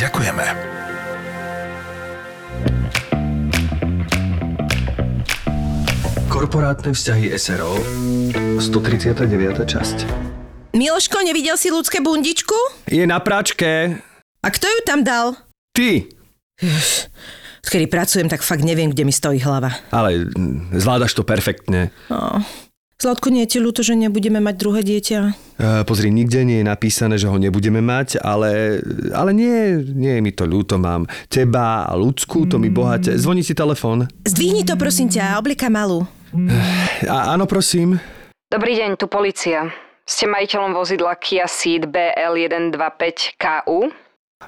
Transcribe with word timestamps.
Ďakujeme. 0.00 0.44
Korporátne 6.32 6.96
vzťahy 6.96 7.36
SRO 7.36 7.76
139. 8.56 9.60
časť 9.60 9.98
Miloško, 10.72 11.20
nevidel 11.20 11.60
si 11.60 11.68
ľudské 11.68 12.00
bundičku? 12.00 12.56
Je 12.88 13.04
na 13.04 13.20
práčke. 13.20 14.00
A 14.40 14.48
kto 14.48 14.72
ju 14.72 14.80
tam 14.88 15.04
dal? 15.04 15.36
Ty. 15.76 16.08
Kedy 17.60 17.84
pracujem, 17.92 18.32
tak 18.32 18.40
fakt 18.40 18.64
neviem, 18.64 18.88
kde 18.88 19.04
mi 19.04 19.12
stojí 19.12 19.36
hlava. 19.44 19.68
Ale 19.92 20.32
mm, 20.32 20.80
zvládaš 20.80 21.12
to 21.12 21.28
perfektne. 21.28 21.92
Oh. 22.08 22.40
Zlatko, 23.00 23.32
nie 23.32 23.48
je 23.48 23.56
ti 23.56 23.58
ľúto, 23.64 23.80
že 23.80 23.96
nebudeme 23.96 24.44
mať 24.44 24.60
druhé 24.60 24.84
dieťa? 24.84 25.18
E, 25.56 25.88
pozri, 25.88 26.12
nikde 26.12 26.44
nie 26.44 26.60
je 26.60 26.68
napísané, 26.68 27.16
že 27.16 27.32
ho 27.32 27.40
nebudeme 27.40 27.80
mať, 27.80 28.20
ale, 28.20 28.84
ale 29.16 29.32
nie, 29.32 29.80
nie 29.96 30.12
je 30.12 30.20
mi 30.20 30.36
to 30.36 30.44
ľúto. 30.44 30.76
Mám 30.76 31.08
teba 31.32 31.88
a 31.88 31.96
ľudskú, 31.96 32.44
to 32.44 32.60
mi 32.60 32.68
bohate. 32.68 33.16
Zvoní 33.16 33.40
si 33.40 33.56
telefón. 33.56 34.04
Zdvihni 34.28 34.68
to, 34.68 34.76
prosím 34.76 35.08
ťa, 35.08 35.40
oblika 35.40 35.72
malú. 35.72 36.04
A, 37.08 37.32
áno, 37.32 37.48
prosím. 37.48 37.96
Dobrý 38.52 38.76
deň, 38.76 39.00
tu 39.00 39.08
policia. 39.08 39.72
Ste 40.04 40.28
majiteľom 40.28 40.76
vozidla 40.76 41.16
Kia 41.16 41.48
Ceed 41.48 41.88
BL125KU? 41.88 43.96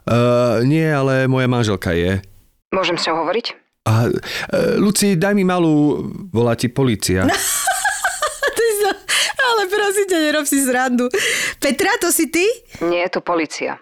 Uh, 0.04 0.60
nie, 0.68 0.92
ale 0.92 1.24
moja 1.24 1.48
manželka 1.48 1.96
je. 1.96 2.20
Môžem 2.68 3.00
s 3.00 3.08
ňou 3.08 3.24
hovoriť? 3.24 3.56
A, 3.88 4.12
uh, 4.12 4.76
Luci, 4.76 5.16
daj 5.16 5.32
mi 5.32 5.48
malú, 5.48 6.04
volá 6.28 6.52
ti 6.52 6.68
policia. 6.68 7.24
Ale 9.62 9.70
prosím 9.70 10.06
ťa, 10.10 10.18
nerob 10.18 10.42
si 10.42 10.58
zrandu. 10.58 11.06
Petra, 11.62 11.94
to 12.02 12.10
si 12.10 12.26
ty? 12.34 12.42
Nie, 12.82 13.06
je 13.06 13.14
tu 13.14 13.20
policia. 13.22 13.78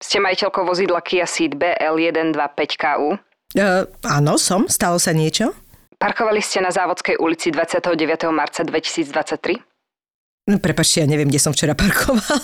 Ste 0.00 0.24
majiteľkou 0.24 0.64
vozidla 0.64 1.04
Kia 1.04 1.28
Ceed 1.28 1.52
BL125KU? 1.52 3.20
Uh, 3.52 3.84
áno, 4.08 4.40
som. 4.40 4.64
Stalo 4.72 4.96
sa 4.96 5.12
niečo? 5.12 5.52
Parkovali 6.00 6.40
ste 6.40 6.64
na 6.64 6.72
Závodskej 6.72 7.20
ulici 7.20 7.52
29. 7.52 7.92
marca 8.32 8.64
2023? 8.64 9.60
No, 10.48 10.56
prepačte, 10.56 11.04
ja 11.04 11.06
neviem, 11.10 11.28
kde 11.28 11.44
som 11.44 11.52
včera 11.52 11.76
parkoval. 11.84 12.40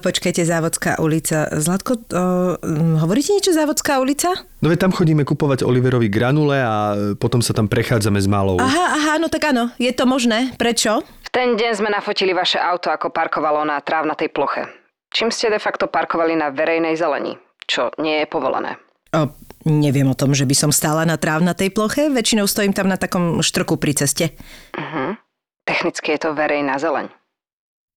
Počkajte, 0.00 0.40
Závodská 0.40 1.04
ulica. 1.04 1.52
Zlatko, 1.52 2.00
uh, 2.00 2.56
hovoríte 2.96 3.36
niečo 3.36 3.52
Závodská 3.52 4.00
ulica? 4.00 4.32
No 4.64 4.72
veď 4.72 4.88
tam 4.88 4.92
chodíme 4.96 5.28
kupovať 5.28 5.68
Oliverovi 5.68 6.08
granule 6.08 6.64
a 6.64 6.96
potom 7.20 7.44
sa 7.44 7.52
tam 7.52 7.68
prechádzame 7.68 8.16
s 8.16 8.24
malou. 8.24 8.56
Aha, 8.56 8.86
aha, 8.96 9.12
no 9.20 9.28
tak 9.28 9.52
áno, 9.52 9.68
je 9.76 9.92
to 9.92 10.08
možné. 10.08 10.56
Prečo? 10.56 11.04
Ten 11.34 11.58
deň 11.58 11.72
sme 11.74 11.90
nafotili 11.90 12.30
vaše 12.30 12.62
auto, 12.62 12.94
ako 12.94 13.10
parkovalo 13.10 13.66
na 13.66 13.82
trávnatej 13.82 14.30
ploche. 14.30 14.70
Čím 15.10 15.34
ste 15.34 15.50
de 15.50 15.58
facto 15.58 15.90
parkovali 15.90 16.38
na 16.38 16.54
verejnej 16.54 16.94
zelení, 16.94 17.34
čo 17.66 17.90
nie 17.98 18.22
je 18.22 18.26
povolené. 18.30 18.78
O, 19.10 19.34
neviem 19.66 20.06
o 20.06 20.14
tom, 20.14 20.30
že 20.30 20.46
by 20.46 20.54
som 20.54 20.70
stála 20.70 21.02
na 21.02 21.18
trávnatej 21.18 21.74
ploche. 21.74 22.06
Väčšinou 22.06 22.46
stojím 22.46 22.70
tam 22.70 22.86
na 22.86 22.94
takom 22.94 23.42
štrku 23.42 23.74
pri 23.82 23.98
ceste. 23.98 24.30
Uh-huh. 24.78 25.18
Technicky 25.66 26.14
je 26.14 26.22
to 26.22 26.38
verejná 26.38 26.78
zeleň. 26.78 27.10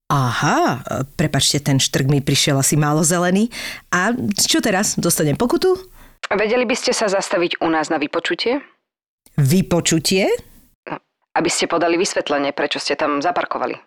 Aha, 0.09 0.81
prepačte, 1.13 1.62
ten 1.62 1.78
štrk 1.78 2.09
mi 2.09 2.25
prišiel 2.25 2.57
asi 2.57 2.73
málo 2.73 3.06
zelený. 3.06 3.53
A 3.94 4.17
čo 4.33 4.66
teraz? 4.66 4.97
Dostanem 4.97 5.38
pokutu? 5.38 5.78
Vedeli 6.33 6.66
by 6.66 6.73
ste 6.73 6.89
sa 6.89 7.06
zastaviť 7.06 7.62
u 7.62 7.69
nás 7.69 7.94
na 7.94 8.01
vypočutie? 8.01 8.66
Vypočutie? 9.38 10.25
Aby 11.38 11.53
ste 11.53 11.70
podali 11.70 12.02
vysvetlenie, 12.02 12.50
prečo 12.50 12.81
ste 12.81 12.98
tam 12.98 13.22
zaparkovali. 13.22 13.78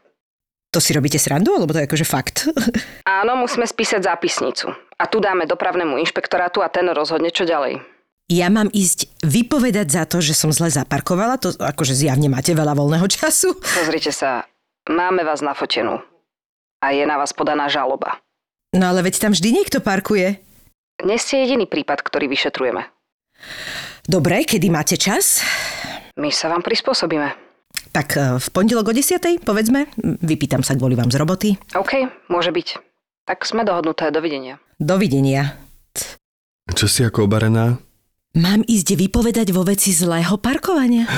To 0.71 0.78
si 0.78 0.94
robíte 0.94 1.19
srandu, 1.19 1.50
alebo 1.59 1.75
to 1.75 1.83
je 1.83 1.88
akože 1.91 2.06
fakt? 2.06 2.47
Áno, 3.21 3.34
musíme 3.34 3.66
spísať 3.66 4.06
zápisnicu. 4.06 4.71
A 4.71 5.05
tu 5.11 5.19
dáme 5.19 5.50
dopravnému 5.50 5.99
inšpektorátu 5.99 6.62
a 6.62 6.71
ten 6.71 6.87
rozhodne, 6.94 7.34
čo 7.34 7.43
ďalej. 7.43 7.83
Ja 8.31 8.47
mám 8.47 8.71
ísť 8.71 9.11
vypovedať 9.27 9.91
za 9.91 10.06
to, 10.06 10.22
že 10.22 10.38
som 10.38 10.55
zle 10.55 10.71
zaparkovala? 10.71 11.43
To 11.43 11.50
akože 11.59 11.99
zjavne 11.99 12.31
máte 12.31 12.55
veľa 12.55 12.78
voľného 12.78 13.11
času. 13.11 13.59
Pozrite 13.82 14.15
sa, 14.15 14.47
máme 14.87 15.27
vás 15.27 15.43
nafotenú. 15.43 15.99
A 16.78 16.94
je 16.94 17.03
na 17.03 17.19
vás 17.19 17.34
podaná 17.34 17.67
žaloba. 17.67 18.22
No 18.71 18.94
ale 18.94 19.03
veď 19.03 19.27
tam 19.27 19.34
vždy 19.34 19.50
niekto 19.50 19.82
parkuje. 19.82 20.38
Nie 21.03 21.19
ste 21.19 21.43
jediný 21.43 21.67
prípad, 21.67 22.06
ktorý 22.06 22.31
vyšetrujeme. 22.31 22.87
Dobre, 24.06 24.47
kedy 24.47 24.71
máte 24.71 24.94
čas? 24.94 25.43
My 26.20 26.28
sa 26.28 26.53
vám 26.53 26.60
prispôsobíme. 26.60 27.32
Tak 27.97 28.08
e, 28.20 28.36
v 28.36 28.47
pondelok 28.53 28.92
o 28.92 28.94
10. 28.94 29.41
povedzme, 29.41 29.88
vypýtam 30.20 30.60
sa 30.60 30.76
kvôli 30.76 30.92
vám 30.92 31.08
z 31.08 31.16
roboty. 31.16 31.48
OK, 31.72 32.12
môže 32.28 32.53
byť. 32.53 32.76
Tak 33.25 33.48
sme 33.48 33.64
dohodnuté, 33.64 34.12
dovidenia. 34.12 34.60
Dovidenia. 34.76 35.56
Čo 36.76 36.86
si 36.92 37.00
ako 37.00 37.25
obarená? 37.25 37.81
Mám 38.36 38.62
ísť 38.69 39.00
vypovedať 39.00 39.48
vo 39.50 39.64
veci 39.64 39.97
zlého 39.97 40.36
parkovania? 40.36 41.08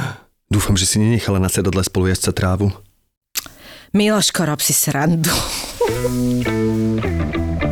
Dúfam, 0.54 0.78
že 0.78 0.86
si 0.86 1.02
nenechala 1.02 1.42
na 1.42 1.50
sedadle 1.50 1.82
spolu 1.82 2.14
sa 2.14 2.30
trávu. 2.30 2.70
Miloško, 3.92 4.46
rob 4.46 4.62
si 4.62 4.72
srandu. 4.72 5.34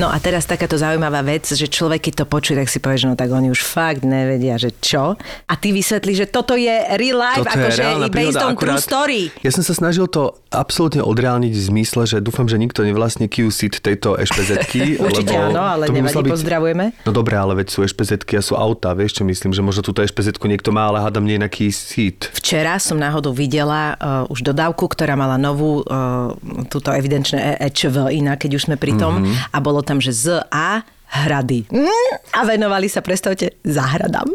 No 0.00 0.08
a 0.08 0.16
teraz 0.16 0.48
takáto 0.48 0.80
zaujímavá 0.80 1.20
vec, 1.20 1.44
že 1.44 1.68
človek, 1.68 2.08
keď 2.08 2.24
to 2.24 2.24
počuje, 2.24 2.56
tak 2.56 2.72
si 2.72 2.80
povie, 2.80 3.04
že 3.04 3.12
no 3.12 3.20
tak 3.20 3.28
oni 3.28 3.52
už 3.52 3.60
fakt 3.60 4.00
nevedia, 4.00 4.56
že 4.56 4.72
čo. 4.80 5.20
A 5.44 5.54
ty 5.60 5.76
vysvetlí, 5.76 6.16
že 6.16 6.24
toto 6.24 6.56
je 6.56 6.72
real 6.96 7.20
life, 7.20 7.44
Toto 7.44 7.52
akože 7.52 8.08
based 8.08 8.40
on 8.40 8.56
true 8.56 8.80
story. 8.80 9.28
Ja 9.44 9.52
som 9.52 9.60
sa 9.60 9.76
snažil 9.76 10.08
to 10.08 10.40
absolútne 10.48 11.04
odreálniť 11.04 11.52
v 11.52 11.62
zmysle, 11.68 12.08
že 12.08 12.16
dúfam, 12.24 12.48
že 12.48 12.56
nikto 12.56 12.80
nevlastní 12.80 13.28
QSIT 13.28 13.84
tejto 13.84 14.16
ešpezetky. 14.16 14.96
Určite 15.04 15.36
áno, 15.36 15.60
ale 15.60 15.92
nevadí, 15.92 16.16
byť- 16.16 16.32
pozdravujeme. 16.32 16.84
No 17.04 17.12
dobré, 17.12 17.36
ale 17.36 17.60
veď 17.60 17.68
sú 17.68 17.84
ešpezetky 17.84 18.40
a 18.40 18.42
sú 18.42 18.56
auta, 18.56 18.96
vieš 18.96 19.20
čo 19.20 19.28
myslím, 19.28 19.52
že 19.52 19.60
možno 19.60 19.84
túto 19.84 20.00
ešpezetku 20.00 20.48
niekto 20.48 20.72
má, 20.72 20.88
ale 20.88 21.04
hádam 21.04 21.28
nie 21.28 21.36
na 21.36 21.52
QSIT. 21.52 22.32
Včera 22.40 22.80
som 22.80 22.96
náhodou 22.96 23.36
videla 23.36 24.00
uh, 24.00 24.32
už 24.32 24.48
dodávku, 24.48 24.88
ktorá 24.88 25.12
mala 25.12 25.36
novú, 25.36 25.84
uh, 25.84 26.32
túto 26.72 26.88
evidenčné 26.88 27.60
EČV 27.68 28.16
iná, 28.16 28.40
keď 28.40 28.56
už 28.56 28.62
sme 28.72 28.80
pri 28.80 28.96
tom. 28.96 29.20
Mm-hmm. 29.28 29.52
A 29.52 29.58
bolo 29.60 29.84
tam, 29.90 29.98
že 29.98 30.14
Z 30.14 30.46
a 30.54 30.86
hrady. 31.10 31.66
Mm, 31.74 32.12
a 32.38 32.40
venovali 32.46 32.86
sa, 32.86 33.02
predstavte, 33.02 33.58
záhradám. 33.66 34.30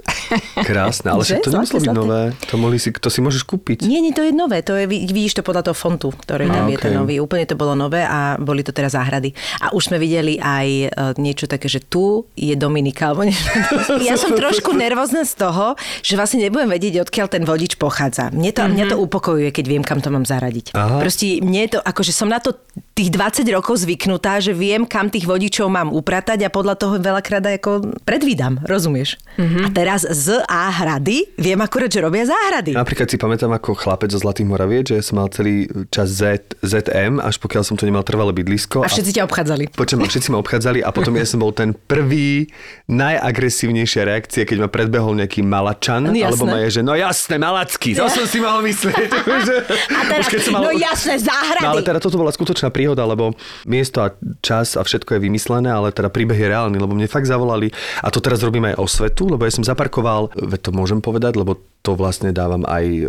Krásne, 0.68 1.16
ale 1.16 1.24
Že? 1.24 1.48
to 1.48 1.50
nemuselo 1.56 1.80
byť 1.80 1.96
nové. 1.96 2.22
To, 2.52 2.56
mohli 2.60 2.78
si, 2.78 2.92
to 2.92 3.08
si 3.08 3.24
môžeš 3.24 3.48
kúpiť. 3.48 3.88
Nie, 3.88 4.04
nie, 4.04 4.12
to 4.12 4.20
je 4.20 4.36
nové. 4.36 4.60
To 4.68 4.76
je, 4.76 4.84
vid- 4.84 5.08
vidíš 5.08 5.40
to 5.40 5.44
podľa 5.48 5.72
toho 5.72 5.78
fontu, 5.78 6.12
ktorý 6.12 6.52
tam 6.52 6.68
A, 6.68 6.72
je 6.72 6.78
ten 6.78 6.92
nový. 6.92 7.24
Úplne 7.24 7.48
to 7.48 7.56
bolo 7.56 7.80
nové 7.80 8.04
a 8.04 8.36
boli 8.36 8.60
to 8.60 8.76
teraz 8.76 8.92
záhrady. 8.92 9.32
A 9.64 9.72
už 9.72 9.88
sme 9.88 9.98
videli 10.04 10.36
aj 10.36 10.68
uh, 10.68 10.88
niečo 11.16 11.48
také, 11.48 11.72
že 11.72 11.80
tu 11.80 12.28
je 12.36 12.52
Dominika. 12.60 13.16
Alebo 13.16 13.24
ja 14.08 14.20
som 14.20 14.36
trošku 14.36 14.76
nervózna 14.76 15.24
z 15.24 15.34
toho, 15.40 15.80
že 16.04 16.20
vlastne 16.20 16.44
nebudem 16.44 16.68
vedieť, 16.68 17.08
odkiaľ 17.08 17.28
ten 17.32 17.44
vodič 17.48 17.80
pochádza. 17.80 18.36
Mne 18.36 18.52
to, 18.52 18.68
mm-hmm. 18.68 18.76
mňa 18.76 18.86
to 18.92 18.98
upokojuje, 19.00 19.50
keď 19.56 19.66
viem, 19.72 19.84
kam 19.88 20.04
to 20.04 20.12
mám 20.12 20.28
zaradiť. 20.28 20.76
Aha. 20.76 21.00
Proste 21.00 21.40
mne 21.40 21.72
to, 21.72 21.80
akože 21.80 22.12
som 22.12 22.28
na 22.28 22.44
to 22.44 22.52
tých 22.92 23.12
20 23.12 23.48
rokov 23.56 23.84
zvyknutá, 23.88 24.44
že 24.44 24.52
viem, 24.52 24.84
kam 24.84 25.08
tých 25.08 25.28
vodičov 25.28 25.68
mám 25.72 25.92
upratať 25.92 26.48
a 26.48 26.50
podľa 26.66 26.82
toho 26.82 26.98
veľakrát 26.98 27.46
ako 27.62 27.94
predvídam, 28.02 28.58
rozumieš? 28.66 29.22
Mm-hmm. 29.38 29.64
A 29.64 29.70
teraz 29.70 30.02
z 30.02 30.42
A 30.50 30.74
hrady, 30.74 31.30
viem 31.38 31.62
akurát, 31.62 31.94
že 31.94 32.02
robia 32.02 32.26
záhrady. 32.26 32.74
Napríklad 32.74 33.06
si 33.06 33.22
pamätám 33.22 33.54
ako 33.54 33.78
chlapec 33.78 34.10
zo 34.10 34.18
Zlatých 34.18 34.50
Moraviec, 34.50 34.90
že 34.90 34.98
som 35.06 35.22
mal 35.22 35.30
celý 35.30 35.70
čas 35.94 36.10
Z, 36.10 36.58
ZM, 36.66 37.22
až 37.22 37.38
pokiaľ 37.38 37.62
som 37.62 37.78
to 37.78 37.86
nemal 37.86 38.02
trvalé 38.02 38.34
bydlisko. 38.34 38.82
A 38.82 38.90
všetci 38.90 39.22
ťa 39.22 39.30
obchádzali. 39.30 39.78
Počujem, 39.78 40.02
a 40.02 40.10
všetci 40.10 40.28
ma 40.34 40.42
obchádzali 40.42 40.82
a 40.82 40.90
potom 40.90 41.14
ja 41.14 41.26
som 41.30 41.38
bol 41.38 41.54
ten 41.54 41.78
prvý, 41.78 42.50
najagresívnejšia 42.90 44.02
reakcia, 44.10 44.50
keď 44.50 44.66
ma 44.66 44.70
predbehol 44.74 45.14
nejaký 45.22 45.46
malačan, 45.46 46.10
Jasné. 46.10 46.26
alebo 46.26 46.44
ma 46.50 46.58
je, 46.66 46.80
že 46.80 46.82
no 46.82 46.98
jasné, 46.98 47.38
malacky, 47.38 47.94
to 47.94 48.10
som 48.10 48.26
si 48.26 48.42
mal 48.42 48.66
myslieť. 48.66 49.06
A 50.00 50.02
teraz, 50.10 50.26
Už 50.26 50.34
keď 50.34 50.42
som 50.42 50.54
mal- 50.58 50.66
no 50.66 50.72
jasné, 50.74 51.14
záhrady. 51.22 51.62
No 51.62 51.78
ale 51.78 51.86
teda 51.86 52.02
toto 52.02 52.18
bola 52.18 52.34
skutočná 52.34 52.74
príhoda, 52.74 53.06
lebo 53.06 53.38
miesto 53.70 54.02
a 54.02 54.10
čas 54.42 54.74
a 54.74 54.82
všetko 54.82 55.18
je 55.18 55.20
vymyslené, 55.22 55.70
ale 55.70 55.94
teda 55.94 56.10
príbeh 56.10 56.38
je 56.38 56.50
reálny, 56.56 56.80
lebo 56.80 56.96
mne 56.96 57.12
fakt 57.12 57.28
zavolali, 57.28 57.68
a 58.00 58.08
to 58.08 58.24
teraz 58.24 58.40
robím 58.40 58.72
aj 58.72 58.80
osvetu, 58.80 59.28
lebo 59.28 59.44
ja 59.44 59.52
som 59.52 59.68
zaparkoval, 59.68 60.32
veď 60.32 60.60
to 60.64 60.72
môžem 60.72 61.04
povedať, 61.04 61.36
lebo 61.36 61.60
to 61.84 62.00
vlastne 62.00 62.32
dávam 62.32 62.64
aj 62.64 62.86
e, 62.88 63.04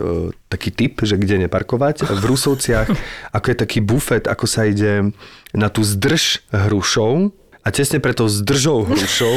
taký 0.50 0.74
tip, 0.74 0.98
že 1.00 1.16
kde 1.16 1.46
neparkovať. 1.46 2.04
V 2.04 2.24
Rusovciach, 2.26 2.88
ako 3.30 3.46
je 3.46 3.56
taký 3.56 3.78
bufet, 3.80 4.26
ako 4.26 4.44
sa 4.50 4.66
ide 4.66 5.14
na 5.54 5.70
tú 5.70 5.86
zdrž 5.86 6.44
hrušov, 6.50 7.30
a 7.66 7.74
tesne 7.74 7.98
preto 7.98 8.24
zdržou 8.24 8.86
hrušou, 8.86 9.34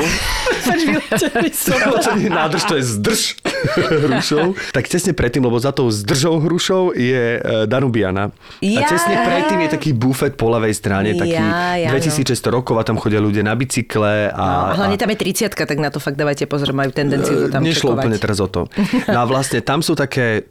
nádrž, 2.30 2.64
to 2.64 2.76
je 2.76 2.84
zdrž 2.86 3.22
hrušou, 4.06 4.54
tak 4.70 4.86
tesne 4.86 5.12
predtým, 5.12 5.42
lebo 5.42 5.58
za 5.58 5.72
tou 5.72 5.90
zdržou 5.90 6.38
hrušou 6.38 6.94
je 6.94 7.24
e, 7.36 7.66
Danubiana. 7.66 8.30
A 8.62 8.81
tesne 8.86 9.14
Ja. 9.16 9.26
predtým 9.26 9.60
je 9.60 9.70
taký 9.70 9.92
bufet 9.92 10.36
po 10.36 10.48
ľavej 10.48 10.72
strane, 10.72 11.12
taký 11.14 11.36
Ja, 11.36 11.74
ja, 11.76 11.90
no. 11.90 11.98
2600 11.98 12.30
rokov 12.50 12.78
a 12.78 12.84
tam 12.84 12.96
chodia 12.96 13.18
ľudia 13.18 13.42
na 13.42 13.54
bicykle. 13.54 14.30
A, 14.30 14.46
No, 14.70 14.78
hlavne 14.78 14.96
a, 14.96 15.02
tam 15.02 15.10
je 15.10 15.18
30 15.20 15.50
tak 15.52 15.78
na 15.78 15.90
to 15.90 15.98
fakt 15.98 16.16
dávajte 16.16 16.46
pozor, 16.46 16.70
majú 16.72 16.92
tendenciu 16.92 17.36
to 17.36 17.48
tam 17.50 17.66
Nešlo 17.66 17.92
čekovať. 17.92 18.00
úplne 18.00 18.18
teraz 18.18 18.38
o 18.38 18.48
to. 18.48 18.70
No 19.10 19.20
a 19.20 19.25
vlastne 19.25 19.60
tam 19.60 19.82
sú 19.82 19.98
také 19.98 20.46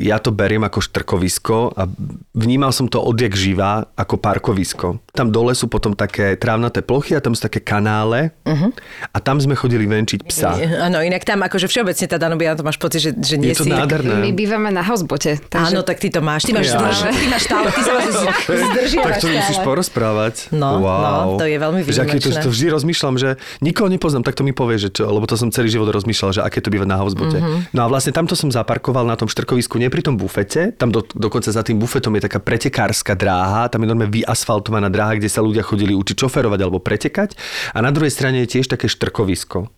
ja 0.00 0.16
to 0.16 0.30
beriem 0.30 0.62
ako 0.62 0.78
štrkovisko 0.80 1.56
a 1.72 1.86
vnímal 2.32 2.70
som 2.70 2.86
to 2.86 2.98
odjak 2.98 3.32
živá 3.32 3.86
ako 3.92 4.16
parkovisko. 4.16 4.86
Tam 5.10 5.28
dole 5.28 5.52
sú 5.52 5.66
potom 5.66 5.92
také 5.92 6.34
trávnaté 6.34 6.80
plochy 6.80 7.12
a 7.12 7.20
tam 7.20 7.32
sú 7.32 7.42
také 7.42 7.58
kanále 7.58 8.30
Mhm. 8.42 8.72
a 9.08 9.18
tam 9.18 9.36
sme 9.36 9.52
chodili 9.52 9.84
venčiť 9.84 10.20
psa. 10.24 10.54
Áno, 10.80 11.00
inak 11.00 11.22
tam 11.22 11.40
akože 11.40 11.66
všeobecne 11.66 12.06
tá 12.06 12.16
Danubia, 12.16 12.52
to 12.52 12.62
máš 12.62 12.76
pocit, 12.76 13.00
že, 13.00 13.10
že 13.12 13.36
nie 13.36 13.50
Je 13.50 13.58
to 13.58 13.64
si... 13.64 13.70
nádherné. 13.70 14.14
My 14.18 14.30
bývame 14.30 14.70
na 14.70 14.80
housebote, 14.80 15.36
takže... 15.42 15.70
Áno, 15.70 15.82
tak 15.82 15.98
ty 15.98 16.08
to 16.08 16.20
máš. 16.20 16.42
Ty 16.42 16.54
máš, 16.54 16.68
Ja. 16.68 16.78
zdrž, 16.78 16.98
ty 17.12 17.26
máš 17.26 17.42
stále, 17.44 17.66
ty 17.68 17.80
sa 17.80 17.92
máš 17.92 18.06
zdržiavaš 18.70 18.92
Tak 19.04 19.14
to 19.18 19.26
musíš 19.28 19.58
porozprávať. 19.60 20.34
No, 20.50 20.80
wow. 20.80 21.34
no, 21.34 21.36
to 21.36 21.44
je 21.44 21.56
veľmi 21.56 21.80
Že 21.82 22.00
aký 22.00 22.18
to, 22.18 22.28
výnimočné. 22.28 22.42
to 22.42 22.50
vždy 22.50 22.66
rozmýšľam, 22.70 23.14
že 23.16 23.28
nikoho 23.60 23.88
nepoznám, 23.88 24.22
tak 24.22 24.34
to 24.34 24.42
mi 24.42 24.52
povie, 24.52 24.78
že 24.78 24.88
čo, 24.90 25.06
lebo 25.06 25.24
to 25.24 25.34
som 25.34 25.48
celý 25.48 25.68
život 25.68 25.88
rozmýšľal, 25.88 26.30
že 26.32 26.40
aké 26.40 26.58
to 26.58 26.68
býva 26.68 26.84
na 26.84 26.96
housebote. 26.96 27.36
Mhm. 27.36 27.72
No 27.72 27.80
a 27.80 27.86
vlastne 27.86 28.10
tamto 28.10 28.32
som 28.32 28.48
zaparkoval 28.48 29.02
na 29.02 29.14
tom 29.14 29.26
štrkovisku, 29.26 29.80
nie 29.88 29.96
pri 29.96 30.04
tom 30.04 30.20
bufete, 30.20 30.76
tam 30.76 30.92
do, 30.92 31.00
dokonca 31.16 31.48
za 31.48 31.64
tým 31.64 31.80
bufetom 31.80 32.12
je 32.20 32.28
taká 32.28 32.44
pretekárska 32.44 33.16
dráha, 33.16 33.72
tam 33.72 33.80
je 33.80 33.88
normálne 33.88 34.12
vyasfaltovaná 34.12 34.92
dráha, 34.92 35.16
kde 35.16 35.32
sa 35.32 35.40
ľudia 35.40 35.64
chodili 35.64 35.96
učiť 35.96 36.28
šoferovať 36.28 36.60
alebo 36.60 36.76
pretekať 36.76 37.32
a 37.72 37.80
na 37.80 37.88
druhej 37.88 38.12
strane 38.12 38.44
je 38.44 38.60
tiež 38.60 38.68
také 38.68 38.84
štrkovisko. 38.84 39.72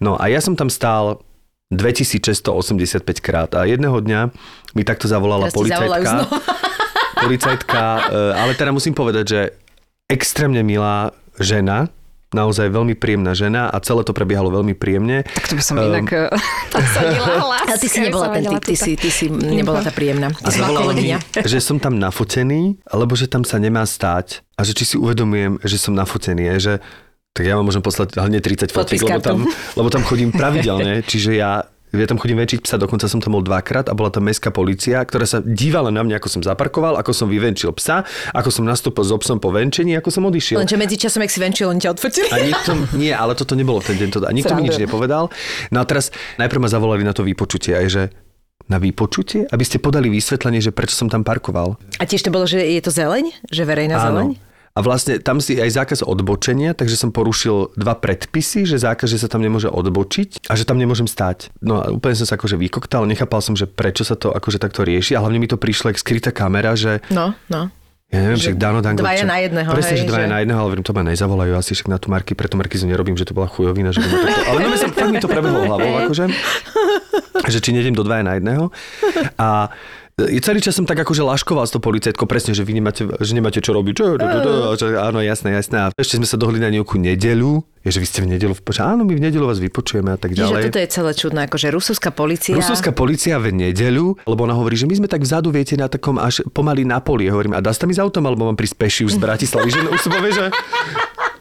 No 0.00 0.16
a 0.16 0.32
ja 0.32 0.40
som 0.40 0.56
tam 0.56 0.72
stál 0.72 1.20
2685 1.76 3.04
krát 3.20 3.52
a 3.52 3.68
jedného 3.68 4.00
dňa 4.00 4.32
mi 4.72 4.82
takto 4.88 5.04
zavolala 5.12 5.52
Teraz 5.52 5.60
policajtka. 5.60 6.12
policajtka, 7.24 7.82
e, 7.84 8.00
ale 8.40 8.52
teda 8.56 8.72
musím 8.72 8.96
povedať, 8.96 9.24
že 9.28 9.40
extrémne 10.08 10.64
milá 10.64 11.12
žena, 11.36 11.92
naozaj 12.34 12.66
veľmi 12.74 12.98
príjemná 12.98 13.32
žena 13.38 13.70
a 13.70 13.78
celé 13.78 14.02
to 14.02 14.10
prebiehalo 14.10 14.50
veľmi 14.50 14.74
príjemne. 14.74 15.22
Tak 15.22 15.48
to 15.48 15.54
by 15.54 15.62
som 15.62 15.76
Ehm, 15.78 15.86
inak 15.94 16.08
um, 16.10 17.38
hlas. 17.46 17.66
Ale 17.70 17.78
ty 17.78 17.88
si 17.88 17.98
nebola 18.02 18.26
ten 18.34 18.44
typ, 18.44 18.64
ty 18.64 18.74
si, 18.76 18.90
ty 18.98 19.10
si 19.10 19.26
nebola 19.30 19.80
tá 19.84 19.92
príjemná. 19.94 20.34
A 20.42 20.48
Ty 20.50 20.52
si 20.52 20.60
bola 20.60 20.68
zavolala 20.74 20.92
mi, 20.98 21.14
že 21.46 21.58
som 21.62 21.76
tam 21.78 21.94
nafotený, 21.96 22.82
alebo 22.88 23.14
že 23.14 23.30
tam 23.30 23.46
sa 23.46 23.62
nemá 23.62 23.86
stáť 23.86 24.42
a 24.58 24.66
že 24.66 24.72
či 24.74 24.84
si 24.84 24.96
uvedomujem, 24.98 25.62
že 25.62 25.76
som 25.78 25.94
nafotený, 25.94 26.44
a 26.50 26.56
že 26.58 26.74
tak 27.34 27.50
ja 27.50 27.58
vám 27.58 27.66
môžem 27.66 27.82
poslať 27.82 28.14
hlavne 28.14 28.38
30 28.38 28.70
fotiek, 28.70 29.02
lebo 29.02 29.18
tam, 29.18 29.38
lebo 29.74 29.88
tam 29.90 30.02
chodím 30.06 30.30
pravidelne, 30.30 31.02
čiže 31.10 31.34
ja 31.34 31.66
ja 32.00 32.08
tam 32.10 32.18
chodím 32.18 32.42
venčiť 32.42 32.64
psa, 32.64 32.80
dokonca 32.80 33.06
som 33.06 33.22
tam 33.22 33.38
bol 33.38 33.44
dvakrát 33.44 33.86
a 33.86 33.94
bola 33.94 34.10
tam 34.10 34.26
mestská 34.26 34.50
policia, 34.50 34.98
ktorá 35.04 35.28
sa 35.28 35.38
dívala 35.44 35.94
na 35.94 36.02
mňa, 36.02 36.18
ako 36.18 36.28
som 36.28 36.42
zaparkoval, 36.42 36.98
ako 36.98 37.12
som 37.14 37.26
vyvenčil 37.30 37.70
psa, 37.76 38.02
ako 38.34 38.50
som 38.50 38.64
nastúpil 38.66 39.04
s 39.06 39.12
obsom 39.14 39.38
po 39.38 39.54
venčení, 39.54 39.94
ako 39.98 40.10
som 40.10 40.22
odišiel. 40.26 40.58
Lenže 40.62 40.78
medzi 40.80 40.96
časom, 40.98 41.22
ak 41.22 41.30
si 41.30 41.38
venčil, 41.38 41.70
oni 41.70 41.80
ťa 41.82 41.90
odfotili. 41.94 42.28
A 42.30 42.38
nikto, 42.42 42.70
nie, 42.96 43.12
ale 43.14 43.38
toto 43.38 43.54
nebolo 43.54 43.78
ten 43.84 43.94
deň. 44.00 44.08
To, 44.14 44.18
a 44.26 44.32
nikto 44.34 44.52
mi 44.58 44.66
nič 44.66 44.78
nepovedal. 44.80 45.30
No 45.70 45.78
a 45.80 45.84
teraz 45.84 46.10
najprv 46.40 46.60
ma 46.64 46.68
zavolali 46.70 47.02
na 47.06 47.12
to 47.12 47.22
vypočutie 47.22 47.76
aj, 47.76 47.86
že 47.90 48.02
na 48.64 48.80
vypočutie, 48.80 49.44
aby 49.52 49.64
ste 49.66 49.76
podali 49.76 50.08
vysvetlenie, 50.08 50.62
že 50.64 50.72
prečo 50.72 50.96
som 50.96 51.12
tam 51.12 51.20
parkoval. 51.20 51.76
A 52.00 52.08
tiež 52.08 52.24
to 52.24 52.32
bolo, 52.32 52.48
že 52.48 52.64
je 52.64 52.80
to 52.80 52.88
zeleň? 52.88 53.28
Že 53.52 53.62
verejná 53.68 54.00
zeleň? 54.00 54.53
A 54.74 54.82
vlastne 54.82 55.22
tam 55.22 55.38
si 55.38 55.54
aj 55.54 55.70
zákaz 55.70 55.98
odbočenia, 56.02 56.74
takže 56.74 56.98
som 56.98 57.14
porušil 57.14 57.78
dva 57.78 57.94
predpisy, 57.94 58.66
že 58.66 58.74
zákaz, 58.76 59.06
že 59.06 59.22
sa 59.22 59.30
tam 59.30 59.38
nemôže 59.38 59.70
odbočiť 59.70 60.50
a 60.50 60.58
že 60.58 60.66
tam 60.66 60.82
nemôžem 60.82 61.06
stáť. 61.06 61.54
No 61.62 61.78
a 61.78 61.94
úplne 61.94 62.18
som 62.18 62.26
sa 62.26 62.34
akože 62.34 62.58
vykoktal, 62.58 63.06
nechápal 63.06 63.38
som, 63.38 63.54
že 63.54 63.70
prečo 63.70 64.02
sa 64.02 64.18
to 64.18 64.34
akože 64.34 64.58
takto 64.58 64.82
rieši 64.82 65.14
a 65.14 65.22
hlavne 65.22 65.38
mi 65.38 65.46
to 65.46 65.54
prišlo 65.54 65.94
jak 65.94 66.02
skrytá 66.02 66.34
kamera, 66.34 66.74
že 66.74 66.98
No, 67.06 67.38
no. 67.46 67.70
ja 68.10 68.18
neviem, 68.20 68.34
Že 68.34 68.42
však 68.50 68.56
Dano 68.58 68.82
Dango. 68.82 68.98
dvaja 68.98 69.22
na 69.22 69.38
jedného, 69.38 69.70
Presne, 69.70 69.94
hej, 69.94 70.00
že 70.02 70.06
dvaja 70.06 70.26
že- 70.26 70.32
na 70.32 70.38
jedného, 70.42 70.58
ale 70.58 70.68
verím, 70.68 70.82
to 70.82 70.92
ma 70.92 71.02
nezavolajú 71.04 71.52
asi 71.54 71.70
však 71.72 71.88
na 71.88 71.98
tú 72.02 72.06
marky, 72.10 72.34
preto 72.34 72.54
markizu 72.56 72.84
nerobím, 72.84 73.14
že 73.14 73.22
to 73.22 73.32
bola 73.32 73.46
chujovina, 73.46 73.94
že 73.94 74.02
ma 74.02 74.10
takto... 74.10 74.42
Ale 74.44 74.58
no, 74.60 74.74
sa, 74.74 74.90
fakt 74.90 75.06
mi 75.08 75.22
to 75.22 75.30
prebehlo 75.30 75.70
hlavou, 75.70 76.02
akože, 76.02 76.24
že 77.46 77.58
či 77.62 77.70
nejdem 77.70 77.94
do 77.94 78.02
dvaja 78.02 78.22
na 78.22 78.34
jedného. 78.34 78.74
A 79.36 79.70
celý 80.14 80.62
čas 80.62 80.78
som 80.78 80.86
tak 80.86 81.02
akože 81.02 81.26
laškoval 81.26 81.66
s 81.66 81.74
tou 81.74 81.82
policajtkou, 81.82 82.30
presne, 82.30 82.54
že 82.54 82.62
vy 82.62 82.78
nemáte, 82.78 83.02
že 83.02 83.32
nemáte 83.34 83.58
čo 83.58 83.74
robiť. 83.74 83.94
Čo, 83.98 84.06
čo, 84.14 84.26
čo, 84.26 84.50
čo, 84.78 84.86
áno, 85.02 85.18
jasné, 85.18 85.58
jasné. 85.58 85.76
A 85.82 85.86
ešte 85.98 86.22
sme 86.22 86.26
sa 86.26 86.38
dohodli 86.38 86.62
na 86.62 86.70
nejakú 86.70 87.02
nedeľu, 87.02 87.66
je, 87.82 87.90
že 87.90 87.98
vy 87.98 88.06
ste 88.06 88.20
v 88.22 88.28
nedeľu, 88.32 88.54
v 88.54 88.62
áno, 88.78 89.02
my 89.02 89.12
v 89.12 89.22
nedeľu 89.26 89.44
vás 89.50 89.58
vypočujeme 89.58 90.14
a 90.14 90.16
tak 90.16 90.32
Čiže 90.32 90.46
ďalej. 90.46 90.62
toto 90.70 90.78
je 90.80 90.88
celé 90.88 91.10
čudné, 91.12 91.40
akože 91.50 91.66
rusovská 91.74 92.10
policia... 92.14 92.54
Rusovská 92.54 92.94
policia 92.94 93.36
v 93.42 93.52
nedeľu, 93.52 94.22
lebo 94.24 94.40
ona 94.46 94.54
hovorí, 94.54 94.78
že 94.78 94.86
my 94.86 95.04
sme 95.04 95.08
tak 95.10 95.26
vzadu, 95.26 95.50
viete, 95.50 95.74
na 95.74 95.90
takom 95.90 96.16
až 96.16 96.46
pomaly 96.54 96.86
na 96.86 97.02
poli. 97.02 97.26
Hovorím, 97.26 97.58
a 97.58 97.60
dá 97.60 97.74
sa 97.74 97.84
tam 97.84 97.90
ísť 97.90 98.00
autom, 98.00 98.24
alebo 98.24 98.46
mám 98.46 98.56
prísť 98.56 98.78
peši 98.78 99.02
už 99.10 99.18
z 99.18 99.20
Bratislavy, 99.20 99.68
že 99.74 99.80
už 99.82 100.00
si 100.00 100.08
povie, 100.08 100.32
že... 100.32 100.46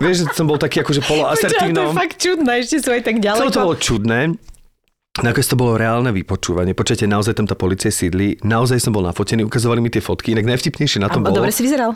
Vieš, 0.03 0.15
že 0.19 0.25
som 0.35 0.49
bol 0.49 0.59
taký 0.59 0.83
akože 0.83 0.99
Počkaj, 0.99 1.07
to 1.07 1.15
je 1.15 1.21
poloasertívno. 1.23 1.95
fakt 1.95 2.19
čudné, 2.19 2.51
ešte 2.59 2.75
sú 2.83 2.89
aj 2.91 3.01
tak 3.07 3.23
ďaleko. 3.23 3.39
Celé 3.47 3.55
to 3.55 3.63
bolo 3.63 3.77
čudné. 3.79 4.19
Nakoniec 5.21 5.45
to 5.45 5.54
bolo 5.54 5.77
reálne 5.77 6.10
vypočúvanie. 6.10 6.74
Počujete, 6.74 7.06
naozaj 7.06 7.38
tam 7.38 7.45
tá 7.45 7.54
policia 7.54 7.94
sídli. 7.94 8.42
Naozaj 8.42 8.81
som 8.81 8.89
bol 8.89 9.06
nafotený, 9.06 9.45
ukazovali 9.45 9.77
mi 9.77 9.94
tie 9.94 10.01
fotky. 10.01 10.33
Inak 10.33 10.50
najvtipnejšie 10.50 10.98
na 10.98 11.06
tom 11.06 11.21
A 11.21 11.30
bolo... 11.30 11.38
dobre 11.38 11.54
si 11.54 11.62
vyzeral? 11.62 11.94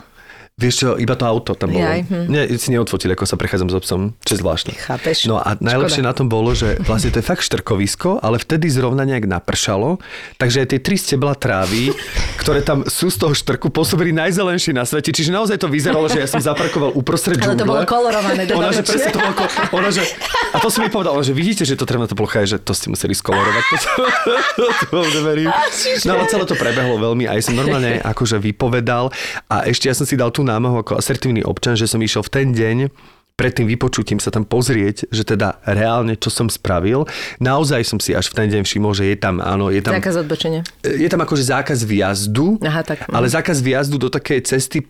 Vieš 0.58 0.74
čo, 0.74 0.90
iba 0.98 1.14
to 1.14 1.22
auto 1.22 1.54
tam 1.54 1.70
bolo. 1.70 1.86
Jaj, 1.86 2.10
hm. 2.10 2.26
Nie, 2.34 2.50
si 2.58 2.74
neodfotili, 2.74 3.14
ako 3.14 3.30
sa 3.30 3.38
prechádzam 3.38 3.70
s 3.70 3.78
obsom, 3.78 4.18
čo 4.26 4.34
je 4.34 4.42
zvláštne. 4.42 4.74
Chápeš. 4.74 5.30
No 5.30 5.38
a 5.38 5.54
najlepšie 5.62 6.02
na 6.02 6.18
tom 6.18 6.34
bolo, 6.34 6.50
že 6.58 6.82
vlastne 6.82 7.14
to 7.14 7.22
je 7.22 7.26
fakt 7.30 7.46
štrkovisko, 7.46 8.18
ale 8.26 8.42
vtedy 8.42 8.66
zrovna 8.66 9.06
nejak 9.06 9.30
napršalo, 9.30 10.02
takže 10.42 10.66
aj 10.66 10.68
tie 10.74 10.80
tri 10.82 10.98
stebla 10.98 11.38
trávy, 11.38 11.94
ktoré 12.42 12.66
tam 12.66 12.82
sú 12.90 13.14
z 13.14 13.22
toho 13.22 13.38
štrku, 13.38 13.70
pôsobili 13.70 14.10
najzelenšie 14.18 14.74
na 14.74 14.82
svete. 14.82 15.14
Čiže 15.14 15.30
naozaj 15.30 15.62
to 15.62 15.70
vyzeralo, 15.70 16.10
že 16.10 16.26
ja 16.26 16.28
som 16.32 16.42
zaparkoval 16.42 16.90
uprostred 16.98 17.38
Ale 17.46 17.54
to 17.54 17.62
džungle. 17.62 17.78
bolo 17.78 17.82
kolorované 17.86 18.50
Ona, 18.50 18.74
že 18.74 18.82
presne 18.82 19.14
to 19.14 19.22
bolo, 19.22 19.38
ona, 19.78 19.90
že, 19.94 20.10
a 20.50 20.58
to 20.58 20.74
som 20.74 20.82
mi 20.82 20.90
povedal, 20.90 21.14
že 21.22 21.38
vidíte, 21.38 21.70
že 21.70 21.78
to 21.78 21.86
trevná 21.86 22.10
plocha 22.10 22.42
je, 22.50 22.58
že 22.58 22.66
to 22.66 22.74
ste 22.74 22.90
museli 22.90 23.14
skolorovať. 23.14 23.64
To, 24.58 24.66
to, 24.90 24.90
to 24.90 25.00
neverím. 25.22 25.54
No 26.02 26.18
ale 26.18 26.26
celé 26.26 26.50
to 26.50 26.58
prebehlo 26.58 26.98
veľmi 26.98 27.30
a 27.30 27.38
ja 27.38 27.42
som 27.46 27.54
normálne 27.54 28.02
akože 28.02 28.42
vypovedal 28.42 29.14
a 29.46 29.70
ešte 29.70 29.86
ja 29.86 29.94
som 29.94 30.02
si 30.02 30.18
dal 30.18 30.34
tú 30.34 30.47
námahu 30.48 30.80
ako 30.82 30.96
asertívny 30.96 31.44
občan, 31.44 31.76
že 31.76 31.92
som 31.92 32.00
išiel 32.00 32.24
v 32.24 32.32
ten 32.32 32.48
deň 32.56 32.78
pred 33.38 33.54
tým 33.54 33.70
vypočutím 33.70 34.18
sa 34.18 34.34
tam 34.34 34.50
pozrieť, 34.50 35.14
že 35.14 35.22
teda 35.22 35.62
reálne, 35.62 36.18
čo 36.18 36.34
som 36.34 36.50
spravil. 36.50 37.06
Naozaj 37.38 37.86
som 37.86 38.02
si 38.02 38.18
až 38.18 38.34
v 38.34 38.42
ten 38.42 38.48
deň 38.50 38.66
všimol, 38.66 38.98
že 38.98 39.14
je 39.14 39.18
tam, 39.22 39.38
áno, 39.38 39.70
je 39.70 39.78
tam... 39.86 39.94
Zákaz 39.94 40.26
odbočenia. 40.26 40.66
Je 40.82 41.06
tam 41.06 41.22
akože 41.22 41.46
zákaz 41.46 41.86
výjazdu, 41.86 42.58
Aha, 42.66 42.82
tak. 42.82 43.06
ale 43.06 43.30
zákaz 43.30 43.62
výjazdu 43.62 44.02
do 44.02 44.10
takej 44.10 44.42
cesty 44.42 44.82
e, 44.82 44.86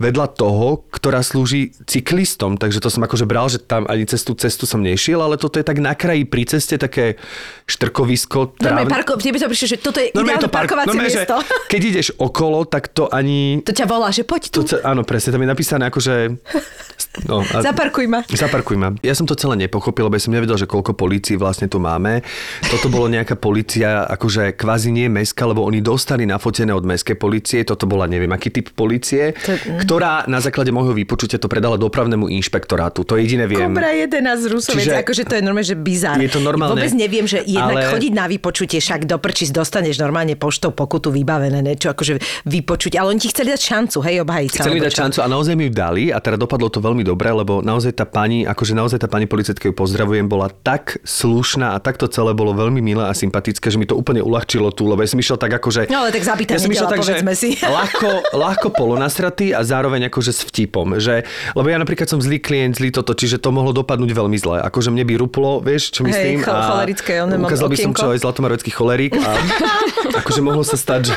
vedľa 0.00 0.32
toho, 0.32 0.88
ktorá 0.88 1.20
slúži 1.20 1.76
cyklistom, 1.84 2.56
takže 2.56 2.80
to 2.80 2.88
som 2.88 3.04
akože 3.04 3.28
bral, 3.28 3.52
že 3.52 3.60
tam 3.60 3.84
ani 3.84 4.08
cez 4.08 4.24
tú 4.24 4.32
cestu 4.32 4.64
som 4.64 4.80
nešiel, 4.80 5.20
ale 5.20 5.36
toto 5.36 5.60
je 5.60 5.64
tak 5.68 5.76
na 5.76 5.92
kraji 5.92 6.24
pri 6.24 6.48
ceste 6.48 6.80
také 6.80 7.20
štrkovisko. 7.68 8.56
Tráv- 8.56 8.88
parko, 8.88 9.20
tebe 9.20 9.36
to 9.36 9.44
prišlo, 9.44 9.68
že 9.68 9.76
toto 9.76 10.00
je 10.00 10.08
ideálne 10.08 10.48
park- 10.48 10.72
parkovacie 10.72 10.96
že 10.96 11.04
miesto. 11.04 11.36
Keď 11.68 11.80
ideš 11.84 12.08
okolo, 12.16 12.64
tak 12.64 12.96
to 12.96 13.12
ani... 13.12 13.60
To 13.60 13.76
ťa 13.76 13.84
volá, 13.84 14.08
že 14.08 14.24
poď 14.24 14.42
tu, 14.48 14.64
To, 14.64 14.80
áno, 14.88 15.04
presne, 15.04 15.36
tam 15.36 15.44
je 15.44 15.48
napísané 15.52 15.84
akože... 15.92 16.14
No, 17.26 17.42
a, 17.42 17.58
zaparkuj 17.90 18.06
ma. 18.06 18.20
Zaparkuj 18.24 18.76
ma. 18.78 18.88
Ja 19.02 19.14
som 19.18 19.26
to 19.26 19.34
celé 19.34 19.58
nepochopil, 19.66 20.06
lebo 20.06 20.14
ja 20.14 20.22
som 20.22 20.30
nevedel, 20.32 20.54
že 20.54 20.70
koľko 20.70 20.94
polícií 20.94 21.34
vlastne 21.34 21.66
tu 21.66 21.82
máme. 21.82 22.22
Toto 22.70 22.86
bolo 22.86 23.10
nejaká 23.10 23.34
policia, 23.34 24.06
akože 24.06 24.54
kvázi 24.54 24.94
nie 24.94 25.10
mestská, 25.10 25.50
lebo 25.50 25.66
oni 25.66 25.82
dostali 25.82 26.22
nafotené 26.22 26.70
od 26.70 26.86
mestskej 26.86 27.18
policie. 27.18 27.66
Toto 27.66 27.90
bola 27.90 28.06
neviem 28.06 28.30
aký 28.30 28.54
typ 28.54 28.70
policie, 28.72 29.34
To- 29.34 29.58
ktorá 29.82 30.24
na 30.30 30.38
základe 30.38 30.70
môjho 30.70 30.94
vypočutia 30.94 31.42
to 31.42 31.50
predala 31.50 31.74
dopravnému 31.74 32.30
inšpektorátu. 32.30 33.02
To 33.02 33.18
jediné 33.18 33.50
viem. 33.50 33.74
Kobra 33.74 33.90
11 33.90 34.38
z 34.38 34.46
Rusovec, 34.46 34.84
Čiže- 34.86 35.00
akože 35.02 35.22
to 35.26 35.32
je 35.34 35.42
normálne, 35.42 35.66
že 35.66 35.76
bizár. 35.76 36.16
Je 36.20 36.30
to 36.30 36.38
normálne, 36.38 36.78
Vôbec 36.78 36.92
neviem, 36.94 37.26
že 37.26 37.42
jednak 37.42 37.82
ale- 37.82 37.90
chodiť 37.90 38.12
na 38.14 38.26
vypočutie, 38.30 38.78
však 38.78 39.08
do 39.08 39.16
prčíc 39.18 39.50
dostaneš 39.50 39.98
normálne 39.98 40.36
poštou 40.36 40.70
pokutu 40.70 41.10
vybavené, 41.10 41.58
niečo 41.58 41.90
akože 41.90 42.44
vypočuť, 42.46 43.00
ale 43.00 43.16
oni 43.16 43.20
ti 43.20 43.28
chceli 43.32 43.50
dať 43.50 43.60
šancu, 43.60 43.98
hej, 44.04 44.16
obhajiť. 44.22 44.50
Chceli 44.54 44.78
dať 44.78 44.92
šancu 44.94 45.18
a 45.24 45.26
naozaj 45.26 45.54
mi 45.56 45.64
ju 45.66 45.72
dali 45.72 46.04
a 46.12 46.20
teda 46.20 46.36
dopadlo 46.36 46.68
to 46.68 46.78
veľmi 46.78 47.00
dobre, 47.00 47.32
lebo 47.32 47.64
naozaj 47.64 47.79
naozaj 47.80 47.96
tá 47.96 48.04
pani, 48.04 48.44
akože 48.44 48.76
naozaj 48.76 49.00
tá 49.00 49.08
pani 49.08 49.24
policajtka 49.24 49.64
ju 49.64 49.72
pozdravujem, 49.72 50.28
bola 50.28 50.52
tak 50.52 51.00
slušná 51.00 51.72
a 51.72 51.80
tak 51.80 51.96
to 51.96 52.12
celé 52.12 52.36
bolo 52.36 52.52
veľmi 52.52 52.84
milé 52.84 53.08
a 53.08 53.16
sympatické, 53.16 53.72
že 53.72 53.80
mi 53.80 53.88
to 53.88 53.96
úplne 53.96 54.20
uľahčilo 54.20 54.68
tú, 54.68 54.84
lebo 54.84 55.00
ja 55.00 55.08
som 55.08 55.16
išiel 55.16 55.40
tak 55.40 55.56
akože... 55.56 55.88
No 55.88 56.04
ale 56.04 56.12
tak 56.12 56.20
zapýtanie 56.28 56.60
ja 56.60 56.68
som 56.68 56.68
išiel 56.68 56.92
tak, 56.92 57.00
že 57.00 57.24
si. 57.32 57.56
ľahko, 57.64 58.36
ľahko 58.36 58.68
polonasratý 58.76 59.56
a 59.56 59.64
zároveň 59.64 60.12
akože 60.12 60.28
s 60.28 60.44
vtipom, 60.44 61.00
že, 61.00 61.24
lebo 61.56 61.72
ja 61.72 61.80
napríklad 61.80 62.04
som 62.04 62.20
zlý 62.20 62.36
klient, 62.36 62.76
zlý 62.76 62.92
toto, 62.92 63.16
čiže 63.16 63.40
to 63.40 63.48
mohlo 63.48 63.72
dopadnúť 63.72 64.12
veľmi 64.12 64.36
zle. 64.36 64.60
Akože 64.60 64.92
mne 64.92 65.08
by 65.08 65.14
ruplo, 65.16 65.64
vieš, 65.64 65.96
čo 65.96 66.04
Hej, 66.04 66.12
myslím? 66.12 66.44
cho- 66.44 66.52
cholerické, 66.52 67.16
mám 67.24 67.48
ukázal 67.48 67.72
by 67.72 67.78
som, 67.80 67.96
čo 67.96 68.12
je 68.12 68.20
zlatomarocký 68.20 68.68
cholerik 68.68 69.16
a 69.16 69.40
akože 70.20 70.44
mohlo 70.44 70.60
sa 70.60 70.76
stať, 70.76 71.16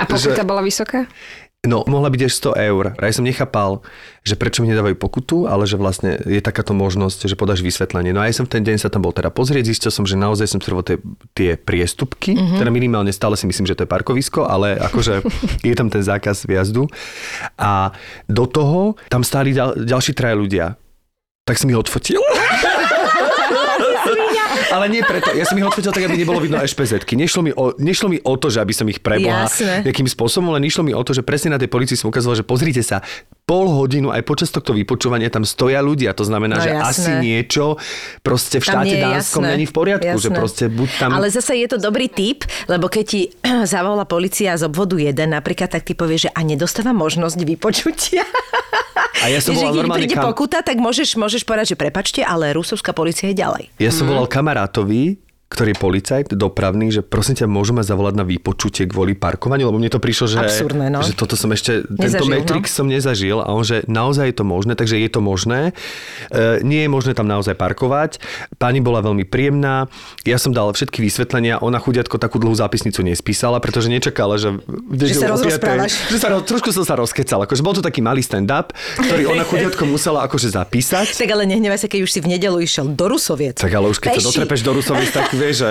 A 0.00 0.08
pokuta 0.08 0.48
bola 0.48 0.64
vysoká? 0.64 1.04
No, 1.60 1.84
mohla 1.84 2.08
byť 2.08 2.24
až 2.24 2.32
100 2.56 2.72
eur. 2.72 2.84
Ja 2.96 3.12
som 3.12 3.20
nechápal, 3.20 3.84
že 4.24 4.32
prečo 4.32 4.64
mi 4.64 4.72
nedávajú 4.72 4.96
pokutu, 4.96 5.44
ale 5.44 5.68
že 5.68 5.76
vlastne 5.76 6.16
je 6.24 6.40
takáto 6.40 6.72
možnosť, 6.72 7.28
že 7.28 7.36
podáš 7.36 7.60
vysvetlenie. 7.60 8.16
No 8.16 8.24
a 8.24 8.28
ja 8.28 8.32
som 8.32 8.48
v 8.48 8.56
ten 8.56 8.64
deň 8.64 8.80
sa 8.80 8.88
tam 8.88 9.04
bol 9.04 9.12
teda 9.12 9.28
pozrieť, 9.28 9.68
zistil 9.68 9.92
som, 9.92 10.08
že 10.08 10.16
naozaj 10.16 10.48
som 10.48 10.56
servoval 10.56 10.88
tie, 10.88 10.96
tie 11.36 11.50
priestupky, 11.60 12.32
Mhm. 12.32 12.40
mm-hmm. 12.40 12.58
teda 12.64 12.70
minimálne 12.72 13.12
stále 13.12 13.36
si 13.36 13.44
myslím, 13.44 13.68
že 13.68 13.76
to 13.76 13.84
je 13.84 13.92
parkovisko, 13.92 14.48
ale 14.48 14.80
akože 14.80 15.20
je 15.68 15.74
tam 15.76 15.92
ten 15.92 16.00
zákaz 16.00 16.48
vjazdu. 16.48 16.88
A 17.60 17.92
do 18.24 18.48
toho 18.48 18.96
tam 19.12 19.20
stáli 19.20 19.52
ďal, 19.52 19.76
ďalší 19.76 20.16
traja 20.16 20.40
ľudia. 20.40 20.80
Tak 21.44 21.60
som 21.60 21.68
ich 21.68 21.76
odfotil. 21.76 22.24
Ale 24.70 24.86
nie 24.88 25.02
preto. 25.02 25.34
Ja 25.34 25.44
som 25.46 25.58
ich 25.58 25.66
odfotil 25.66 25.90
tak, 25.90 26.04
aby 26.06 26.16
nebolo 26.16 26.40
vidno 26.42 26.58
ešpezetky. 26.60 27.14
Nešlo 27.18 27.40
mi 27.42 27.52
o, 27.54 27.74
nešlo 27.76 28.06
mi 28.10 28.18
o 28.22 28.34
to, 28.38 28.48
že 28.50 28.62
aby 28.62 28.74
som 28.74 28.86
ich 28.86 29.02
preboha 29.02 29.46
Jasné. 29.46 29.86
nejakým 29.86 30.08
spôsobom, 30.08 30.54
len 30.54 30.64
išlo 30.66 30.82
mi 30.86 30.92
o 30.94 31.02
to, 31.02 31.14
že 31.14 31.22
presne 31.26 31.54
na 31.54 31.58
tej 31.60 31.70
policii 31.70 31.96
som 31.98 32.08
ukazoval, 32.08 32.38
že 32.38 32.46
pozrite 32.46 32.82
sa, 32.84 33.02
pol 33.50 33.66
hodinu 33.68 34.08
aj 34.08 34.22
počas 34.22 34.48
tohto 34.48 34.70
vypočúvania 34.70 35.26
tam 35.26 35.42
stoja 35.42 35.82
ľudia. 35.82 36.14
To 36.14 36.22
znamená, 36.22 36.54
No, 36.54 36.62
že 36.62 36.70
jasné. 36.70 36.86
asi 36.86 37.10
niečo 37.18 37.74
proste 38.20 38.56
v 38.56 38.64
Tam 38.64 38.70
štáte 38.78 38.94
nie 38.94 39.02
Dánskom 39.02 39.42
jasné. 39.42 39.50
není 39.50 39.64
v 39.64 39.74
poriadku, 39.74 40.06
Jasné. 40.08 40.22
že 40.22 40.30
proste 40.30 40.64
buď 40.68 40.88
tam... 40.96 41.10
Ale 41.10 41.26
zase 41.28 41.52
je 41.56 41.66
to 41.66 41.76
dobrý 41.76 42.06
tip, 42.06 42.38
lebo 42.64 42.86
keď 42.86 43.04
ti 43.04 43.20
zavolá 43.66 44.06
policia 44.06 44.54
z 44.54 44.62
obvodu 44.62 44.94
1 44.94 45.10
napríklad, 45.26 45.66
tak 45.68 45.82
ty 45.82 45.92
povieš, 45.92 46.20
že 46.20 46.30
a 46.30 46.40
nedostáva 46.40 46.94
možnosť 46.94 47.42
vypočutia. 47.42 48.22
A 49.18 49.26
ja 49.26 49.42
som 49.42 49.52
volal 49.52 49.74
normálne 49.76 50.06
príde 50.06 50.14
kam- 50.14 50.30
pokuta, 50.30 50.62
tak 50.62 50.78
môžeš, 50.78 51.18
môžeš 51.18 51.42
povedať, 51.42 51.74
že 51.74 51.76
prepačte, 51.76 52.20
ale 52.22 52.54
rusovská 52.54 52.92
policia 52.92 53.26
je 53.26 53.36
ďalej. 53.36 53.64
Ja 53.76 53.90
som 53.90 54.06
volal 54.06 54.24
kamarátovi, 54.24 55.18
ktorý 55.50 55.74
je 55.74 55.78
policajt 55.82 56.26
dopravný, 56.30 56.94
že 56.94 57.02
prosím 57.02 57.34
ťa, 57.42 57.50
môžeme 57.50 57.82
zavolať 57.82 58.14
na 58.14 58.22
vypočutie 58.22 58.86
kvôli 58.86 59.18
parkovaniu, 59.18 59.66
lebo 59.66 59.82
mne 59.82 59.90
to 59.90 59.98
prišlo, 59.98 60.30
že, 60.30 60.38
Absurdné, 60.38 60.94
no. 60.94 61.02
že 61.02 61.18
toto 61.18 61.34
som 61.34 61.50
ešte, 61.50 61.82
tento 61.90 62.22
Nezažil, 62.22 62.30
Matrix 62.30 62.64
no. 62.70 62.76
som 62.78 62.86
nezažil 62.86 63.38
a 63.42 63.50
on, 63.50 63.66
že 63.66 63.82
naozaj 63.90 64.30
je 64.30 64.36
to 64.38 64.44
možné, 64.46 64.78
takže 64.78 64.94
je 65.02 65.10
to 65.10 65.18
možné. 65.18 65.74
E, 66.30 66.62
nie 66.62 66.86
je 66.86 66.88
možné 66.88 67.18
tam 67.18 67.26
naozaj 67.26 67.58
parkovať. 67.58 68.22
Pani 68.62 68.78
bola 68.78 69.02
veľmi 69.02 69.26
príjemná, 69.26 69.90
ja 70.22 70.38
som 70.38 70.54
dal 70.54 70.70
všetky 70.70 71.02
vysvetlenia, 71.02 71.58
ona 71.58 71.82
chudiatko 71.82 72.22
takú 72.22 72.38
dlhú 72.38 72.54
zápisnicu 72.54 73.02
nespísala, 73.02 73.58
pretože 73.58 73.90
nečakala, 73.90 74.38
že... 74.38 74.54
Že 74.94 75.18
sa 75.18 75.34
rozrozprávaš. 75.34 75.98
Že 76.14 76.18
sa, 76.22 76.28
ro- 76.30 76.46
trošku 76.46 76.70
som 76.70 76.86
sa 76.86 76.94
rozkecal, 76.94 77.42
akože 77.42 77.66
bol 77.66 77.74
to 77.74 77.82
taký 77.82 77.98
malý 77.98 78.22
stand-up, 78.22 78.70
ktorý 79.02 79.26
ona 79.26 79.42
chudiatko 79.42 79.82
musela 79.82 80.22
akože 80.30 80.54
zapísať. 80.54 81.10
Tak 81.20 81.36
ale 81.36 81.44
nehnevaj 81.44 81.84
sa, 81.84 81.88
keď 81.90 82.00
už 82.08 82.10
si 82.16 82.20
v 82.24 82.32
nedelu 82.32 82.64
išiel 82.64 82.96
do 82.96 83.04
Rusoviec. 83.12 83.60
Tak 83.60 83.68
ale 83.76 83.92
už 83.92 84.00
keď 84.00 84.18
sa 84.18 84.24
dotrepeš 84.24 84.64
do 84.64 84.72
Rusovic, 84.72 85.12
tak 85.12 85.28
vieš, 85.40 85.56
že... 85.64 85.70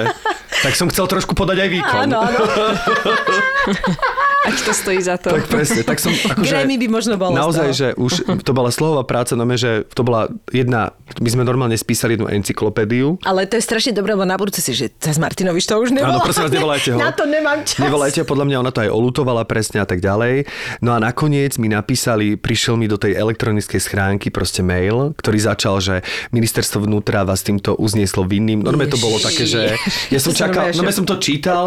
Tak 0.49 0.73
som 0.73 0.89
chcel 0.89 1.05
trošku 1.05 1.37
podať 1.37 1.65
aj 1.65 1.69
výkon. 1.69 2.09
Áno, 2.09 2.17
áno. 2.25 2.41
Ať 4.39 4.55
to 4.63 4.71
stojí 4.71 5.03
za 5.03 5.19
to. 5.19 5.35
Tak 5.35 5.51
presne, 5.51 5.83
tak 5.83 5.99
som 5.99 6.15
akože... 6.15 6.47
Grammy 6.47 6.79
by 6.79 6.87
možno 6.87 7.19
bolo 7.19 7.35
z 7.35 7.39
Naozaj, 7.43 7.69
že 7.75 7.87
už 7.99 8.11
to 8.39 8.51
bola 8.55 8.71
slohová 8.71 9.03
práca, 9.03 9.35
no 9.35 9.43
že 9.59 9.83
to 9.91 10.07
bola 10.07 10.31
jedna, 10.55 10.95
my 11.19 11.27
sme 11.27 11.43
normálne 11.43 11.75
spísali 11.75 12.15
jednu 12.15 12.31
encyklopédiu. 12.31 13.19
Ale 13.27 13.43
to 13.51 13.59
je 13.59 13.63
strašne 13.67 13.91
dobré, 13.91 14.15
lebo 14.15 14.23
na 14.23 14.39
budúce 14.39 14.63
si, 14.63 14.71
že 14.71 14.95
cez 14.95 15.19
Martinovič 15.19 15.67
to 15.67 15.75
už 15.75 15.91
Áno, 15.91 15.99
nevolá. 15.99 16.23
prosím 16.23 16.43
vás, 16.47 16.53
nevolajte 16.55 16.89
ho. 16.95 16.97
Na 17.03 17.11
to 17.11 17.27
nemám 17.27 17.67
čas. 17.67 17.83
Nevolajte 17.83 18.23
ho, 18.23 18.25
podľa 18.25 18.45
mňa 18.47 18.57
ona 18.63 18.71
to 18.71 18.79
aj 18.87 18.89
olutovala 18.89 19.43
presne 19.43 19.83
a 19.83 19.87
tak 19.87 19.99
ďalej. 19.99 20.47
No 20.79 20.95
a 20.95 21.03
nakoniec 21.03 21.59
mi 21.59 21.67
napísali, 21.67 22.39
prišiel 22.39 22.79
mi 22.79 22.87
do 22.87 22.95
tej 22.95 23.19
elektronickej 23.19 23.79
schránky 23.83 24.31
proste 24.31 24.63
mail, 24.63 25.11
ktorý 25.19 25.35
začal, 25.35 25.83
že 25.83 25.99
ministerstvo 26.31 26.87
vnútra 26.87 27.27
vás 27.27 27.43
týmto 27.43 27.75
uznieslo 27.75 28.23
vinným. 28.23 28.63
Normálne 28.63 28.87
to 28.87 29.03
bolo 29.03 29.19
také, 29.19 29.43
že 29.43 29.75
ja 30.07 30.19
som 30.23 30.31
čakal, 30.39 30.71
normálne 30.71 30.77
normálne 30.79 30.95
som 30.95 31.07
to 31.07 31.17
čítal, 31.19 31.63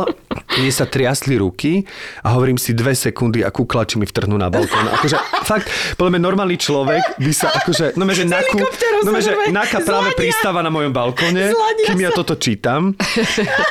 mne 0.59 0.73
sa 0.73 0.85
triasli 0.89 1.37
ruky 1.37 1.85
a 2.25 2.33
hovorím 2.37 2.57
si 2.57 2.73
dve 2.73 2.97
sekundy 2.97 3.45
a 3.45 3.53
kúklači 3.53 4.01
mi 4.01 4.09
vtrhnú 4.09 4.37
na 4.37 4.49
balkón. 4.49 4.89
Akože 4.89 5.17
fakt, 5.45 5.69
podľa 5.97 6.11
mňa 6.17 6.23
normálny 6.23 6.57
človek 6.57 7.21
by 7.21 7.33
sa 7.33 7.53
akože, 7.53 7.97
no 7.97 8.05
že 8.13 8.25
naku, 8.29 8.61
no 9.05 9.11
že 9.21 9.33
naka 9.53 9.81
práve 9.85 10.13
pristáva 10.17 10.61
na 10.65 10.73
mojom 10.73 10.93
balkóne, 10.93 11.53
Zlania 11.53 11.85
kým 11.89 12.01
ja 12.01 12.11
sa. 12.13 12.17
toto 12.25 12.35
čítam. 12.41 12.97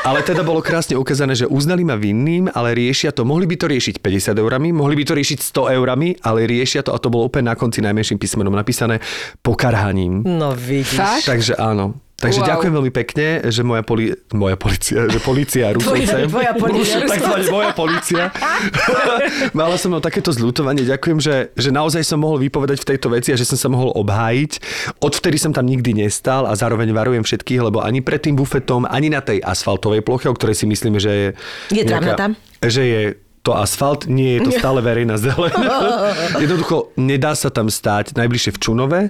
Ale 0.07 0.25
teda 0.25 0.41
bolo 0.41 0.61
krásne 0.61 0.97
ukázané, 0.97 1.37
že 1.37 1.45
uznali 1.45 1.85
ma 1.85 1.97
vinným, 1.97 2.49
ale 2.51 2.73
riešia 2.73 3.13
to. 3.13 3.25
Mohli 3.25 3.45
by 3.49 3.55
to 3.57 3.65
riešiť 3.69 3.95
50 4.01 4.37
eurami, 4.41 4.69
mohli 4.73 4.95
by 4.97 5.03
to 5.05 5.13
riešiť 5.17 5.39
100 5.41 5.77
eurami, 5.77 6.17
ale 6.25 6.49
riešia 6.49 6.85
to 6.85 6.93
a 6.93 6.97
to 6.97 7.13
bolo 7.13 7.29
úplne 7.29 7.53
na 7.53 7.55
konci 7.57 7.81
najmenším 7.81 8.17
písmenom 8.17 8.53
napísané 8.53 8.99
pokarhaním. 9.45 10.25
No 10.25 10.53
vidíš. 10.57 10.97
Fakt? 10.97 11.25
Takže 11.25 11.53
áno. 11.57 12.10
Takže 12.21 12.39
Wow. 12.39 12.47
ďakujem 12.47 12.73
veľmi 12.73 12.93
pekne, 12.93 13.27
že 13.49 13.61
moja, 13.61 13.81
poli- 13.81 14.13
moja 14.31 14.53
policia, 14.53 15.09
že 15.09 15.17
policia 15.17 15.65
Rusovce. 15.75 16.29
tvoja 16.29 16.53
policia 16.53 17.01
Takzvané 17.01 17.45
moja 17.49 17.71
policia. 17.73 18.23
Mala 19.57 19.75
som 19.75 19.89
mnou 19.89 19.99
takéto 19.99 20.29
zľutovanie. 20.29 20.85
Ďakujem, 20.85 21.17
že, 21.17 21.35
že 21.51 21.69
naozaj 21.69 22.05
som 22.05 22.21
mohol 22.21 22.37
vypovedať 22.39 22.77
v 22.77 22.87
tejto 22.87 23.09
veci 23.09 23.33
a 23.33 23.37
že 23.37 23.43
som 23.43 23.57
sa 23.57 23.67
mohol 23.67 23.89
obhájiť. 23.97 24.51
Odvtedy 24.99 25.35
som 25.35 25.49
tam 25.49 25.65
nikdy 25.65 25.97
nestal 25.97 26.45
a 26.45 26.53
zároveň 26.53 26.93
varujem 26.93 27.25
všetkých, 27.25 27.61
lebo 27.63 27.81
ani 27.81 27.99
pred 27.99 28.21
tým 28.21 28.37
bufetom, 28.37 28.85
ani 28.85 29.09
na 29.09 29.19
tej 29.19 29.41
asfaltovej 29.41 30.05
ploche, 30.05 30.29
o 30.29 30.35
ktorej 30.35 30.55
si 30.55 30.65
myslíme, 30.65 31.01
že 31.01 31.11
je... 31.11 31.27
Je 31.73 31.83
travnatá? 31.83 32.37
Že 32.61 32.83
je 32.83 33.01
to 33.41 33.57
asfalt, 33.57 34.05
nie 34.05 34.37
je 34.37 34.45
to 34.45 34.51
stále 34.61 34.77
verejná 34.77 35.17
zeleň. 35.17 35.57
Jednoducho, 36.37 36.93
nedá 36.95 37.33
sa 37.33 37.49
tam 37.49 37.65
stáť 37.65 38.13
najbližšie 38.13 38.53
v 38.53 38.59
Čunove, 38.61 39.01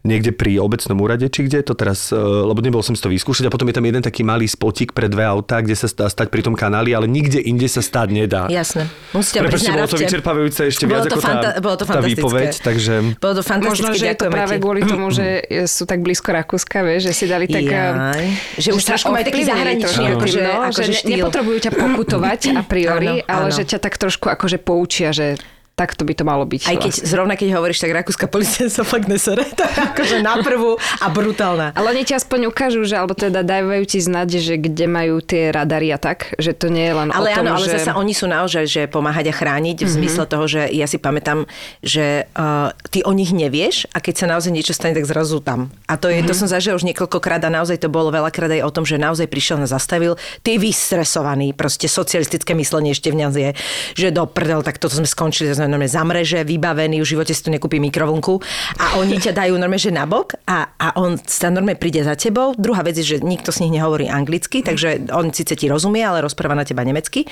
niekde 0.00 0.32
pri 0.32 0.56
obecnom 0.56 0.96
úrade, 0.96 1.28
či 1.28 1.44
kde 1.44 1.60
to 1.60 1.76
teraz, 1.76 2.08
e, 2.08 2.16
lebo 2.16 2.60
nebol 2.60 2.80
som 2.80 2.96
si 2.96 3.00
to 3.00 3.12
vyskúšať 3.12 3.46
a 3.46 3.50
potom 3.52 3.68
je 3.68 3.76
tam 3.76 3.84
jeden 3.84 4.00
taký 4.00 4.24
malý 4.24 4.48
spotík 4.48 4.96
pre 4.96 5.06
dve 5.06 5.28
autá, 5.28 5.60
kde 5.60 5.76
sa 5.76 5.84
dá 5.86 6.08
stať 6.08 6.32
pri 6.32 6.40
tom 6.40 6.56
kanáli, 6.56 6.96
ale 6.96 7.04
nikde 7.04 7.36
inde 7.36 7.68
sa 7.68 7.84
stáť 7.84 8.08
nedá. 8.08 8.48
Jasné. 8.48 8.88
Musíte 9.12 9.44
Prepačte, 9.44 9.70
bolo 9.70 9.84
to 9.86 10.00
vyčerpávajúce 10.00 10.60
ešte 10.66 10.84
Bolo 10.88 11.04
viac 11.04 11.04
to 11.04 11.16
ako 11.16 11.20
fanta- 11.20 11.52
tá, 11.52 11.60
bolo 11.60 11.76
to 11.76 11.84
tá 11.84 12.00
výpoveď, 12.00 12.50
takže... 12.64 12.92
Bolo 13.20 13.34
to 13.36 13.44
fantastické, 13.44 13.84
Možno, 13.84 13.88
že 13.92 14.06
je 14.08 14.16
to 14.16 14.26
práve 14.28 14.54
ti. 14.56 14.62
kvôli 14.64 14.80
tomu, 14.82 15.06
že 15.12 15.26
sú 15.68 15.84
tak 15.84 16.00
blízko 16.00 16.32
Rakúska, 16.32 16.80
vieš, 16.80 17.00
že 17.08 17.12
si 17.12 17.24
dali 17.28 17.44
tak... 17.44 17.64
Jaj. 17.68 18.24
Že 18.56 18.68
už 18.72 18.82
trošku 18.82 19.10
majú 19.12 19.24
taký 19.28 19.42
zahraničný, 19.44 20.04
akože- 20.16 20.40
no, 20.40 20.52
akože 20.64 20.80
že 20.80 20.88
ne- 20.88 20.96
štýl. 20.96 21.16
nepotrebujú 21.20 21.58
ťa 21.60 21.72
pokutovať 21.76 22.40
a 22.56 22.62
priori, 22.64 23.12
ale 23.32 23.52
že 23.52 23.62
ťa 23.68 23.78
tak 23.78 24.00
trošku 24.00 24.32
akože 24.32 24.56
poučia, 24.56 25.12
že 25.12 25.36
takto 25.80 26.04
by 26.04 26.12
to 26.12 26.28
malo 26.28 26.44
byť. 26.44 26.68
Aj 26.68 26.76
keď 26.76 26.92
vlastne. 26.92 27.08
zrovna 27.08 27.34
keď 27.40 27.48
hovoríš, 27.56 27.80
tak 27.80 27.96
rakúska 27.96 28.28
policia 28.28 28.68
sa 28.68 28.84
fakt 28.84 29.08
nesere. 29.08 29.48
To 29.56 29.64
je 29.64 29.72
akože 29.80 30.16
na 30.20 30.44
prvú 30.44 30.76
a 30.76 31.06
brutálna. 31.08 31.72
Ale 31.72 31.96
oni 31.96 32.04
ti 32.04 32.12
aspoň 32.12 32.52
ukážu, 32.52 32.84
že, 32.84 33.00
alebo 33.00 33.16
teda 33.16 33.40
dávajú 33.40 33.88
ti 33.88 34.04
znať, 34.04 34.28
že 34.36 34.60
kde 34.60 34.84
majú 34.84 35.24
tie 35.24 35.48
radary 35.48 35.88
a 35.88 35.96
tak, 35.96 36.36
že 36.36 36.52
to 36.52 36.68
nie 36.68 36.84
je 36.84 36.94
len 37.00 37.08
Ale 37.08 37.32
o 37.32 37.40
tom, 37.40 37.48
áno, 37.48 37.56
ale 37.56 37.64
že... 37.64 37.80
zasa 37.80 37.96
oni 37.96 38.12
sú 38.12 38.28
naozaj, 38.28 38.64
že 38.68 38.82
pomáhať 38.92 39.32
a 39.32 39.34
chrániť 39.34 39.88
v 39.88 39.90
zmysle 39.90 40.28
toho, 40.28 40.44
že 40.44 40.68
ja 40.68 40.84
si 40.84 41.00
pamätám, 41.00 41.48
že 41.80 42.28
uh, 42.36 42.76
ty 42.92 43.00
o 43.00 43.16
nich 43.16 43.32
nevieš 43.32 43.88
a 43.96 44.04
keď 44.04 44.14
sa 44.20 44.26
naozaj 44.28 44.52
niečo 44.52 44.76
stane, 44.76 44.92
tak 44.92 45.08
zrazu 45.08 45.40
tam. 45.40 45.72
A 45.88 45.96
to, 45.96 46.12
je, 46.12 46.20
to 46.20 46.36
som 46.36 46.44
zažila 46.50 46.76
už 46.76 46.84
niekoľkokrát 46.84 47.40
a 47.46 47.48
naozaj 47.48 47.80
to 47.80 47.88
bolo 47.88 48.12
veľakrát 48.12 48.52
aj 48.52 48.62
o 48.66 48.70
tom, 48.74 48.84
že 48.84 49.00
naozaj 49.00 49.30
prišiel 49.32 49.56
na 49.56 49.68
zastavil, 49.70 50.20
ty 50.44 50.60
vystresovaný, 50.60 51.56
proste 51.56 51.88
socialistické 51.88 52.52
myslenie 52.52 52.92
ešte 52.92 53.08
v 53.08 53.16
nás 53.16 53.32
je, 53.32 53.56
že 53.96 54.12
do 54.12 54.26
prdel, 54.26 54.60
tak 54.60 54.82
toto 54.82 54.98
sme 54.98 55.06
skončili, 55.06 55.48
to 55.48 55.56
sme 55.56 55.69
normálne 55.70 55.88
za 55.88 56.02
mreže, 56.02 56.42
vybavený, 56.42 56.98
v 56.98 57.06
živote 57.06 57.32
si 57.32 57.42
tu 57.46 57.54
nekúpi 57.54 57.78
mikrovlnku 57.78 58.34
a 58.82 58.98
oni 58.98 59.22
ťa 59.22 59.32
dajú 59.32 59.54
normálne, 59.54 59.80
že 59.80 59.94
nabok 59.94 60.36
a, 60.50 60.74
a 60.74 60.98
on 60.98 61.16
sa 61.22 61.48
normálne 61.48 61.78
príde 61.78 62.02
za 62.02 62.18
tebou. 62.18 62.58
Druhá 62.58 62.82
vec 62.82 62.98
je, 62.98 63.16
že 63.16 63.22
nikto 63.22 63.54
z 63.54 63.64
nich 63.64 63.78
nehovorí 63.78 64.10
anglicky, 64.10 64.66
takže 64.66 65.08
on 65.14 65.30
síce 65.30 65.54
ti 65.54 65.70
rozumie, 65.70 66.02
ale 66.02 66.20
rozpráva 66.20 66.58
na 66.58 66.66
teba 66.66 66.82
nemecky. 66.82 67.24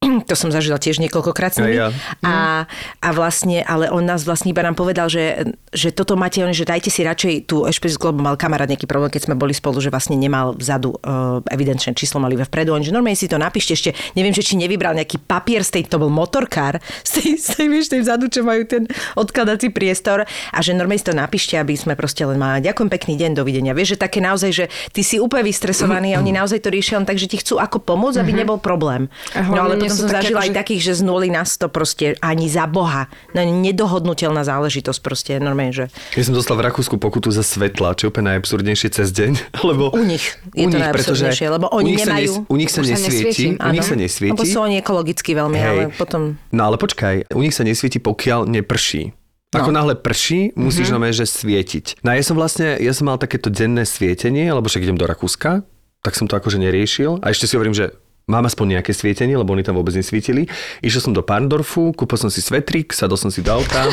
To 0.30 0.34
som 0.36 0.48
zažila 0.48 0.80
tiež 0.80 0.96
niekoľkokrát 1.04 1.52
s 1.52 1.58
nimi. 1.60 1.76
Ja. 1.76 1.92
A, 2.24 2.64
a 3.04 3.08
vlastne, 3.12 3.60
ale 3.60 3.92
on 3.92 4.00
nás 4.00 4.24
vlastne 4.24 4.48
iba 4.48 4.64
nám 4.64 4.72
povedal, 4.72 5.12
že, 5.12 5.52
že 5.76 5.92
toto 5.92 6.16
máte, 6.16 6.40
že 6.56 6.64
dajte 6.64 6.88
si 6.88 7.04
radšej 7.04 7.34
tú 7.44 7.68
ešpezku, 7.68 8.08
lebo 8.08 8.24
mal 8.24 8.40
kamarát 8.40 8.64
nejaký 8.64 8.88
problém, 8.88 9.12
keď 9.12 9.28
sme 9.28 9.36
boli 9.36 9.52
spolu, 9.52 9.76
že 9.84 9.92
vlastne 9.92 10.16
nemal 10.16 10.56
vzadu 10.56 10.96
uh, 10.96 11.44
evidenčné 11.52 11.92
číslo, 11.92 12.16
mali 12.16 12.40
iba 12.40 12.48
vpredu. 12.48 12.72
On, 12.72 12.80
že 12.80 12.94
normálne 12.94 13.18
si 13.18 13.28
to 13.28 13.36
napíšte 13.36 13.76
ešte, 13.76 13.90
neviem, 14.16 14.32
že 14.32 14.40
či 14.40 14.56
nevybral 14.56 14.96
nejaký 14.96 15.20
papier 15.20 15.60
z 15.60 15.76
tej, 15.76 15.92
to 15.92 16.00
bol 16.00 16.08
motorkár, 16.08 16.80
z 17.08 17.10
tej, 17.20 17.28
z 17.36 17.48
tej, 17.60 17.66
vieš, 17.68 17.86
tej 17.92 18.00
vzadu, 18.08 18.32
čo 18.32 18.40
majú 18.40 18.62
ten 18.64 18.88
odkladací 19.20 19.68
priestor 19.68 20.24
a 20.24 20.58
že 20.64 20.72
normálne 20.72 21.02
si 21.02 21.08
to 21.12 21.16
napíšte, 21.16 21.60
aby 21.60 21.76
sme 21.76 21.92
proste 21.92 22.24
len 22.24 22.40
mali. 22.40 22.64
Ďakujem 22.64 22.88
pekný 22.88 23.14
deň, 23.20 23.30
dovidenia. 23.36 23.76
Vieš, 23.76 23.98
že 23.98 23.98
také 24.00 24.24
naozaj, 24.24 24.50
že 24.50 24.64
ty 24.96 25.04
si 25.04 25.20
úplne 25.20 25.44
vystresovaný 25.44 26.16
a 26.16 26.22
oni 26.24 26.32
naozaj 26.32 26.64
to 26.64 26.72
riešia 26.72 26.96
len 26.96 27.04
tak, 27.04 27.20
že 27.20 27.28
ti 27.28 27.36
chcú 27.36 27.60
ako 27.60 27.82
pomôcť, 27.84 28.16
aby 28.22 28.32
nebol 28.32 28.56
problém. 28.56 29.10
No 29.34 29.66
ale 29.66 29.89
potom 29.90 29.96
sú 29.96 30.02
som 30.02 30.08
také 30.08 30.30
zažila 30.30 30.40
aj 30.40 30.46
akože- 30.46 30.60
takých, 30.60 30.80
že 30.80 30.92
z 30.94 31.02
0 31.02 31.28
na 31.28 31.42
100 31.42 31.66
proste 31.68 32.04
ani 32.18 32.46
za 32.46 32.64
Boha. 32.64 33.02
No, 33.30 33.40
nedohodnutelná 33.42 34.40
záležitosť 34.40 35.00
proste, 35.00 35.32
normálne, 35.36 35.72
že 35.72 35.84
Ja 36.14 36.22
som 36.22 36.32
dostal 36.32 36.54
v 36.54 36.64
Rakúsku 36.64 36.96
pokutu 36.96 37.28
za 37.28 37.42
svetla, 37.42 37.92
čo 37.92 38.06
je 38.06 38.10
úplne 38.10 38.30
najabsurdnejšie 38.30 38.88
cez 38.90 39.10
deň. 39.10 39.32
Lebo 39.68 39.90
u 39.90 40.02
nich 40.02 40.24
je 40.52 40.64
u 40.64 40.70
to 40.70 40.76
nich, 40.76 40.86
pretože 40.88 41.26
najabsurdnejšie, 41.26 41.46
lebo 41.48 41.66
u 41.66 41.76
oni 41.76 41.90
nich 41.90 42.00
sa 42.00 42.12
nemajú... 42.12 42.32
nes- 42.32 42.46
u 42.46 42.54
nich 42.54 42.70
sa 42.70 42.80
sa 42.80 42.88
nesvieti. 42.88 43.26
nesvieti, 43.26 43.44
U 43.58 43.70
nich 43.70 43.84
sa 43.84 43.96
nesvieti. 43.96 44.32
Lebo 44.32 44.44
sú 44.44 44.58
oni 44.60 44.76
ekologicky 44.76 45.30
veľmi, 45.32 45.58
Hej. 45.58 45.66
ale 45.66 45.82
potom... 45.92 46.20
No 46.50 46.62
ale 46.64 46.76
počkaj, 46.76 47.30
u 47.30 47.40
nich 47.40 47.52
sa 47.52 47.62
nesvieti, 47.62 47.98
pokiaľ 47.98 48.46
neprší. 48.46 49.12
Ako 49.50 49.74
No. 49.74 49.82
náhle 49.82 49.98
prší, 49.98 50.54
musíš 50.54 50.94
mm-hmm. 50.94 51.10
že 51.10 51.26
svietiť. 51.26 51.86
No 52.06 52.10
a 52.10 52.14
ja 52.14 52.22
som 52.22 52.38
vlastne, 52.38 52.78
ja 52.78 52.94
som 52.94 53.10
mal 53.10 53.18
takéto 53.18 53.50
denné 53.50 53.82
svietenie, 53.82 54.46
lebo 54.46 54.70
však 54.70 54.86
idem 54.86 54.94
do 54.94 55.10
Rakúska, 55.10 55.66
tak 56.00 56.14
som 56.14 56.24
to 56.24 56.38
akože 56.38 56.56
neriešil. 56.56 57.18
A 57.20 57.34
ešte 57.34 57.44
si 57.44 57.58
hovorím, 57.58 57.74
že 57.74 57.90
mám 58.30 58.46
aspoň 58.46 58.78
nejaké 58.78 58.94
svietenie, 58.94 59.34
lebo 59.34 59.50
oni 59.50 59.66
tam 59.66 59.74
vôbec 59.74 59.92
nesvietili. 59.98 60.46
Išiel 60.80 61.10
som 61.10 61.12
do 61.12 61.26
Parndorfu, 61.26 61.90
kúpil 61.92 62.16
som 62.16 62.30
si 62.30 62.38
svetrik, 62.38 62.94
sadol 62.94 63.18
som 63.18 63.28
si 63.28 63.42
do 63.42 63.50
auta 63.50 63.90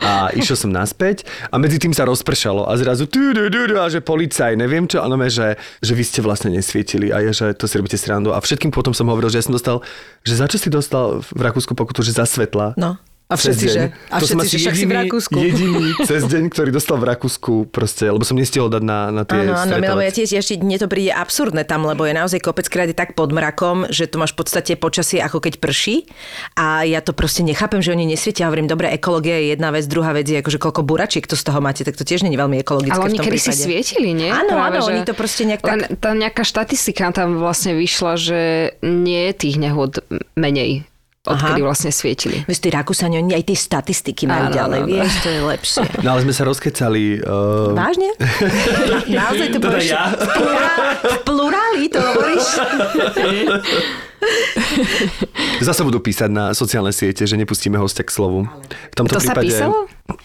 a 0.00 0.32
išiel 0.32 0.56
som 0.56 0.70
naspäť 0.72 1.28
a 1.52 1.60
medzi 1.60 1.76
tým 1.76 1.92
sa 1.92 2.08
rozpršalo 2.08 2.68
a 2.68 2.72
zrazu 2.80 3.04
tu, 3.04 3.36
tu, 3.36 3.52
tu, 3.52 3.60
tu, 3.68 3.76
a 3.76 3.86
že 3.92 4.00
policaj, 4.00 4.56
neviem 4.56 4.88
čo, 4.88 5.04
a 5.04 5.06
no, 5.08 5.16
že, 5.28 5.60
že 5.80 5.92
vy 5.92 6.02
ste 6.04 6.20
vlastne 6.24 6.52
nesvietili 6.52 7.12
a 7.12 7.20
ja, 7.20 7.32
že 7.32 7.52
to 7.52 7.68
si 7.68 7.76
robíte 7.76 8.00
srandu 8.00 8.32
a 8.32 8.40
všetkým 8.40 8.72
potom 8.72 8.96
som 8.96 9.08
hovoril, 9.12 9.28
že 9.28 9.40
ja 9.40 9.46
som 9.46 9.56
dostal, 9.56 9.84
že 10.24 10.36
za 10.36 10.46
čo 10.48 10.56
si 10.56 10.68
dostal 10.72 11.20
v 11.20 11.40
Rakúsku 11.40 11.76
pokutu, 11.76 12.00
že 12.00 12.16
za 12.16 12.24
svetla. 12.24 12.76
No. 12.80 12.96
A 13.26 13.34
všetci, 13.34 13.66
že, 13.66 13.82
a 14.06 14.22
To 14.22 14.26
som 14.30 14.38
asi 14.38 14.54
že 14.54 14.70
však 14.70 14.74
si 14.78 14.86
v 14.86 14.94
Rakúsku. 15.02 15.34
Jediný 15.34 15.98
cez 16.06 16.30
deň, 16.30 16.46
ktorý 16.46 16.70
dostal 16.70 16.94
v 17.02 17.10
Rakúsku 17.10 17.66
proste, 17.74 18.06
lebo 18.06 18.22
som 18.22 18.38
nestihol 18.38 18.70
dať 18.70 18.82
na, 18.86 19.10
na 19.10 19.26
tie 19.26 19.42
Áno, 19.42 19.58
áno, 19.58 19.74
lebo 19.82 19.98
ja 19.98 20.14
tiež 20.14 20.30
ešte 20.38 20.62
mne 20.62 20.78
to 20.78 20.86
príde 20.86 21.10
absurdné 21.10 21.66
tam, 21.66 21.90
lebo 21.90 22.06
je 22.06 22.14
naozaj 22.14 22.38
kopec 22.38 22.70
krát 22.70 22.86
je 22.86 22.94
tak 22.94 23.18
pod 23.18 23.34
mrakom, 23.34 23.90
že 23.90 24.06
tu 24.06 24.22
máš 24.22 24.30
v 24.30 24.46
podstate 24.46 24.78
počasie 24.78 25.18
ako 25.18 25.42
keď 25.42 25.58
prší 25.58 26.06
a 26.54 26.86
ja 26.86 27.02
to 27.02 27.10
proste 27.10 27.42
nechápem, 27.42 27.82
že 27.82 27.90
oni 27.90 28.06
nesvietia. 28.06 28.46
Hovorím, 28.46 28.70
dobre, 28.70 28.94
ekológia 28.94 29.42
je 29.42 29.58
jedna 29.58 29.74
vec, 29.74 29.90
druhá 29.90 30.14
vec 30.14 30.30
je 30.30 30.38
akože 30.38 30.62
koľko 30.62 30.86
buračiek 30.86 31.26
to 31.26 31.34
z 31.34 31.42
toho 31.50 31.58
máte, 31.58 31.82
tak 31.82 31.98
to 31.98 32.06
tiež 32.06 32.22
nie 32.22 32.30
je 32.30 32.38
veľmi 32.38 32.62
ekologické 32.62 32.94
Ale 32.94 33.10
oni 33.10 33.18
kedy 33.18 33.38
si 33.42 33.50
svietili, 33.50 34.14
nie? 34.14 34.30
Áno, 34.30 34.54
Práve, 34.54 34.78
áno, 34.78 34.86
že- 34.86 34.90
oni 34.94 35.00
to 35.02 35.14
proste 35.18 35.42
nejak 35.50 35.66
Len 35.66 35.80
tak... 35.82 35.98
tá 35.98 36.10
nejaká 36.14 36.46
štatistika 36.46 37.10
tam 37.10 37.42
vlastne 37.42 37.74
vyšla, 37.74 38.12
že 38.14 38.40
nie 38.86 39.26
je 39.30 39.32
tých 39.34 39.58
nehôd 39.58 39.98
menej, 40.38 40.86
odkedy 41.26 41.60
Aha. 41.60 41.66
vlastne 41.66 41.90
svietili. 41.90 42.46
Vieš, 42.46 42.58
tí 42.62 42.68
Rakúsani, 42.70 43.18
oni 43.18 43.34
aj 43.34 43.44
tie 43.44 43.58
statistiky 43.58 44.24
majú 44.24 44.48
Áno, 44.48 44.54
ďalej, 44.54 44.80
áno, 44.80 44.88
vieš, 44.88 45.12
to 45.20 45.28
je 45.28 45.40
lepšie. 45.42 45.84
No 46.04 46.08
ale 46.14 46.20
sme 46.22 46.34
sa 46.34 46.42
rozkecali. 46.46 47.02
Uh, 47.20 47.74
Vážne? 47.74 48.08
Na, 48.16 48.96
naozaj 49.26 49.48
to 49.50 49.58
Teda 49.58 49.66
povieš? 49.74 49.90
ja? 49.90 50.04
V, 50.14 50.28
plurá, 50.30 50.74
v 51.02 51.16
pluráli 51.26 51.84
to 51.90 51.98
hovoríš? 51.98 52.46
zase 55.66 55.82
budú 55.82 55.98
písať 55.98 56.30
na 56.30 56.44
sociálne 56.52 56.92
siete, 56.92 57.24
že 57.24 57.34
nepustíme 57.34 57.76
hostia 57.76 58.04
k 58.04 58.10
slovu. 58.12 58.46
V 58.92 58.94
tomto 58.94 59.16
To 59.16 59.20
sa 59.22 59.32
prípade... 59.32 59.52
písalo? 59.52 59.76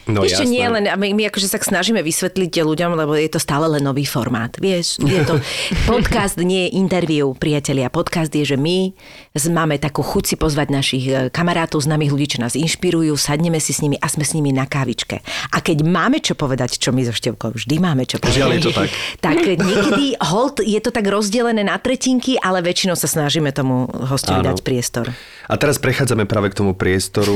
No 0.06 0.22
Ešte 0.22 0.46
jasné. 0.46 0.54
nie, 0.54 0.62
len 0.62 0.84
my, 0.94 1.08
my 1.10 1.22
akože 1.26 1.50
sa 1.50 1.58
snažíme 1.58 1.98
vysvetliť 2.06 2.62
ľuďom, 2.62 2.94
lebo 2.94 3.18
je 3.18 3.26
to 3.26 3.42
stále 3.42 3.66
len 3.66 3.82
nový 3.82 4.06
formát. 4.06 4.54
Vieš, 4.54 5.02
je 5.02 5.26
to 5.26 5.42
podcast, 5.90 6.38
nie 6.38 6.70
je 6.70 6.78
interview, 6.78 7.34
priatelia. 7.34 7.90
Podcast 7.90 8.30
je, 8.30 8.46
že 8.46 8.54
my 8.54 8.94
z- 9.34 9.50
máme 9.50 9.82
takú 9.82 10.06
chuť 10.06 10.22
si 10.22 10.34
pozvať 10.38 10.68
našich 10.70 11.04
e, 11.10 11.14
kamarátov, 11.34 11.82
známych 11.82 12.14
ľudí, 12.14 12.38
čo 12.38 12.38
nás 12.38 12.54
inšpirujú, 12.54 13.10
sadneme 13.18 13.58
si 13.58 13.74
s 13.74 13.82
nimi 13.82 13.98
a 13.98 14.06
sme 14.06 14.22
s 14.22 14.38
nimi 14.38 14.54
na 14.54 14.70
kávičke. 14.70 15.18
A 15.50 15.58
keď 15.58 15.82
máme 15.82 16.22
čo 16.22 16.38
povedať, 16.38 16.78
čo 16.78 16.94
my 16.94 17.02
so 17.02 17.10
Števkou 17.10 17.50
vždy 17.50 17.82
máme 17.82 18.06
čo 18.06 18.22
povedať. 18.22 18.38
Žiaľ, 18.38 18.50
je 18.54 18.62
to 18.62 18.72
tak. 18.74 18.88
tak 19.18 19.36
niekedy 19.42 20.14
hold 20.22 20.62
je 20.62 20.78
to 20.78 20.94
tak 20.94 21.10
rozdelené 21.10 21.66
na 21.66 21.74
tretinky, 21.82 22.38
ale 22.38 22.62
väčšinou 22.62 22.94
sa 22.94 23.10
snažíme 23.10 23.50
tomu 23.50 23.90
hostovi 23.92 24.40
dať 24.40 24.64
priestor. 24.64 25.12
A 25.50 25.54
teraz 25.60 25.76
prechádzame 25.76 26.24
práve 26.24 26.48
k 26.48 26.64
tomu 26.64 26.72
priestoru. 26.72 27.34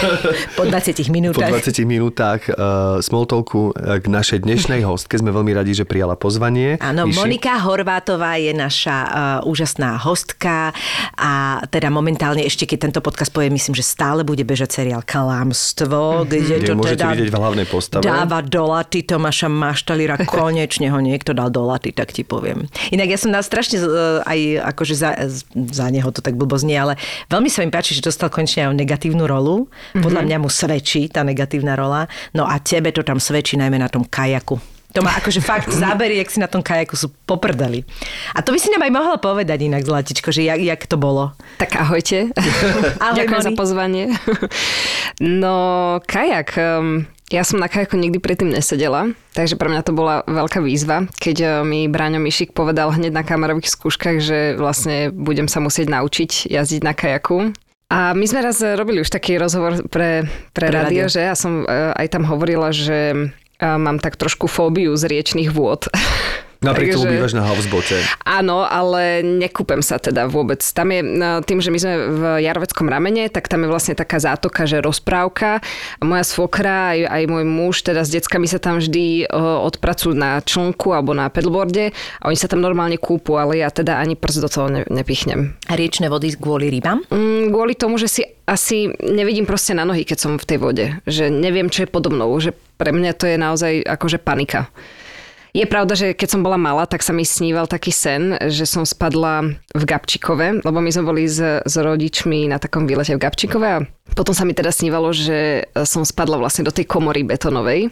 Po 0.58 0.62
20 0.66 1.00
po 1.00 1.12
minútach. 1.12 1.50
20 1.50 1.86
minútach 1.86 2.40
uh, 2.50 2.98
smoltovku 3.00 3.72
uh, 3.72 3.98
k 4.02 4.06
našej 4.10 4.44
dnešnej 4.44 4.82
hostke. 4.84 5.16
Sme 5.16 5.30
veľmi 5.30 5.54
radi, 5.54 5.72
že 5.72 5.86
prijala 5.86 6.18
pozvanie. 6.18 6.76
Áno. 6.82 7.06
Monika 7.08 7.56
Horvátová 7.62 8.36
je 8.36 8.52
naša 8.52 8.98
uh, 9.06 9.50
úžasná 9.50 9.96
hostka 10.02 10.74
a 11.14 11.62
teda 11.70 11.88
momentálne 11.88 12.42
ešte, 12.44 12.66
keď 12.66 12.90
tento 12.90 13.00
podcast 13.00 13.30
povie, 13.30 13.54
myslím, 13.54 13.72
že 13.78 13.86
stále 13.86 14.26
bude 14.26 14.42
bežať 14.42 14.82
seriál 14.82 15.00
Kalámstvo, 15.06 16.26
kde 16.26 16.58
Kde 16.58 16.74
to 16.74 16.78
môžete 16.78 17.00
teda 17.00 17.14
vidieť 17.14 17.30
v 17.30 17.36
hlavnej 17.38 17.66
postave. 17.70 18.02
dáva 18.02 18.42
do 18.42 18.62
laty 18.66 19.06
Tomáša 19.06 19.48
Maštalíra, 19.48 20.18
konečne 20.28 20.90
ho 20.90 20.98
niekto 20.98 21.32
dal 21.32 21.48
do 21.48 21.64
laty, 21.64 21.94
tak 21.94 22.12
ti 22.12 22.26
poviem. 22.26 22.66
Inak 22.90 23.08
ja 23.14 23.18
som 23.18 23.30
dal 23.30 23.46
strašne 23.46 23.80
uh, 23.80 24.20
aj 24.26 24.38
akože 24.74 24.94
za, 24.98 25.10
za 25.54 25.83
neho 25.88 26.08
to 26.12 26.20
tak 26.20 26.36
blbo 26.36 26.56
znie, 26.56 26.76
ale 26.76 26.94
veľmi 27.28 27.48
sa 27.48 27.64
mi 27.64 27.72
páči, 27.72 27.96
že 27.96 28.04
dostal 28.04 28.28
konečne 28.28 28.68
aj 28.68 28.76
negatívnu 28.76 29.24
rolu. 29.24 29.66
Podľa 29.96 30.22
mňa 30.24 30.36
mu 30.38 30.48
svedčí 30.48 31.08
tá 31.08 31.24
negatívna 31.24 31.74
rola. 31.74 32.06
No 32.36 32.44
a 32.44 32.60
tebe 32.60 32.92
to 32.92 33.02
tam 33.02 33.18
svedčí 33.18 33.56
najmä 33.56 33.80
na 33.80 33.88
tom 33.88 34.04
kajaku. 34.04 34.60
To 34.94 35.02
má 35.02 35.10
akože 35.18 35.42
fakt 35.42 35.74
zábery, 35.82 36.22
jak 36.22 36.30
si 36.30 36.38
na 36.38 36.46
tom 36.46 36.62
kajaku 36.62 36.94
sú 36.94 37.10
poprdeli. 37.26 37.82
A 38.30 38.46
to 38.46 38.54
by 38.54 38.58
si 38.62 38.70
nám 38.70 38.86
aj 38.86 38.94
mohla 38.94 39.18
povedať 39.18 39.66
inak, 39.66 39.82
Zlatičko, 39.82 40.30
že 40.30 40.46
jak, 40.46 40.62
jak 40.62 40.82
to 40.86 40.94
bolo. 40.94 41.34
Tak 41.58 41.74
ahojte. 41.82 42.30
Ahoj, 43.02 43.18
Ďakujem 43.18 43.42
Moni. 43.42 43.48
za 43.50 43.52
pozvanie. 43.58 44.04
No, 45.20 45.54
kajak. 46.10 46.58
um, 46.58 47.06
Ja 47.32 47.40
som 47.40 47.56
na 47.56 47.72
kajaku 47.72 47.96
nikdy 47.96 48.20
predtým 48.20 48.52
nesedela, 48.52 49.16
takže 49.32 49.56
pre 49.56 49.72
mňa 49.72 49.82
to 49.88 49.96
bola 49.96 50.20
veľká 50.28 50.60
výzva, 50.60 51.08
keď 51.16 51.36
uh, 51.40 51.50
mi 51.64 51.88
Bráňo 51.88 52.20
Mišik 52.20 52.52
povedal 52.52 52.92
hneď 52.92 53.16
na 53.16 53.24
kamerových 53.24 53.72
skúškach, 53.72 54.20
že 54.20 54.60
vlastne 54.60 55.08
budem 55.08 55.48
sa 55.48 55.64
musieť 55.64 55.88
naučiť 55.88 56.52
jazdiť 56.52 56.82
na 56.84 56.92
kajaku. 56.92 57.56
A 57.88 58.12
my 58.12 58.24
sme 58.28 58.44
raz 58.44 58.60
robili 58.60 59.00
už 59.00 59.08
taký 59.08 59.40
rozhovor 59.40 59.88
pre, 59.88 60.28
pre, 60.52 60.66
Pre 60.68 60.76
rádio, 60.76 61.08
že 61.08 61.24
ja 61.24 61.32
som 61.32 61.64
uh, 61.64 61.96
aj 61.96 62.12
tam 62.12 62.28
hovorila, 62.28 62.76
že 62.76 63.12
uh, 63.16 63.80
mám 63.80 64.04
tak 64.04 64.20
trošku 64.20 64.44
fóbiu 64.44 64.92
z 64.92 65.08
riečných 65.08 65.48
vôd. 65.48 65.88
Napriek 66.64 66.96
tomu 66.96 67.12
bývaš 67.12 67.36
na 67.36 67.44
housebote. 67.44 68.00
Áno, 68.24 68.64
ale 68.64 69.20
nekúpem 69.20 69.84
sa 69.84 70.00
teda 70.00 70.26
vôbec. 70.26 70.64
Tam 70.64 70.88
je 70.88 71.04
no, 71.04 71.44
tým, 71.44 71.60
že 71.60 71.68
my 71.68 71.78
sme 71.78 71.94
v 72.08 72.22
Jaroveckom 72.42 72.88
ramene, 72.88 73.28
tak 73.28 73.52
tam 73.52 73.62
je 73.64 73.68
vlastne 73.68 73.94
taká 73.94 74.16
zátoka, 74.16 74.64
že 74.64 74.80
rozprávka. 74.80 75.60
Moja 76.00 76.24
svokra 76.24 76.96
aj, 76.96 77.00
aj 77.06 77.22
môj 77.28 77.44
muž, 77.44 77.84
teda 77.84 78.02
s 78.02 78.10
deckami 78.10 78.48
sa 78.48 78.56
tam 78.56 78.80
vždy 78.80 79.28
odpracujú 79.34 80.16
na 80.16 80.40
člnku 80.40 80.90
alebo 80.96 81.12
na 81.12 81.28
pedalboarde 81.28 81.92
a 81.92 82.24
oni 82.26 82.38
sa 82.40 82.48
tam 82.48 82.64
normálne 82.64 82.96
kúpu, 82.96 83.36
ale 83.36 83.60
ja 83.60 83.68
teda 83.68 84.00
ani 84.00 84.16
prst 84.16 84.40
do 84.40 84.48
toho 84.48 84.66
ne, 84.72 84.82
nepichnem. 84.88 85.54
A 85.68 85.76
riečne 85.76 86.08
vody 86.08 86.32
kvôli 86.32 86.72
rybám? 86.72 87.04
Mm, 87.12 87.52
kvôli 87.52 87.76
tomu, 87.76 88.00
že 88.00 88.08
si 88.08 88.22
asi 88.44 88.92
nevidím 89.00 89.48
proste 89.48 89.72
na 89.72 89.88
nohy, 89.88 90.04
keď 90.04 90.18
som 90.20 90.32
v 90.36 90.48
tej 90.48 90.58
vode. 90.60 90.86
Že 91.08 91.32
neviem, 91.32 91.72
čo 91.72 91.84
je 91.84 91.92
podobnou. 91.92 92.28
Že 92.36 92.52
pre 92.76 92.92
mňa 92.92 93.12
to 93.16 93.24
je 93.28 93.36
naozaj 93.40 93.72
akože 93.84 94.20
panika. 94.20 94.68
Je 95.54 95.62
pravda, 95.70 95.94
že 95.94 96.18
keď 96.18 96.28
som 96.34 96.42
bola 96.42 96.58
malá, 96.58 96.82
tak 96.82 96.98
sa 97.06 97.14
mi 97.14 97.22
sníval 97.22 97.70
taký 97.70 97.94
sen, 97.94 98.34
že 98.50 98.66
som 98.66 98.82
spadla 98.82 99.54
v 99.70 99.84
Gabčíkove, 99.86 100.66
lebo 100.66 100.78
my 100.82 100.90
sme 100.90 101.06
boli 101.06 101.30
s, 101.30 101.38
s 101.62 101.74
rodičmi 101.78 102.50
na 102.50 102.58
takom 102.58 102.90
výlete 102.90 103.14
v 103.14 103.22
Gabčíkove 103.22 103.66
a 103.70 103.86
potom 104.18 104.34
sa 104.34 104.42
mi 104.42 104.50
teda 104.50 104.74
snívalo, 104.74 105.14
že 105.14 105.70
som 105.86 106.02
spadla 106.02 106.42
vlastne 106.42 106.66
do 106.66 106.74
tej 106.74 106.90
komory 106.90 107.22
betonovej 107.22 107.86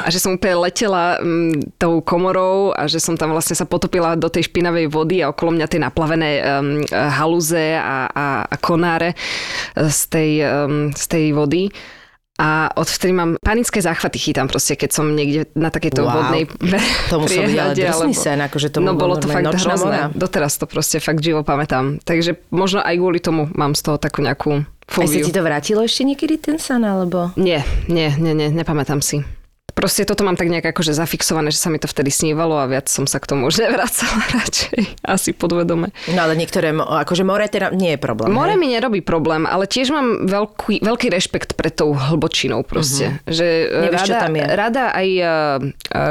a 0.00 0.08
že 0.08 0.16
som 0.16 0.40
úplne 0.40 0.64
letela 0.64 1.20
mm, 1.20 1.76
tou 1.76 2.00
komorou 2.00 2.72
a 2.72 2.88
že 2.88 2.96
som 3.04 3.20
tam 3.20 3.36
vlastne 3.36 3.52
sa 3.52 3.68
potopila 3.68 4.16
do 4.16 4.32
tej 4.32 4.48
špinavej 4.48 4.88
vody 4.88 5.20
a 5.20 5.28
okolo 5.28 5.60
mňa 5.60 5.68
tie 5.68 5.84
naplavené 5.84 6.30
um, 6.40 6.80
halúze 6.88 7.76
a, 7.76 8.08
a, 8.08 8.26
a 8.48 8.56
konáre 8.56 9.12
z 9.76 10.00
tej, 10.08 10.30
um, 10.40 10.88
z 10.96 11.04
tej 11.04 11.24
vody. 11.36 11.68
A 12.34 12.66
odvtedy 12.74 13.10
mám 13.10 13.38
panické 13.38 13.78
záchvaty 13.78 14.18
chytám 14.18 14.50
proste, 14.50 14.74
keď 14.74 14.90
som 14.92 15.06
niekde 15.08 15.46
na 15.54 15.70
takejto 15.70 16.02
Wow. 16.02 16.10
vodnej 16.12 16.50
To 17.10 17.22
musel 17.22 17.46
byť 17.46 17.54
ale 17.56 17.72
drsný 17.72 18.10
alebo- 18.10 18.18
sen, 18.20 18.38
akože 18.40 18.68
to 18.68 18.78
No 18.78 18.92
bolo 18.92 19.14
to 19.16 19.26
fakt 19.26 19.46
hrozné. 19.46 20.10
Doteraz 20.10 20.58
to 20.58 20.66
proste 20.66 20.98
fakt 20.98 21.22
živo 21.22 21.40
pamätám. 21.40 22.00
Takže 22.00 22.42
možno 22.50 22.80
aj 22.80 22.94
kvôli 22.96 23.18
tomu 23.18 23.46
mám 23.52 23.72
z 23.72 23.82
toho 23.82 23.96
takú 23.96 24.18
nejakú 24.18 24.60
Aj 24.60 24.66
sa 24.90 25.06
fóbiu. 25.06 25.22
ti 25.22 25.30
to 25.30 25.40
vrátilo 25.40 25.80
ešte 25.80 26.02
niekedy 26.02 26.34
ten 26.36 26.58
san, 26.58 26.82
alebo... 26.82 27.30
Nie, 27.34 27.62
nie, 27.86 28.10
nie, 28.12 28.34
nie, 28.34 28.50
nepamätám 28.50 28.98
si. 28.98 29.22
Proste 29.84 30.08
toto 30.08 30.24
mám 30.24 30.32
tak 30.32 30.48
nejak 30.48 30.64
akože 30.72 30.96
zafixované, 30.96 31.52
že 31.52 31.60
sa 31.60 31.68
mi 31.68 31.76
to 31.76 31.84
vtedy 31.84 32.08
snívalo 32.08 32.56
a 32.56 32.64
viac 32.64 32.88
som 32.88 33.04
sa 33.04 33.20
k 33.20 33.28
tomu 33.28 33.52
už 33.52 33.60
nevracala 33.68 34.16
radšej. 34.32 35.04
Asi 35.04 35.36
podvedome. 35.36 35.92
No 36.08 36.24
ale 36.24 36.40
niektoré, 36.40 36.72
akože 36.72 37.20
more 37.20 37.44
teda 37.44 37.68
nie 37.68 37.92
je 37.92 38.00
problém. 38.00 38.32
More 38.32 38.56
hej? 38.56 38.60
mi 38.64 38.72
nerobí 38.72 39.04
problém, 39.04 39.44
ale 39.44 39.68
tiež 39.68 39.92
mám 39.92 40.24
veľký, 40.24 40.80
veľký 40.80 41.12
rešpekt 41.12 41.52
pred 41.60 41.76
tou 41.76 41.92
hlbočinou 41.92 42.64
proste. 42.64 43.12
Uh-huh. 43.12 43.28
Že 43.28 43.46
e, 43.68 43.80
Nevieš, 43.92 44.08
rada, 44.08 44.16
tam 44.24 44.32
je. 44.32 44.44
rada 44.56 44.84
aj 44.96 45.08
uh, 45.20 45.28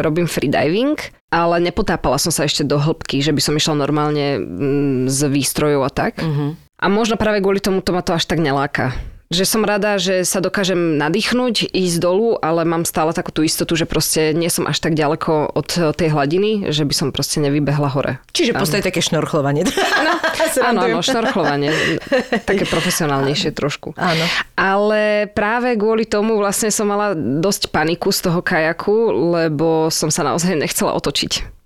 robím 0.05 0.29
freediving, 0.29 0.93
ale 1.33 1.57
nepotápala 1.57 2.21
som 2.21 2.29
sa 2.29 2.45
ešte 2.45 2.61
do 2.61 2.77
hĺbky, 2.77 3.25
že 3.25 3.33
by 3.33 3.41
som 3.41 3.57
išla 3.57 3.73
normálne 3.73 4.37
mm, 4.37 5.09
z 5.09 5.33
výstrojov 5.33 5.81
a 5.81 5.89
tak. 5.89 6.21
Uh-huh. 6.21 6.53
A 6.77 6.85
možno 6.93 7.17
práve 7.17 7.41
kvôli 7.41 7.57
tomu 7.57 7.81
to 7.81 7.89
ma 7.89 8.05
to 8.05 8.13
až 8.13 8.29
tak 8.29 8.37
neláka. 8.37 8.93
Že 9.33 9.45
som 9.49 9.65
rada, 9.65 9.97
že 9.97 10.21
sa 10.29 10.37
dokážem 10.37 11.01
nadýchnuť, 11.01 11.73
ísť 11.73 11.97
dolu, 11.97 12.37
ale 12.37 12.61
mám 12.69 12.85
stále 12.85 13.17
takú 13.17 13.33
tú 13.33 13.41
istotu, 13.41 13.73
že 13.73 13.89
proste 13.89 14.29
nie 14.37 14.47
som 14.53 14.69
až 14.69 14.77
tak 14.77 14.93
ďaleko 14.93 15.57
od 15.57 15.69
tej 15.97 16.13
hladiny, 16.13 16.69
že 16.69 16.85
by 16.85 16.93
som 16.93 17.07
proste 17.09 17.41
nevybehla 17.41 17.89
hore. 17.89 18.21
Čiže 18.37 18.53
postaví 18.53 18.85
také 18.85 19.01
šnorchlovanie. 19.01 19.65
Áno, 20.03 20.13
áno, 20.61 20.79
áno, 20.85 20.99
šnorchlovanie. 21.01 21.73
Také 22.49 22.67
profesionálnejšie 22.67 23.55
trošku. 23.55 23.95
Áno. 23.97 24.25
Ale 24.53 25.31
práve 25.31 25.73
kvôli 25.79 26.05
tomu 26.05 26.37
vlastne 26.37 26.69
som 26.69 26.85
mala 26.89 27.15
dosť 27.17 27.73
paniku 27.73 28.13
z 28.13 28.29
toho 28.29 28.39
kajaku, 28.45 29.09
lebo 29.33 29.89
som 29.89 30.13
sa 30.13 30.21
naozaj 30.27 30.59
nechcela 30.59 30.93
otočiť 30.93 31.63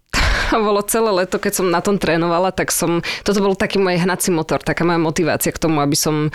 bolo 0.55 0.79
celé 0.87 1.11
leto, 1.11 1.43
keď 1.43 1.53
som 1.59 1.67
na 1.67 1.83
tom 1.83 1.99
trénovala, 1.99 2.55
tak 2.55 2.71
som, 2.71 3.03
toto 3.27 3.43
bol 3.43 3.59
taký 3.59 3.83
môj 3.83 3.99
hnací 3.99 4.31
motor, 4.31 4.63
taká 4.63 4.87
moja 4.87 5.01
motivácia 5.01 5.51
k 5.51 5.59
tomu, 5.59 5.83
aby 5.83 5.97
som, 5.99 6.31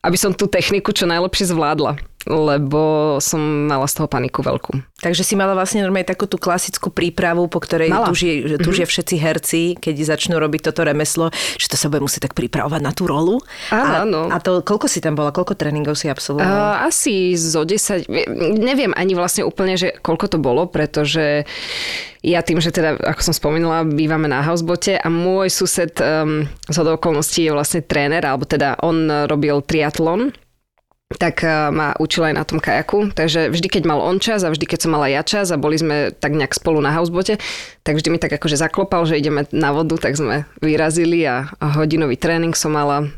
aby 0.00 0.16
som 0.16 0.32
tú 0.32 0.48
techniku 0.48 0.92
čo 0.92 1.04
najlepšie 1.08 1.52
zvládla 1.52 2.00
lebo 2.28 3.16
som 3.24 3.40
mala 3.64 3.88
z 3.88 3.96
toho 3.96 4.08
paniku 4.10 4.44
veľkú. 4.44 5.00
Takže 5.00 5.24
si 5.24 5.32
mala 5.32 5.56
vlastne 5.56 5.80
normálne 5.80 6.04
takú 6.04 6.28
tú 6.28 6.36
klasickú 6.36 6.92
prípravu, 6.92 7.48
po 7.48 7.56
ktorej 7.64 7.88
Mala. 7.88 8.12
tužia, 8.12 8.60
tužia 8.60 8.84
mm-hmm. 8.84 8.92
všetci 8.92 9.14
herci, 9.16 9.62
keď 9.80 9.94
začnú 10.04 10.36
robiť 10.36 10.68
toto 10.68 10.84
remeslo, 10.84 11.32
že 11.56 11.72
to 11.72 11.80
sa 11.80 11.88
bude 11.88 12.04
musieť 12.04 12.28
tak 12.28 12.36
pripravovať 12.36 12.80
na 12.84 12.92
tú 12.92 13.08
rolu. 13.08 13.40
Áno, 13.72 14.28
a, 14.28 14.36
a 14.36 14.44
to, 14.44 14.60
koľko 14.60 14.84
si 14.84 15.00
tam 15.00 15.16
bola, 15.16 15.32
koľko 15.32 15.56
tréningov 15.56 15.96
si 15.96 16.12
absolvovala? 16.12 16.84
Uh, 16.84 16.92
asi 16.92 17.32
zo 17.40 17.64
10, 17.64 18.04
neviem 18.60 18.92
ani 18.92 19.16
vlastne 19.16 19.48
úplne, 19.48 19.80
že 19.80 19.96
koľko 20.04 20.36
to 20.36 20.38
bolo, 20.38 20.68
pretože 20.68 21.48
ja 22.20 22.44
tým, 22.44 22.60
že 22.60 22.68
teda, 22.68 23.00
ako 23.00 23.20
som 23.24 23.32
spomínala, 23.32 23.88
bývame 23.88 24.28
na 24.28 24.44
housebote 24.44 25.00
a 25.00 25.08
môj 25.08 25.48
sused 25.48 25.96
um, 26.04 26.44
z 26.68 26.76
okolností 26.76 27.48
je 27.48 27.56
vlastne 27.56 27.80
tréner, 27.80 28.20
alebo 28.20 28.44
teda 28.44 28.76
on 28.84 29.08
robil 29.24 29.64
triatlon 29.64 30.36
tak 31.18 31.42
eh, 31.42 31.74
ma 31.74 31.98
učil 31.98 32.30
aj 32.30 32.34
na 32.38 32.44
tom 32.46 32.62
kajaku. 32.62 33.10
Takže 33.10 33.50
vždy, 33.50 33.66
keď 33.66 33.82
mal 33.88 33.98
on 33.98 34.22
čas 34.22 34.46
a 34.46 34.52
vždy, 34.52 34.62
keď 34.62 34.86
som 34.86 34.94
mala 34.94 35.10
ja 35.10 35.26
čas 35.26 35.50
a 35.50 35.58
boli 35.58 35.74
sme 35.74 36.14
tak 36.14 36.38
nejak 36.38 36.54
spolu 36.54 36.78
na 36.78 36.94
housebote, 36.94 37.42
tak 37.82 37.98
vždy 37.98 38.08
mi 38.14 38.18
tak 38.22 38.30
akože 38.30 38.54
zaklopal, 38.54 39.02
že 39.10 39.18
ideme 39.18 39.50
na 39.50 39.74
vodu, 39.74 39.98
tak 39.98 40.14
sme 40.14 40.46
vyrazili 40.62 41.26
a, 41.26 41.50
a 41.58 41.66
hodinový 41.74 42.14
tréning 42.14 42.54
som 42.54 42.70
mala. 42.78 43.10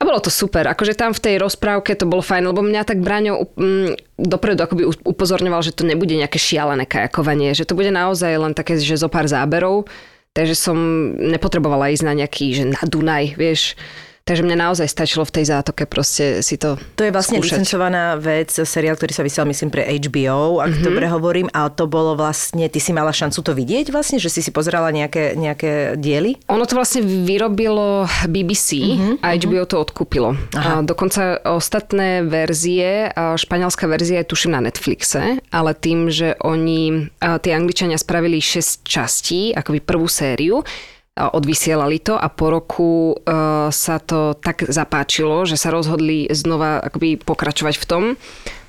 A 0.00 0.08
bolo 0.08 0.16
to 0.16 0.32
super. 0.32 0.64
Akože 0.64 0.96
tam 0.96 1.12
v 1.12 1.20
tej 1.20 1.34
rozprávke 1.36 1.92
to 1.92 2.08
bolo 2.08 2.24
fajn, 2.24 2.48
lebo 2.48 2.64
mňa 2.64 2.88
tak 2.88 3.04
Braňo 3.04 3.52
mm, 3.52 4.16
dopredu 4.16 4.64
akoby 4.64 4.88
upozorňoval, 5.04 5.60
že 5.60 5.76
to 5.76 5.84
nebude 5.84 6.16
nejaké 6.16 6.40
šialené 6.40 6.88
kajakovanie, 6.88 7.52
že 7.52 7.68
to 7.68 7.76
bude 7.76 7.92
naozaj 7.92 8.32
len 8.32 8.56
také, 8.56 8.80
že 8.80 8.96
zo 8.96 9.12
pár 9.12 9.28
záberov. 9.28 9.84
Takže 10.32 10.56
som 10.56 10.76
nepotrebovala 11.20 11.92
ísť 11.92 12.04
na 12.06 12.16
nejaký, 12.16 12.46
že 12.54 12.64
na 12.72 12.80
Dunaj, 12.80 13.36
vieš 13.36 13.76
Takže 14.24 14.46
mne 14.46 14.60
naozaj 14.60 14.86
stačilo 14.86 15.26
v 15.26 15.32
tej 15.40 15.44
zátoke 15.50 15.88
proste 15.88 16.44
si 16.44 16.54
to 16.60 16.78
To 16.94 17.02
je 17.02 17.10
vlastne 17.10 17.40
skúšať. 17.40 17.64
licencovaná 17.64 18.14
vec, 18.20 18.52
seriál, 18.52 18.94
ktorý 18.94 19.12
sa 19.16 19.26
vysiel, 19.26 19.48
myslím, 19.48 19.72
pre 19.74 19.82
HBO, 19.86 20.62
ak 20.62 20.70
mm-hmm. 20.70 20.86
dobre 20.86 21.06
hovorím, 21.10 21.48
a 21.50 21.66
to 21.72 21.90
bolo 21.90 22.14
vlastne, 22.14 22.68
ty 22.70 22.78
si 22.78 22.94
mala 22.94 23.10
šancu 23.10 23.40
to 23.42 23.52
vidieť 23.56 23.90
vlastne, 23.90 24.22
že 24.22 24.30
si 24.30 24.44
si 24.44 24.54
pozerala 24.54 24.94
nejaké, 24.94 25.34
nejaké 25.34 25.98
diely? 25.98 26.38
Ono 26.46 26.62
to 26.68 26.78
vlastne 26.78 27.02
vyrobilo 27.02 28.06
BBC 28.28 28.68
mm-hmm, 28.78 29.14
a 29.24 29.34
HBO 29.34 29.64
to 29.66 29.76
odkúpilo. 29.82 30.36
A 30.54 30.84
dokonca 30.84 31.40
ostatné 31.42 32.22
verzie, 32.22 33.10
španielská 33.16 33.90
verzia 33.90 34.22
je 34.22 34.30
tuším 34.30 34.54
na 34.54 34.62
Netflixe, 34.62 35.42
ale 35.50 35.70
tým, 35.74 36.12
že 36.12 36.38
oni, 36.44 37.10
tie 37.18 37.52
Angličania 37.56 37.98
spravili 37.98 38.38
6 38.38 38.86
častí, 38.86 39.50
akoby 39.56 39.82
prvú 39.82 40.06
sériu, 40.06 40.62
odvysielali 41.28 42.00
to 42.00 42.16
a 42.16 42.32
po 42.32 42.48
roku 42.48 43.12
uh, 43.12 43.68
sa 43.68 44.00
to 44.00 44.32
tak 44.40 44.64
zapáčilo, 44.64 45.44
že 45.44 45.60
sa 45.60 45.68
rozhodli 45.68 46.32
znova 46.32 46.80
akoby 46.80 47.20
pokračovať 47.20 47.74
v 47.76 47.84
tom, 47.84 48.04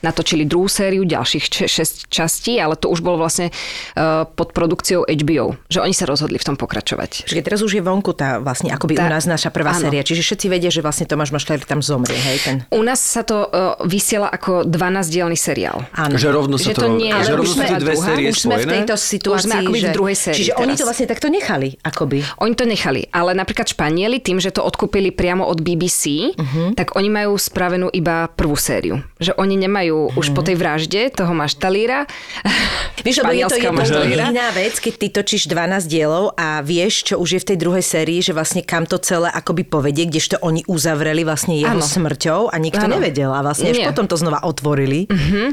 natočili 0.01 0.45
druhú 0.45 0.67
sériu 0.67 1.05
ďalších 1.05 1.69
6 1.69 2.09
častí, 2.09 2.57
ale 2.57 2.75
to 2.75 2.89
už 2.89 3.01
bolo 3.01 3.21
vlastne 3.21 3.49
uh, 3.49 4.25
pod 4.25 4.51
produkciou 4.51 5.05
HBO, 5.05 5.55
že 5.69 5.79
oni 5.81 5.93
sa 5.93 6.09
rozhodli 6.09 6.41
v 6.41 6.45
tom 6.45 6.55
pokračovať. 6.57 7.29
Čiže 7.29 7.41
teraz 7.41 7.61
už 7.61 7.77
je 7.77 7.81
vonku 7.81 8.13
tá 8.13 8.41
vlastne 8.41 8.73
akoby 8.73 8.97
Tá- 8.97 9.07
u 9.07 9.13
nás 9.13 9.25
naša 9.25 9.49
prvá 9.53 9.71
áno. 9.77 9.87
séria. 9.87 10.01
Čiže 10.03 10.21
všetci 10.21 10.45
vedia, 10.51 10.69
že 10.73 10.83
vlastne 10.83 11.07
Tomáš 11.07 11.31
Mašler 11.31 11.63
tam 11.63 11.79
zomrie, 11.79 12.17
hej? 12.17 12.37
Ten... 12.43 12.55
U 12.73 12.81
nás 12.83 12.99
sa 12.99 13.21
to 13.23 13.47
uh, 13.47 13.77
vysiela 13.85 14.27
ako 14.27 14.65
12-dielny 14.67 15.37
seriál. 15.37 15.85
Áno. 15.95 16.17
Že 16.17 16.27
rovno 16.33 16.55
sa 16.57 16.73
Že 16.73 16.75
to 16.75 16.87
nie, 16.97 17.13
že 17.13 17.31
ale 17.31 17.39
rovno 17.39 17.45
už 17.45 17.49
sú 17.49 17.57
sme- 17.57 17.69
tie 17.69 17.79
dve 17.79 17.93
druhá, 17.95 18.07
série 18.09 18.25
už 18.27 18.39
sme 18.41 18.55
v 18.57 18.65
tejto 18.67 18.95
situácii, 18.97 19.45
sme 19.47 19.55
akoby 19.63 19.79
v 19.79 19.85
že... 19.85 19.93
druhej 19.95 20.17
sérii 20.17 20.39
Čiže 20.41 20.53
oni 20.57 20.73
teraz. 20.73 20.79
to 20.79 20.83
vlastne 20.89 21.07
takto 21.07 21.27
nechali, 21.29 21.69
akoby. 21.81 22.17
Oni 22.41 22.53
to 22.57 22.65
nechali, 22.65 23.01
ale 23.13 23.31
napríklad 23.37 23.67
Španieli 23.69 24.17
tým, 24.19 24.37
že 24.41 24.51
to 24.51 24.61
odkúpili 24.65 25.13
priamo 25.13 25.45
od 25.45 25.61
BBC, 25.61 26.33
uh-huh. 26.35 26.75
tak 26.75 26.97
oni 26.97 27.09
majú 27.11 27.37
spravenú 27.37 27.87
iba 27.91 28.27
prvú 28.31 28.57
sériu. 28.57 28.99
Že 29.21 29.37
oni 29.37 29.55
nemajú 29.59 29.90
uh-huh. 29.95 30.19
už 30.19 30.31
po 30.31 30.41
tej 30.43 30.55
vražde 30.59 31.11
toho 31.11 31.33
maštalíra. 31.35 32.07
Vieš, 33.05 33.25
lebo 33.25 33.33
je 33.33 33.45
to, 33.49 33.57
je 33.57 33.71
to 33.89 34.03
iná 34.05 34.53
vec, 34.53 34.77
keď 34.77 34.93
ty 34.93 35.07
točíš 35.09 35.49
12 35.49 35.89
dielov 35.89 36.37
a 36.37 36.61
vieš, 36.61 37.01
čo 37.09 37.15
už 37.17 37.29
je 37.33 37.39
v 37.41 37.47
tej 37.49 37.57
druhej 37.57 37.81
sérii, 37.81 38.21
že 38.21 38.29
vlastne 38.29 38.61
kam 38.61 38.85
to 38.85 39.01
celé 39.01 39.25
akoby 39.33 39.65
povedie, 39.65 40.05
kdežto 40.05 40.37
oni 40.45 40.61
uzavreli 40.69 41.25
vlastne 41.25 41.57
jeho 41.57 41.81
Áno. 41.81 41.81
smrťou 41.81 42.53
a 42.53 42.55
nikto 42.61 42.85
Áno. 42.85 43.01
nevedel 43.01 43.33
a 43.33 43.41
vlastne 43.41 43.73
až 43.73 43.81
Nie. 43.81 43.87
potom 43.89 44.05
to 44.05 44.21
znova 44.21 44.45
otvorili. 44.45 45.09
Mm-hmm. 45.09 45.47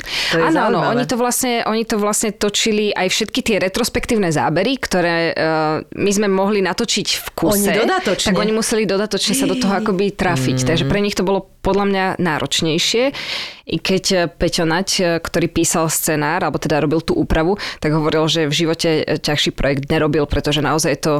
Áno, 0.44 0.84
oni 0.92 1.08
to, 1.08 1.16
vlastne, 1.16 1.64
oni 1.64 1.88
to 1.88 1.96
vlastne 1.96 2.36
točili 2.36 2.92
aj 2.92 3.08
všetky 3.08 3.40
tie 3.40 3.56
retrospektívne 3.64 4.28
zábery, 4.28 4.76
ktoré 4.76 5.32
uh, 5.32 5.80
my 5.96 6.10
sme 6.12 6.28
mohli 6.28 6.60
natočiť 6.60 7.08
v 7.16 7.26
kuse. 7.32 7.72
Oni 7.72 7.80
dodatočne. 7.80 8.28
Tak 8.28 8.36
oni 8.36 8.52
museli 8.52 8.84
dodatočne 8.84 9.32
sa 9.32 9.48
do 9.48 9.56
toho 9.56 9.72
akoby 9.72 10.12
trafiť. 10.12 10.68
Takže 10.68 10.84
pre 10.84 11.00
nich 11.00 11.16
to 11.16 11.24
bolo 11.24 11.48
podľa 11.60 11.84
mňa 11.90 12.04
náročnejšie. 12.18 13.04
I 13.68 13.76
keď 13.76 14.04
eh, 14.12 14.20
Peťo 14.30 14.64
Nať, 14.64 14.88
eh, 15.00 15.06
ktorý 15.20 15.46
písal 15.52 15.92
scenár, 15.92 16.42
alebo 16.46 16.56
teda 16.56 16.80
robil 16.80 17.04
tú 17.04 17.12
úpravu, 17.14 17.60
tak 17.78 17.92
hovoril, 17.92 18.24
že 18.30 18.48
v 18.48 18.54
živote 18.54 18.90
eh, 19.02 19.20
ťažší 19.20 19.52
projekt 19.52 19.90
nerobil, 19.92 20.24
pretože 20.24 20.64
naozaj 20.64 20.90
je 20.96 21.02
to 21.02 21.14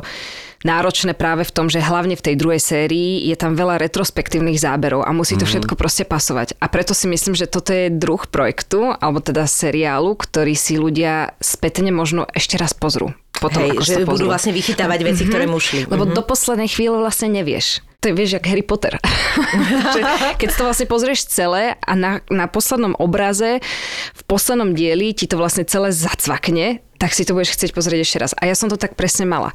náročné 0.66 1.14
práve 1.14 1.46
v 1.46 1.54
tom, 1.54 1.70
že 1.70 1.78
hlavne 1.78 2.18
v 2.18 2.24
tej 2.24 2.34
druhej 2.34 2.58
sérii 2.58 3.22
je 3.30 3.36
tam 3.38 3.54
veľa 3.54 3.78
retrospektívnych 3.78 4.58
záberov 4.58 5.06
a 5.06 5.14
musí 5.14 5.38
to 5.38 5.46
všetko 5.46 5.78
proste 5.78 6.02
pasovať. 6.02 6.58
A 6.58 6.66
preto 6.66 6.98
si 6.98 7.06
myslím, 7.06 7.38
že 7.38 7.46
toto 7.46 7.70
je 7.70 7.94
druh 7.94 8.18
projektu, 8.26 8.90
alebo 8.98 9.22
teda 9.22 9.46
seriálu, 9.46 10.18
ktorý 10.18 10.58
si 10.58 10.74
ľudia 10.74 11.38
spätne 11.38 11.94
možno 11.94 12.26
ešte 12.34 12.58
raz 12.58 12.74
pozrú. 12.74 13.14
Potom, 13.38 13.70
Hej, 13.70 13.78
že 13.86 13.94
budú 14.02 14.26
pozrú. 14.26 14.34
vlastne 14.34 14.50
vychytávať 14.50 15.00
veci, 15.06 15.22
ktoré 15.30 15.46
mu 15.46 15.62
šli. 15.62 15.86
Lebo 15.86 16.10
do 16.10 16.22
poslednej 16.26 16.66
chvíle 16.66 16.98
vlastne 16.98 17.30
nevieš. 17.30 17.86
To 17.98 18.10
je, 18.10 18.14
vieš, 18.14 18.38
jak 18.38 18.46
Harry 18.46 18.62
Potter. 18.62 18.94
keď 20.38 20.48
to 20.54 20.62
vlastne 20.62 20.86
pozrieš 20.86 21.26
celé 21.26 21.74
a 21.82 21.92
na, 21.98 22.22
na 22.30 22.46
poslednom 22.46 22.94
obraze, 22.94 23.58
v 24.14 24.22
poslednom 24.30 24.70
dieli 24.70 25.10
ti 25.10 25.26
to 25.26 25.34
vlastne 25.34 25.66
celé 25.66 25.90
zacvakne, 25.90 26.78
tak 27.02 27.10
si 27.10 27.26
to 27.26 27.34
budeš 27.34 27.58
chcieť 27.58 27.74
pozrieť 27.74 28.00
ešte 28.06 28.18
raz. 28.22 28.30
A 28.38 28.46
ja 28.46 28.54
som 28.54 28.70
to 28.70 28.78
tak 28.78 28.94
presne 28.94 29.26
mala. 29.26 29.50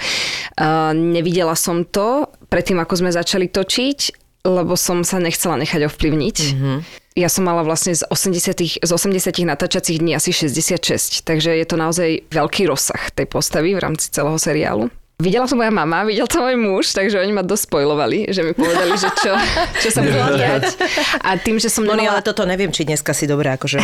Uh, 0.59 0.91
nevidela 0.91 1.55
som 1.55 1.87
to 1.87 2.27
predtým, 2.51 2.83
ako 2.83 2.99
sme 2.99 3.15
začali 3.15 3.47
točiť, 3.47 3.99
lebo 4.43 4.75
som 4.75 5.07
sa 5.07 5.23
nechcela 5.23 5.55
nechať 5.63 5.87
ovplyvniť. 5.87 6.37
Mm-hmm. 6.43 6.77
Ja 7.15 7.31
som 7.31 7.47
mala 7.47 7.63
vlastne 7.63 7.95
z 7.95 8.03
80, 8.11 8.83
z 8.83 8.91
80 8.91 9.39
natáčacích 9.47 10.03
dní 10.03 10.19
asi 10.19 10.35
66, 10.35 11.23
takže 11.23 11.55
je 11.55 11.63
to 11.63 11.79
naozaj 11.79 12.27
veľký 12.27 12.67
rozsah 12.67 13.07
tej 13.15 13.23
postavy 13.23 13.71
v 13.71 13.79
rámci 13.79 14.11
celého 14.11 14.35
seriálu. 14.35 14.91
Videla 15.21 15.45
to 15.45 15.53
moja 15.53 15.69
mama, 15.69 16.01
videl 16.09 16.25
to 16.25 16.41
môj 16.41 16.57
muž, 16.57 16.97
takže 16.97 17.21
oni 17.21 17.37
ma 17.37 17.45
dosť 17.45 17.69
spojlovali, 17.69 18.33
že 18.33 18.41
mi 18.41 18.51
povedali, 18.57 18.97
že 18.97 19.13
čo, 19.13 19.37
čo 19.79 19.89
sa 19.93 20.01
bude 20.01 20.17
diať. 20.41 20.73
A 21.21 21.37
tým, 21.37 21.61
že 21.61 21.69
som 21.69 21.85
nemala... 21.85 22.17
ale 22.17 22.25
toto 22.25 22.43
neviem, 22.49 22.73
či 22.73 22.81
dneska 22.81 23.13
si 23.13 23.29
dobré, 23.29 23.53
akože. 23.53 23.77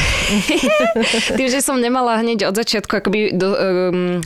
Tým, 1.37 1.47
že 1.47 1.61
som 1.61 1.77
nemala 1.77 2.17
hneď 2.19 2.49
od 2.49 2.57
začiatku 2.57 2.91
akoby 2.91 3.37
do, 3.37 3.53
um, 3.53 4.19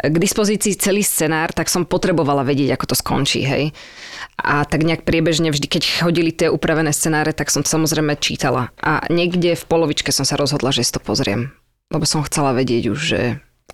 k 0.00 0.16
dispozícii 0.16 0.80
celý 0.80 1.04
scenár, 1.04 1.52
tak 1.52 1.68
som 1.68 1.84
potrebovala 1.84 2.40
vedieť, 2.40 2.72
ako 2.72 2.84
to 2.88 2.96
skončí, 2.96 3.44
hej. 3.44 3.76
A 4.40 4.64
tak 4.64 4.80
nejak 4.84 5.04
priebežne 5.04 5.52
vždy, 5.52 5.68
keď 5.68 6.08
chodili 6.08 6.32
tie 6.32 6.48
upravené 6.48 6.90
scenáre, 6.90 7.36
tak 7.36 7.52
som 7.52 7.68
samozrejme 7.68 8.16
čítala. 8.16 8.72
A 8.80 9.04
niekde 9.12 9.54
v 9.56 9.64
polovičke 9.68 10.08
som 10.08 10.24
sa 10.24 10.40
rozhodla, 10.40 10.72
že 10.72 10.88
si 10.88 10.92
to 10.92 11.04
pozriem. 11.04 11.52
Lebo 11.92 12.08
som 12.08 12.24
chcela 12.24 12.56
vedieť 12.56 12.90
už, 12.90 12.98
že... 12.98 13.20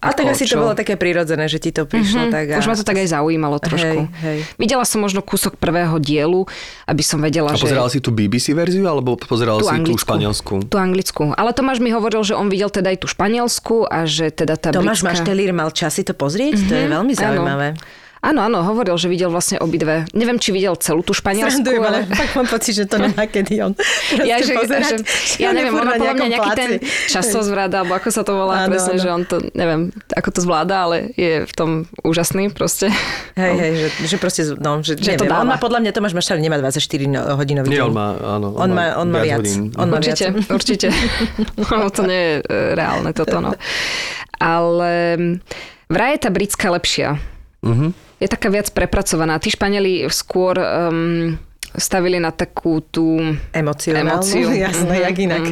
A 0.02 0.10
tak 0.10 0.26
asi 0.28 0.44
to 0.44 0.58
čo. 0.58 0.58
bolo 0.58 0.74
také 0.74 0.94
prirodzené, 0.94 1.46
že 1.46 1.56
ti 1.56 1.70
to 1.70 1.86
prišlo 1.86 2.26
Mhm, 2.26 2.30
tak. 2.30 2.44
A... 2.50 2.56
Už 2.58 2.66
ma 2.66 2.74
to 2.74 2.82
tak 2.82 2.98
aj 2.98 3.08
zaujímalo 3.08 3.56
trošku. 3.56 4.02
Hej, 4.02 4.18
hej. 4.20 4.38
Videla 4.56 4.82
som 4.82 4.98
možno 4.98 5.22
kúsok 5.22 5.54
prvého 5.54 5.94
dielu, 5.96 6.42
aby 6.84 7.00
som 7.00 7.16
vedela, 7.16 7.48
A 7.48 7.56
že... 7.56 7.62
pozeral 7.64 7.86
si 7.86 7.98
tú 7.98 8.10
BBC 8.10 8.50
verziu, 8.50 8.82
alebo 8.84 9.14
pozeral 9.14 9.56
Tú 9.56 9.64
si 9.64 9.70
tú 9.70 9.78
anglickú. 9.78 10.02
španielsku? 10.02 10.54
Tú 10.66 10.76
anglickú. 10.76 11.30
Ale 11.30 11.50
Tomáš 11.52 11.78
mi 11.78 11.88
hovoril, 11.88 12.20
že 12.20 12.34
on 12.34 12.46
videl 12.46 12.66
teda 12.66 12.90
aj 12.90 12.98
tú 12.98 13.06
španielsku 13.06 13.86
a 13.86 14.02
že 14.02 14.28
teda 14.28 14.58
tá 14.58 14.68
Tomáš 14.70 15.00
britská... 15.00 15.22
Maštelír 15.22 15.50
mal 15.50 15.70
časy 15.70 16.02
to 16.02 16.12
pozrieť? 16.12 16.58
To 16.66 16.74
je 16.74 16.86
veľmi 16.88 17.12
áno. 17.12 17.22
zaujímavé. 17.22 17.68
Áno, 17.72 18.10
áno, 18.22 18.62
hovoril, 18.62 18.94
že 18.94 19.10
videl 19.10 19.26
vlastne 19.28 19.58
obidve. 19.58 20.06
Neviem, 20.14 20.38
či 20.38 20.54
videl 20.54 20.78
celú 20.78 21.02
tú 21.02 21.10
španielsku, 21.10 21.58
Srandujem, 21.58 21.82
ale 21.82 21.98
ale... 22.06 22.14
fakt 22.14 22.38
mám 22.38 22.46
pocit, 22.46 22.78
že 22.78 22.84
to 22.86 23.02
nemá 23.02 23.26
kedy 23.26 23.54
on 23.58 23.74
Ja, 24.30 24.38
že, 24.38 24.54
pozerať. 24.54 25.02
že, 25.02 25.42
ja 25.42 25.50
neviem, 25.50 25.74
on 25.74 25.82
má 25.82 25.98
podľa 25.98 26.14
mňa 26.14 26.28
nejaký 26.30 26.50
ten 26.54 26.70
časozvrat, 27.10 27.74
alebo 27.74 27.98
ako 27.98 28.08
sa 28.08 28.22
to 28.22 28.32
volá 28.32 28.62
Áno, 28.62 28.70
presne, 28.70 28.94
áno. 28.94 29.02
že 29.02 29.08
on 29.10 29.22
to, 29.26 29.36
neviem, 29.52 29.90
ako 30.14 30.28
to 30.30 30.40
zvláda, 30.40 30.86
ale 30.86 31.10
je 31.18 31.42
v 31.42 31.52
tom 31.58 31.70
úžasný 32.06 32.54
proste. 32.54 32.94
Hej, 33.34 33.54
hej, 33.62 33.72
že, 33.74 33.86
že 34.06 34.16
proste, 34.22 34.42
no, 34.54 34.78
že, 34.86 34.94
Že 34.94 35.18
to 35.18 35.26
neviem, 35.26 35.34
on 35.34 35.42
dáva. 35.42 35.52
má 35.52 35.56
podľa 35.58 35.78
mňa, 35.82 35.90
Tomáš 35.90 36.14
Mašar 36.14 36.38
nemá 36.38 36.62
24 36.62 36.78
no- 37.10 37.26
hodinový 37.34 37.74
Nie, 37.74 37.82
on 37.82 37.90
má, 37.90 38.14
áno. 38.14 38.54
On 38.54 38.70
má, 38.70 38.94
on 39.02 39.10
má 39.10 39.26
viac. 39.26 39.42
hodín. 39.42 39.74
On 39.74 39.90
má 39.90 39.98
určite, 39.98 40.30
viac. 40.30 40.46
určite. 40.62 40.86
No, 41.58 41.90
to 41.90 42.06
nie 42.06 42.22
je 42.22 42.34
e, 42.38 42.78
reálne 42.78 43.10
toto, 43.10 43.42
no. 43.42 43.50
Ale 44.38 44.92
vraj 45.90 46.14
je 46.14 46.20
tá 46.22 46.30
britská 46.30 46.70
lepšia. 46.70 47.18
Mhm. 47.62 48.11
Je 48.22 48.30
taká 48.30 48.46
viac 48.46 48.70
prepracovaná. 48.70 49.42
Tí 49.42 49.50
Španieli 49.50 50.06
skôr 50.06 50.54
um, 50.54 51.34
stavili 51.74 52.22
na 52.22 52.30
takú 52.30 52.78
tú 52.78 53.18
Emocionálnu, 53.50 54.22
Emóciu. 54.22 54.46
jasné, 54.54 54.94
Mhm, 54.94 55.02
jak 55.02 55.16
inak. 55.18 55.44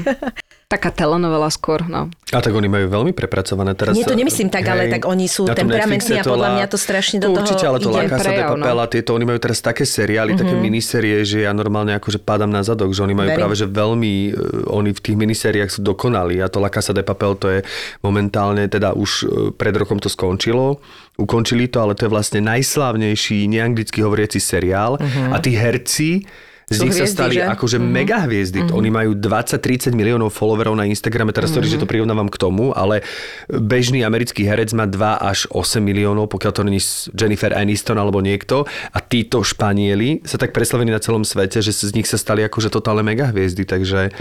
Taká 0.70 0.94
telenovela 0.94 1.50
skôr, 1.50 1.82
no. 1.82 2.06
A 2.30 2.38
tak 2.38 2.54
oni 2.54 2.70
majú 2.70 2.86
veľmi 2.86 3.10
prepracované 3.10 3.74
teraz. 3.74 3.90
Nie, 3.90 4.06
to 4.06 4.14
nemyslím 4.14 4.54
tak, 4.54 4.62
ale 4.70 4.86
tak 4.86 5.02
oni 5.02 5.26
sú 5.26 5.42
na 5.42 5.58
tom 5.58 5.66
temperamentní 5.66 6.22
a 6.22 6.22
podľa 6.22 6.50
mňa 6.54 6.66
to 6.70 6.78
strašne 6.78 7.18
do 7.18 7.34
to 7.34 7.42
toho 7.42 7.42
určite, 7.42 7.64
ale 7.66 7.78
to 7.82 7.90
ide. 7.90 8.06
Casa 8.06 8.22
de 8.22 8.38
Prejav, 8.38 8.54
no. 8.54 8.62
Papel 8.62 8.78
a 8.78 8.86
tieto, 8.86 9.10
oni 9.18 9.26
majú 9.26 9.38
teraz 9.42 9.58
také 9.58 9.82
seriály, 9.82 10.38
také 10.38 10.54
minisérie, 10.54 11.26
že 11.26 11.42
ja 11.42 11.50
normálne 11.50 11.98
akože 11.98 12.22
padám 12.22 12.54
na 12.54 12.62
zadok, 12.62 12.94
že 12.94 13.02
oni 13.02 13.18
majú 13.18 13.34
Verím. 13.34 13.40
práve, 13.42 13.54
že 13.58 13.66
veľmi, 13.66 14.14
e, 14.30 14.32
oni 14.70 14.94
v 14.94 15.00
tých 15.02 15.16
minisériách 15.18 15.70
sú 15.74 15.82
dokonali 15.82 16.38
a 16.38 16.46
to 16.46 16.62
La 16.62 16.70
Casa 16.70 16.94
de 16.94 17.02
Papel 17.02 17.34
to 17.34 17.50
je 17.50 17.60
momentálne, 18.06 18.62
teda 18.70 18.94
už 18.94 19.10
e, 19.10 19.50
pred 19.50 19.74
rokom 19.74 19.98
to 19.98 20.06
skončilo, 20.06 20.78
ukončili 21.18 21.66
to, 21.66 21.82
ale 21.82 21.98
to 21.98 22.06
je 22.06 22.14
vlastne 22.14 22.46
najslávnejší 22.46 23.50
neanglicky 23.50 24.06
hovoriaci 24.06 24.38
seriál 24.38 25.02
a 25.34 25.36
tí 25.42 25.58
herci 25.58 26.22
z 26.70 26.86
nich 26.86 26.94
sa 26.94 27.02
hviezdy, 27.02 27.16
stali 27.18 27.36
že? 27.36 27.42
Mhm. 27.42 27.52
akože 27.58 27.78
mega 27.82 28.18
hviezdy. 28.24 28.58
Oni 28.70 28.94
majú 28.94 29.18
20-30 29.18 29.90
miliónov 29.90 30.30
followerov 30.30 30.78
na 30.78 30.86
Instagrame, 30.86 31.34
teraz 31.34 31.50
sorry, 31.50 31.66
že 31.66 31.82
to 31.82 31.90
prirovnávam 31.90 32.30
k 32.30 32.38
tomu, 32.38 32.70
ale 32.70 33.02
bežný 33.50 34.06
americký 34.06 34.46
herec 34.46 34.70
má 34.70 34.86
2 34.86 35.18
až 35.18 35.50
8 35.50 35.82
miliónov, 35.82 36.30
pokiaľ 36.30 36.52
to 36.54 36.62
není 36.62 36.78
Jennifer 37.10 37.50
Aniston 37.50 37.98
alebo 37.98 38.22
niekto. 38.22 38.70
A 38.94 39.02
títo 39.02 39.42
Španieli 39.42 40.22
sa 40.22 40.38
tak 40.38 40.54
preslavení 40.54 40.94
na 40.94 41.02
celom 41.02 41.26
svete, 41.26 41.58
že 41.58 41.74
z 41.74 41.90
nich 41.90 42.06
sa 42.06 42.14
stali 42.14 42.46
akože 42.46 42.70
totálne 42.70 43.02
mega 43.02 43.34
hviezdy, 43.34 43.66
takže... 43.66 44.14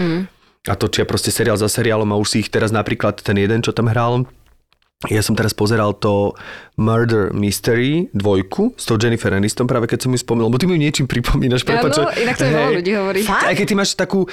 A 0.68 0.76
točia 0.76 1.08
proste 1.08 1.32
seriál 1.32 1.56
za 1.56 1.72
seriálom 1.72 2.12
a 2.12 2.20
už 2.20 2.36
si 2.36 2.36
ich 2.44 2.52
teraz 2.52 2.68
napríklad 2.68 3.16
ten 3.24 3.32
jeden, 3.40 3.64
čo 3.64 3.72
tam 3.72 3.88
hral, 3.88 4.28
ja 5.08 5.24
som 5.24 5.32
teraz 5.32 5.56
pozeral 5.56 5.96
to 5.96 6.36
Murder 6.76 7.32
Mystery 7.32 8.12
dvojku 8.12 8.76
s 8.76 8.84
tou 8.84 9.00
Jennifer 9.00 9.32
Aniston, 9.32 9.64
práve 9.64 9.88
keď 9.88 10.04
som 10.04 10.12
ju 10.12 10.20
spomínal, 10.20 10.52
lebo 10.52 10.60
ty 10.60 10.68
mi 10.68 10.76
ju 10.76 10.80
niečím 10.84 11.06
pripomínaš. 11.08 11.64
prepáč, 11.64 12.04
Áno, 12.04 12.12
inak 12.20 12.36
to 12.36 12.44
hej. 12.44 12.76
ľudí 12.76 12.92
hovorí. 12.92 13.20
Aj 13.24 13.56
keď 13.56 13.64
ty 13.64 13.74
máš 13.80 13.96
takú, 13.96 14.28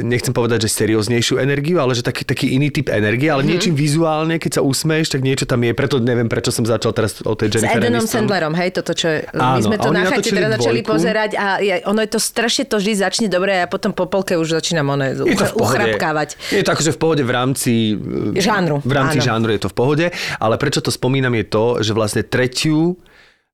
nechcem 0.00 0.32
povedať, 0.32 0.64
že 0.64 0.72
serióznejšiu 0.72 1.36
energiu, 1.36 1.84
ale 1.84 1.92
že 1.92 2.00
taký, 2.00 2.24
taký 2.24 2.56
iný 2.56 2.72
typ 2.72 2.88
energie, 2.88 3.28
ale 3.28 3.44
niečím 3.44 3.76
vizuálne, 3.76 4.40
keď 4.40 4.56
sa 4.56 4.62
usmeješ, 4.64 5.12
tak 5.12 5.20
niečo 5.20 5.44
tam 5.44 5.60
je. 5.60 5.76
Preto 5.76 6.00
neviem, 6.00 6.32
prečo 6.32 6.48
som 6.48 6.64
začal 6.64 6.96
teraz 6.96 7.20
o 7.20 7.36
tej 7.36 7.52
S 7.52 7.60
Jennifer 7.60 7.76
Edenom 7.76 8.00
Aniston. 8.00 8.24
Sandlerom, 8.24 8.56
hej, 8.56 8.72
toto 8.72 8.96
čo... 8.96 9.20
my 9.36 9.60
Áno, 9.60 9.60
sme 9.60 9.76
a 9.76 9.80
to 9.84 9.90
na 9.92 10.02
chate 10.08 10.32
teraz 10.32 10.50
začali 10.56 10.80
pozerať 10.80 11.30
a 11.36 11.46
je, 11.60 11.76
ono 11.84 12.00
je 12.00 12.08
to 12.08 12.20
strašne 12.20 12.64
to 12.64 12.80
vždy 12.80 12.92
začne 13.04 13.26
dobre 13.28 13.52
a 13.52 13.58
ja 13.62 13.68
potom 13.68 13.92
po 13.92 14.08
polke 14.08 14.32
už 14.40 14.48
začínam 14.64 14.96
ono 14.96 15.04
Je 15.12 15.36
pohode. 15.36 15.52
uchrapkávať. 15.60 16.40
Je 16.56 16.64
to 16.64 16.70
akože 16.72 16.96
v 16.96 16.98
pohode 16.98 17.22
v 17.22 17.32
rámci... 17.32 17.72
eh, 18.00 18.40
Žánru, 18.40 18.80
V 18.80 18.92
rámci 18.96 19.20
áno. 19.20 19.26
žánru 19.28 19.50
je 19.52 19.60
to 19.60 19.68
v 19.68 19.76
pohode, 19.76 20.06
ale 20.40 20.54
prečo 20.56 20.80
to 20.80 20.88
spomínam 20.88 21.36
je 21.36 21.44
to, 21.44 21.64
že 21.84 21.92
vlastne 21.92 22.24
tretiu 22.24 22.96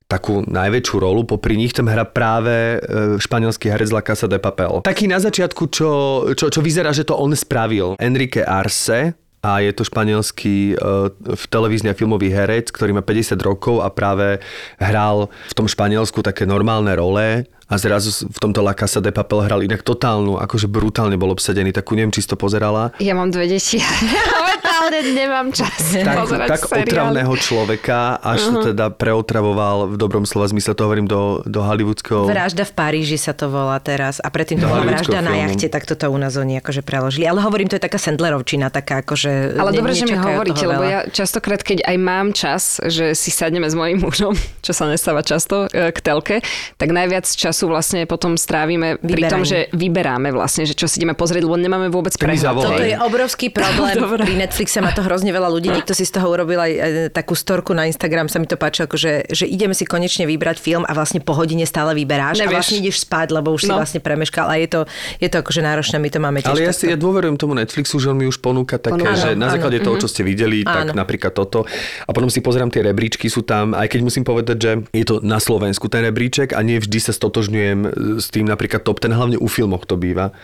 takú 0.07 0.47
najväčšiu 0.47 0.97
rolu 1.03 1.27
popri 1.27 1.59
nich 1.59 1.75
tam 1.75 1.91
hrá 1.91 2.07
práve 2.07 2.79
e, 2.79 3.19
španielský 3.19 3.75
herec 3.75 3.91
La 3.91 4.03
Casa 4.07 4.31
de 4.31 4.39
Papel. 4.39 4.87
Taký 4.87 5.11
na 5.11 5.19
začiatku, 5.19 5.67
čo, 5.67 5.91
čo, 6.39 6.47
čo 6.47 6.61
vyzerá, 6.63 6.95
že 6.95 7.03
to 7.03 7.19
on 7.19 7.35
spravil. 7.35 7.99
Enrique 7.99 8.47
Arce, 8.47 9.19
a 9.47 9.63
je 9.63 9.71
to 9.71 9.87
španielský 9.87 10.75
uh, 10.75 11.07
televízny 11.47 11.95
a 11.95 11.99
filmový 11.99 12.35
herec, 12.35 12.67
ktorý 12.75 12.99
má 12.99 13.03
50 13.07 13.39
rokov 13.47 13.79
a 13.79 13.95
práve 13.95 14.43
hral 14.83 15.31
v 15.31 15.55
tom 15.55 15.71
Španielsku 15.71 16.19
také 16.19 16.43
normálne 16.51 16.91
role 16.99 17.47
a 17.67 17.75
zrazu 17.83 18.31
v 18.31 18.39
tomto 18.39 18.63
La 18.63 18.79
Casa 18.79 19.03
de 19.03 19.11
Papel 19.11 19.43
hral 19.43 19.61
inak 19.67 19.83
totálnu, 19.83 20.39
akože 20.39 20.71
brutálne 20.71 21.19
bol 21.19 21.35
obsadený, 21.35 21.75
takú 21.75 21.99
neviem, 21.99 22.15
či 22.15 22.23
si 22.23 22.31
to 22.31 22.39
pozerala. 22.39 22.95
Ja 23.03 23.19
mám 23.19 23.35
dve 23.35 23.51
deti. 23.51 23.83
Momentálne 24.39 24.99
nemám 25.03 25.51
čas 25.51 25.99
tak, 25.99 26.15
pozerať 26.15 26.49
tak 26.55 26.63
seriály. 26.63 26.87
otravného 26.87 27.35
človeka, 27.43 28.23
až 28.23 28.41
uh-huh. 28.47 28.65
teda 28.71 28.95
preotravoval 28.95 29.91
v 29.91 29.97
dobrom 29.99 30.23
slova 30.23 30.47
zmysle, 30.47 30.79
to 30.79 30.87
hovorím 30.87 31.11
do, 31.11 31.43
do 31.43 31.59
hollywoodského... 31.59 32.31
Vražda 32.31 32.63
v 32.63 32.73
Paríži 32.75 33.19
sa 33.19 33.35
to 33.35 33.51
volá 33.51 33.83
teraz 33.83 34.23
a 34.23 34.31
predtým 34.31 34.63
to 34.63 34.71
bola 34.71 34.87
vražda 34.87 35.19
na 35.19 35.35
filmu. 35.35 35.43
jachte, 35.51 35.67
tak 35.67 35.91
toto 35.91 36.07
u 36.07 36.19
nás 36.23 36.39
oni 36.39 36.63
akože 36.63 36.87
preložili. 36.87 37.27
Ale 37.27 37.43
hovorím, 37.43 37.67
to 37.67 37.75
je 37.79 37.83
taká 37.83 37.99
Sandlerovčina, 37.99 38.71
taká 38.71 39.03
akože... 39.03 39.59
Ale 39.59 39.75
ne- 39.75 39.79
dobre, 39.83 39.93
že 39.99 40.07
mi 40.07 40.15
hovoríte, 40.15 40.63
lebo 40.63 40.87
ja 40.87 41.03
častokrát, 41.11 41.67
keď 41.67 41.83
aj 41.83 41.97
mám 41.99 42.31
čas, 42.31 42.79
že 42.87 43.19
si 43.19 43.35
sadneme 43.35 43.67
s 43.67 43.75
mojím 43.75 44.03
mužom, 44.07 44.39
čo 44.63 44.71
sa 44.71 44.87
nestáva 44.87 45.27
často 45.27 45.67
e, 45.75 45.91
k 45.91 45.99
telke, 45.99 46.37
tak 46.79 46.95
najviac 46.95 47.27
času 47.57 47.73
vlastne 47.73 48.05
potom 48.05 48.37
strávime 48.37 49.01
pri 49.01 49.33
tom, 49.33 49.41
že 49.41 49.73
vyberáme 49.73 50.29
vlastne, 50.29 50.69
že 50.69 50.77
čo 50.77 50.85
si 50.85 51.01
ideme 51.01 51.17
pozrieť, 51.17 51.41
lebo 51.41 51.57
nemáme 51.57 51.89
vôbec 51.89 52.13
Tak 52.13 52.21
prehľad. 52.21 52.53
Toto 52.53 52.77
je 52.77 53.01
obrovský 53.01 53.49
problém. 53.57 53.97
Dobre. 53.97 54.29
Pri 54.29 54.37
Netflixe 54.37 54.77
má 54.79 54.93
to 54.93 55.01
hrozne 55.01 55.33
veľa 55.33 55.49
ľudí. 55.49 55.73
Niekto 55.73 55.97
si 55.97 56.05
z 56.05 56.13
toho 56.13 56.29
urobil 56.29 56.61
aj 56.61 56.69
e, 56.71 56.81
takú 57.09 57.33
storku 57.33 57.73
na 57.73 57.89
Instagram, 57.89 58.29
sa 58.29 58.37
mi 58.37 58.45
to 58.45 58.61
páči, 58.61 58.85
akože, 58.85 59.33
že 59.33 59.49
ideme 59.49 59.73
si 59.73 59.89
konečne 59.89 60.29
vybrať 60.29 60.61
film 60.61 60.85
a 60.85 60.93
vlastne 60.93 61.25
po 61.25 61.33
hodine 61.33 61.65
stále 61.65 61.97
vyberáš 61.97 62.39
a 62.39 62.45
Nevieš. 62.45 62.53
vlastne 62.53 62.77
ideš 62.79 62.97
spať, 63.01 63.29
lebo 63.33 63.49
už 63.51 63.63
si 63.63 63.73
No. 63.73 63.81
vlastne 63.81 63.99
premeškal 63.99 64.47
a 64.47 64.55
je 64.57 64.69
to, 64.69 64.81
je 65.17 65.29
to 65.33 65.41
akože 65.41 65.65
náročné, 65.65 65.97
my 65.97 66.11
to 66.11 66.19
máme 66.21 66.39
tiež 66.39 66.53
Ale 66.53 66.61
ja, 66.61 66.73
si, 66.77 66.85
ja 66.85 66.95
dôverujem 66.95 67.35
tomu 67.35 67.57
Netflixu, 67.57 67.97
že 67.97 68.13
on 68.13 68.21
mi 68.21 68.29
už 68.29 68.37
ponúka 68.37 68.77
také, 68.77 69.01
Ponúka. 69.01 69.17
že 69.17 69.33
Áno, 69.33 69.41
na 69.41 69.49
áno, 69.49 69.55
základe 69.57 69.81
toho, 69.81 69.97
čo 69.97 70.07
ste 70.07 70.21
videli, 70.21 70.61
tak 70.61 70.91
Áno. 70.91 70.93
napríklad 70.93 71.33
toto. 71.33 71.65
A 72.05 72.11
potom 72.11 72.29
si 72.29 72.39
pozerám 72.39 72.69
tie 72.69 72.83
rebríčky, 72.83 73.27
sú 73.27 73.41
tam, 73.41 73.73
aj 73.73 73.89
keď 73.89 74.01
musím 74.03 74.23
povedať, 74.23 74.57
že 74.59 74.71
je 74.91 75.05
to 75.05 75.25
na 75.25 75.41
Slovensku 75.41 75.89
ten 75.89 76.03
rebríček 76.03 76.53
a 76.53 76.61
nie 76.61 76.77
vždy 76.77 76.99
sa 77.01 77.13
stotožňujem 77.13 77.46
e, 77.53 77.89
s 78.19 78.31
tým 78.33 78.47
napríklad 78.49 78.83
top 78.83 78.99
ten, 78.99 79.15
hlavne 79.15 79.39
u 79.39 79.47
filmoch 79.47 79.87
to 79.87 79.95
býva. 79.95 80.35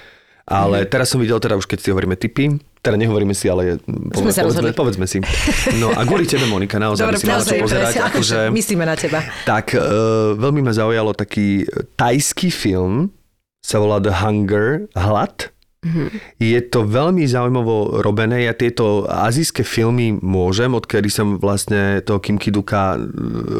Ale 0.43 0.91
teraz 0.91 1.15
som 1.15 1.23
videl, 1.23 1.39
teda 1.39 1.55
už 1.55 1.71
keď 1.71 1.79
si 1.79 1.89
hovoríme 1.95 2.19
typy, 2.19 2.59
teda 2.83 2.99
nehovoríme 2.99 3.31
si, 3.31 3.47
ale 3.47 3.79
povedzme, 4.11 4.35
sa 4.35 4.43
povedzme, 4.43 4.75
povedzme 4.75 5.07
si. 5.07 5.23
No 5.79 5.95
a 5.95 6.03
kvôli 6.03 6.27
tebe, 6.27 6.51
Monika, 6.51 6.83
naozaj 6.83 7.07
Dobre, 7.07 7.15
by 7.15 7.23
si 7.23 7.27
mala 7.31 7.43
čo 7.47 7.55
pozerať. 7.63 7.95
presne, 7.95 8.03
Akože, 8.11 8.39
Myslíme 8.59 8.83
na 8.83 8.99
teba. 8.99 9.23
tak 9.47 9.79
e, 9.79 9.83
veľmi 10.35 10.67
ma 10.67 10.75
zaujalo 10.75 11.15
taký 11.15 11.63
tajský 11.95 12.51
film, 12.51 13.15
sa 13.63 13.79
volá 13.79 14.03
The 14.03 14.11
Hunger, 14.11 14.91
Hlad. 14.99 15.55
Je 16.39 16.61
to 16.63 16.87
veľmi 16.87 17.27
zaujímavo 17.27 18.07
robené. 18.07 18.47
Ja 18.47 18.55
tieto 18.55 19.03
azijské 19.11 19.67
filmy 19.67 20.15
môžem, 20.15 20.71
odkedy 20.79 21.11
som 21.11 21.43
vlastne 21.43 21.99
toho 22.07 22.23
Kim 22.23 22.39
Kiduka, 22.39 22.95
e, 22.95 22.99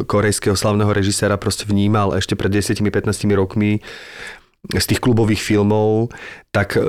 korejského 0.07 0.55
slavného 0.55 0.87
režiséra, 0.95 1.35
proste 1.35 1.67
vnímal 1.67 2.15
ešte 2.15 2.39
pred 2.39 2.47
10-15 2.47 3.27
rokmi 3.35 3.83
z 4.63 4.85
tých 4.87 5.03
klubových 5.03 5.43
filmov, 5.43 6.15
tak 6.55 6.79
e, 6.79 6.81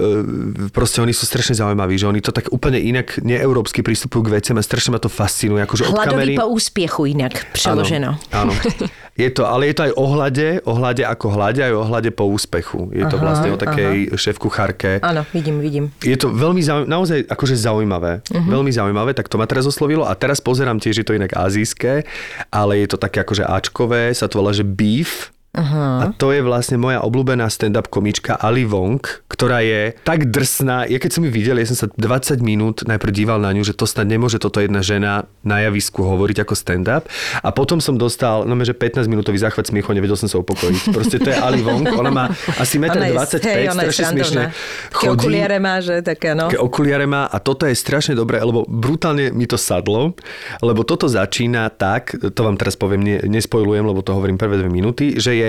proste 0.71 1.03
oni 1.03 1.11
sú 1.11 1.27
strašne 1.27 1.59
zaujímaví, 1.59 1.99
že 1.99 2.07
oni 2.07 2.23
to 2.23 2.31
tak 2.31 2.55
úplne 2.55 2.79
inak 2.79 3.19
neeurópsky 3.19 3.83
pristupujú 3.83 4.31
k 4.31 4.39
veciam 4.39 4.55
a 4.55 4.63
strašne 4.63 4.95
ma 4.95 5.03
to 5.03 5.11
fascinuje. 5.11 5.59
Akože 5.67 5.91
od 5.91 5.99
kamery... 5.99 6.39
Hladový 6.39 6.39
po 6.39 6.47
úspiechu 6.55 7.03
inak 7.11 7.51
preloženo. 7.51 8.15
Áno, 8.31 8.51
áno. 8.51 8.55
Je 9.15 9.31
to, 9.31 9.47
ale 9.47 9.71
je 9.71 9.79
to 9.79 9.83
aj 9.87 9.93
o 9.95 10.07
hlade, 10.11 10.49
o 10.67 10.75
hlade 10.75 11.07
ako 11.07 11.39
hlade, 11.39 11.63
aj 11.63 11.71
o 11.71 11.87
hlade 11.87 12.11
po 12.11 12.27
úspechu. 12.27 12.91
Je 12.91 13.07
to 13.07 13.15
Aha, 13.15 13.23
vlastne 13.23 13.55
o 13.55 13.59
takej 13.59 14.11
šéf-kuchárke. 14.11 14.99
Áno, 15.07 15.23
vidím, 15.31 15.63
vidím. 15.63 15.95
Je 16.03 16.19
to 16.19 16.35
veľmi 16.35 16.59
zaujímavé, 16.59 16.91
naozaj 16.91 17.19
akože 17.31 17.55
zaujímavé. 17.55 18.27
Uh-huh. 18.27 18.51
Veľmi 18.59 18.75
zaujímavé, 18.75 19.15
tak 19.15 19.31
to 19.31 19.39
ma 19.39 19.47
teraz 19.47 19.71
oslovilo. 19.71 20.03
A 20.03 20.19
teraz 20.19 20.43
pozerám 20.43 20.83
tiež, 20.83 20.99
je 20.99 21.07
to 21.07 21.15
inak 21.15 21.31
azijské, 21.31 22.03
ale 22.51 22.83
je 22.83 22.91
to 22.91 22.99
také 22.99 23.23
akože 23.23 23.47
Ačkové, 23.47 24.11
sa 24.19 24.27
to 24.27 24.43
volá, 24.43 24.51
že 24.51 24.67
Beef. 24.67 25.31
Uh-huh. 25.55 26.03
A 26.03 26.05
to 26.19 26.35
je 26.35 26.43
vlastne 26.43 26.83
moja 26.83 26.99
obľúbená 26.99 27.47
stand-up 27.47 27.87
komička 27.87 28.35
Ali 28.35 28.67
Wong, 28.67 28.99
ktorá 29.31 29.63
je 29.63 29.95
tak 30.03 30.27
drsná. 30.27 30.91
Ja 30.91 30.99
keď 30.99 31.11
som 31.15 31.23
ju 31.23 31.31
videl, 31.31 31.63
ja 31.63 31.67
som 31.71 31.79
sa 31.79 31.87
20 31.87 32.43
minút 32.43 32.83
najprv 32.83 33.15
díval 33.15 33.39
na 33.39 33.55
ňu, 33.55 33.63
že 33.63 33.71
to 33.71 33.87
snad 33.87 34.11
nemôže 34.11 34.43
toto 34.43 34.59
jedna 34.59 34.83
žena 34.83 35.31
na 35.47 35.63
javisku 35.63 36.03
hovoriť 36.03 36.43
ako 36.43 36.55
stand-up. 36.59 37.07
A 37.39 37.55
potom 37.55 37.79
som 37.79 37.95
dostal, 37.95 38.43
no 38.43 38.59
že 38.67 38.75
15 38.75 39.07
minútový 39.07 39.39
záchvat 39.39 39.71
smiechu, 39.71 39.95
nevedel 39.95 40.19
som 40.19 40.27
sa 40.27 40.43
upokojiť. 40.43 40.83
Proste 40.91 41.23
to 41.23 41.31
je 41.31 41.37
Ali 41.39 41.63
Wong, 41.63 41.87
ona 41.95 42.11
má 42.11 42.25
asi 42.59 42.83
1,25 42.83 43.71
Ona 43.71 43.83
m, 43.85 43.93
strašne 43.95 44.05
smiešne. 44.11 44.43
Také 44.91 45.07
okuliare 45.13 45.57
má, 45.63 45.79
že 45.79 46.03
také, 46.03 46.35
no. 46.35 46.51
také 46.51 46.59
okuliare 46.59 47.07
má 47.07 47.31
a 47.31 47.37
toto 47.39 47.69
je 47.69 47.77
strašne 47.77 48.19
dobré, 48.19 48.43
lebo 48.43 48.67
brutálne 48.67 49.31
mi 49.31 49.47
to 49.47 49.55
sadlo, 49.55 50.17
lebo 50.65 50.83
toto 50.83 51.07
začína 51.07 51.71
tak, 51.71 52.17
to 52.17 52.41
vám 52.43 52.57
teraz 52.57 52.75
poviem, 52.75 53.05
ne, 53.05 53.17
nespojlujem, 53.23 53.85
lebo 53.85 54.01
to 54.01 54.17
hovorím 54.17 54.41
prvé 54.41 54.59
dve 54.59 54.71
minúty, 54.73 55.15
že 55.21 55.37
je 55.37 55.44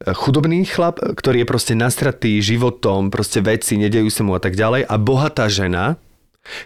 chudobný 0.00 0.64
chlap, 0.64 0.96
ktorý 1.00 1.44
je 1.44 1.48
proste 1.48 1.74
nastratý 1.76 2.40
životom, 2.40 3.12
proste 3.12 3.44
veci, 3.44 3.76
nedejú 3.76 4.08
sa 4.08 4.24
mu 4.24 4.32
a 4.32 4.40
tak 4.40 4.56
ďalej 4.56 4.88
a 4.88 4.94
bohatá 4.96 5.44
žena, 5.52 6.00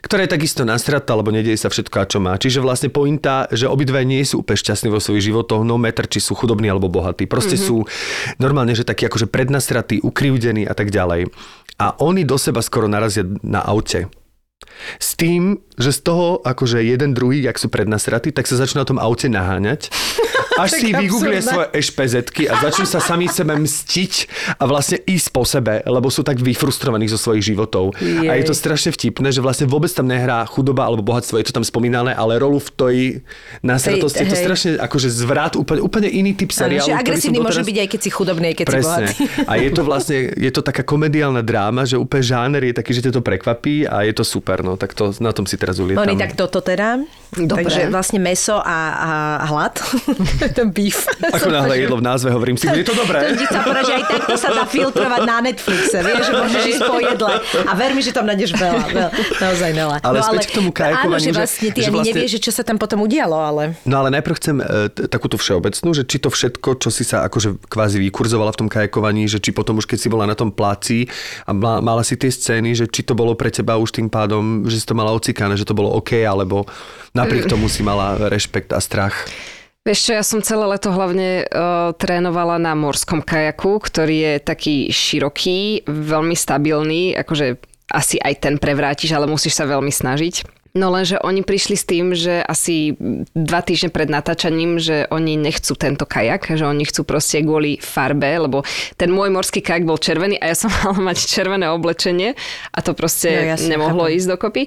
ktorá 0.01 0.23
je 0.25 0.35
takisto 0.39 0.63
nasratá, 0.63 1.19
alebo 1.19 1.35
nedieje 1.35 1.59
sa 1.59 1.69
všetko, 1.69 2.07
čo 2.07 2.23
má. 2.23 2.39
Čiže 2.39 2.63
vlastne 2.63 2.95
pointa, 2.95 3.51
že 3.51 3.67
obidve 3.67 4.07
nie 4.07 4.23
sú 4.23 4.47
úplne 4.47 4.63
šťastní 4.63 4.89
vo 4.89 5.03
svojich 5.03 5.35
životoch, 5.35 5.67
no 5.67 5.77
meter, 5.83 6.07
či 6.07 6.23
sú 6.23 6.39
chudobní 6.39 6.71
alebo 6.71 6.87
bohatí. 6.87 7.27
Proste 7.27 7.59
mm-hmm. 7.59 7.69
sú 7.69 7.83
normálne, 8.39 8.79
že 8.79 8.87
takí 8.87 9.11
akože 9.11 9.27
prednasratí, 9.27 9.99
ukrivdení 9.99 10.63
a 10.63 10.75
tak 10.79 10.95
ďalej. 10.95 11.35
A 11.83 11.99
oni 11.99 12.23
do 12.23 12.39
seba 12.39 12.63
skoro 12.63 12.87
narazia 12.87 13.27
na 13.43 13.67
aute. 13.67 14.07
S 15.03 15.19
tým, 15.19 15.59
že 15.75 15.91
z 15.91 16.01
toho, 16.07 16.39
akože 16.47 16.79
jeden 16.81 17.13
druhý, 17.13 17.43
jak 17.43 17.59
sú 17.59 17.67
prednasratí, 17.67 18.31
tak 18.31 18.47
sa 18.47 18.59
začnú 18.59 18.83
na 18.83 18.89
tom 18.89 18.99
aute 19.03 19.27
naháňať 19.27 19.91
až 20.59 20.71
si 20.79 20.90
vygooglia 20.95 21.43
svoje 21.43 21.69
ešpezetky 21.75 22.47
a 22.47 22.59
začnú 22.62 22.87
sa 22.87 23.01
sami 23.03 23.27
sebe 23.27 23.55
mstiť 23.59 24.12
a 24.59 24.64
vlastne 24.69 25.03
ísť 25.03 25.29
po 25.35 25.43
sebe, 25.43 25.83
lebo 25.85 26.09
sú 26.09 26.23
tak 26.23 26.38
vyfrustrovaní 26.38 27.11
zo 27.11 27.19
svojich 27.19 27.55
životov. 27.55 27.97
Jej. 27.99 28.29
A 28.31 28.38
je 28.38 28.45
to 28.47 28.55
strašne 28.55 28.95
vtipné, 28.95 29.35
že 29.35 29.40
vlastne 29.43 29.67
vôbec 29.67 29.90
tam 29.90 30.07
nehrá 30.07 30.47
chudoba 30.47 30.87
alebo 30.87 31.03
bohatstvo, 31.03 31.40
je 31.40 31.47
to 31.51 31.57
tam 31.57 31.64
spomínané, 31.67 32.14
ale 32.14 32.38
rolu 32.38 32.62
v 32.62 32.71
tej 32.71 32.97
nasratosti 33.64 34.25
je 34.25 34.31
to 34.31 34.38
strašne 34.38 34.71
akože 34.79 35.09
zvrat, 35.11 35.59
úplne, 35.59 35.81
úplne 35.83 36.09
iný 36.09 36.37
typ 36.37 36.51
seriálu. 36.55 36.95
Ano, 36.95 37.03
agresívny 37.03 37.38
môže 37.43 37.62
teraz... 37.62 37.69
byť 37.69 37.77
aj 37.81 37.88
keď 37.90 38.01
si 38.01 38.11
chudobný, 38.11 38.47
aj 38.53 38.57
keď 38.57 38.67
Presne. 38.67 39.07
si 39.11 39.23
bohatý. 39.25 39.49
A 39.51 39.53
je 39.59 39.71
to 39.71 39.83
vlastne, 39.83 40.19
je 40.35 40.51
to 40.55 40.61
taká 40.62 40.83
komediálna 40.87 41.43
dráma, 41.43 41.83
že 41.85 41.99
úplne 41.99 42.25
žáner 42.25 42.62
je 42.71 42.75
taký, 42.77 42.90
že 42.95 43.11
ťa 43.11 43.12
to 43.19 43.23
prekvapí 43.23 43.87
a 43.88 44.07
je 44.07 44.12
to 44.14 44.25
super, 44.25 44.62
no 44.62 44.79
tak 44.79 44.95
to, 44.95 45.11
na 45.19 45.35
tom 45.35 45.45
si 45.45 45.59
teraz 45.59 45.79
ulietam. 45.83 46.07
Oni 46.07 46.17
tak 46.17 46.38
toto 46.38 46.62
teda. 46.62 47.03
Dobre. 47.35 47.66
Takže 47.66 47.90
vlastne 47.90 48.23
meso 48.23 48.62
a, 48.62 48.79
a 48.94 49.11
hlad. 49.51 49.75
ten 50.59 50.70
beef. 50.70 51.11
Ako 51.35 51.51
náhle 51.51 51.83
jedlo 51.83 51.99
v 51.99 52.05
názve, 52.07 52.31
hovorím 52.31 52.55
si, 52.55 52.70
bude 52.70 52.87
to 52.87 52.94
dobré. 52.94 53.35
To 53.35 53.47
sa 53.51 53.61
povedať, 53.66 53.85
že 53.90 53.94
aj 53.99 54.05
takto 54.07 54.35
sa 54.38 54.49
dá 54.55 54.64
filtrovať 54.64 55.20
na 55.27 55.38
Netflixe, 55.42 55.99
vieš, 56.01 56.23
že 56.31 56.33
môžeš 56.33 56.62
ísť 56.70 56.83
po 56.87 56.97
jedle. 57.03 57.33
A 57.66 57.73
ver 57.75 57.90
mi, 57.92 58.01
že 58.01 58.12
tam 58.14 58.25
nájdeš 58.31 58.55
veľa, 58.55 58.83
veľa 58.90 59.11
naozaj 59.42 59.70
veľa. 59.75 59.97
Ale, 60.07 60.18
no, 60.20 60.25
ale 60.31 60.40
k 60.47 60.53
tomu 60.55 60.70
kajakovaniu. 60.70 61.18
Áno, 61.18 61.18
že 61.18 61.33
vlastne 61.35 61.68
ty 61.75 61.81
že 61.83 61.90
ani 61.90 61.97
vlastne... 61.99 62.11
nevieš, 62.14 62.31
že 62.38 62.40
čo 62.40 62.53
sa 62.55 62.62
tam 62.62 62.77
potom 62.79 62.99
udialo, 63.03 63.37
ale... 63.37 63.62
No 63.83 64.01
ale 64.03 64.09
najprv 64.14 64.35
chcem 64.38 64.57
e, 64.62 64.64
takúto 65.11 65.37
všeobecnú, 65.37 65.90
že 65.92 66.03
či 66.07 66.23
to 66.23 66.31
všetko, 66.31 66.68
čo 66.79 66.88
si 66.94 67.03
sa 67.03 67.27
akože 67.27 67.66
kvázi 67.66 67.99
vykurzovala 67.99 68.55
v 68.55 68.59
tom 68.64 68.68
kajakovaní, 68.70 69.27
že 69.27 69.42
či 69.42 69.51
potom 69.51 69.83
už 69.83 69.87
keď 69.90 69.99
si 69.99 70.09
bola 70.09 70.25
na 70.29 70.37
tom 70.38 70.55
pláci 70.55 71.11
a 71.49 71.53
mala 71.55 72.03
si 72.07 72.14
tie 72.14 72.31
scény, 72.31 72.77
že 72.79 72.87
či 72.87 73.03
to 73.03 73.16
bolo 73.16 73.35
pre 73.35 73.51
teba 73.51 73.75
už 73.81 73.94
tým 73.94 74.07
pádom, 74.07 74.66
že 74.68 74.81
si 74.83 74.87
to 74.87 74.94
mala 74.94 75.11
ocikané, 75.11 75.59
že 75.59 75.66
to 75.66 75.77
bolo 75.77 75.90
OK, 75.97 76.23
alebo 76.23 76.66
napriek 77.25 77.49
tomu 77.49 77.73
si 77.73 77.81
mala 77.81 78.29
rešpekt 78.29 78.71
a 78.77 78.81
strach. 78.85 79.27
Vieš 79.85 80.01
čo, 80.01 80.13
ja 80.17 80.25
som 80.25 80.41
celé 80.41 80.65
leto 80.65 80.89
hlavne 80.89 81.45
uh, 81.45 81.93
trénovala 81.93 82.57
na 82.57 82.73
morskom 82.73 83.21
kajaku, 83.21 83.85
ktorý 83.85 84.17
je 84.17 84.35
taký 84.41 84.77
široký, 84.89 85.85
veľmi 85.85 86.33
stabilný, 86.33 87.13
akože 87.21 87.61
asi 87.93 88.17
aj 88.17 88.49
ten 88.49 88.57
prevrátiš, 88.57 89.13
ale 89.13 89.29
musíš 89.29 89.61
sa 89.61 89.69
veľmi 89.69 89.93
snažiť. 89.93 90.63
No 90.75 90.91
lenže 90.91 91.23
oni 91.23 91.47
prišli 91.47 91.79
s 91.79 91.87
tým, 91.87 92.19
že 92.19 92.43
asi 92.43 92.99
dva 93.31 93.63
týždne 93.63 93.95
pred 93.95 94.11
natáčaním, 94.11 94.83
že 94.83 95.07
oni 95.07 95.39
nechcú 95.39 95.79
tento 95.79 96.03
kajak, 96.03 96.51
že 96.59 96.67
oni 96.67 96.83
chcú 96.83 97.07
proste 97.07 97.47
kvôli 97.47 97.79
farbe, 97.79 98.27
lebo 98.27 98.67
ten 98.99 99.07
môj 99.07 99.31
morský 99.31 99.63
kajak 99.63 99.87
bol 99.87 100.03
červený 100.03 100.35
a 100.43 100.51
ja 100.51 100.59
som 100.59 100.75
mala 100.83 101.15
mať 101.15 101.31
červené 101.31 101.71
oblečenie 101.71 102.35
a 102.75 102.79
to 102.83 102.91
proste 102.91 103.31
no, 103.31 103.55
ja 103.55 103.57
nemohlo 103.71 104.11
chápem. 104.11 104.19
ísť 104.19 104.27
dokopy. 104.35 104.63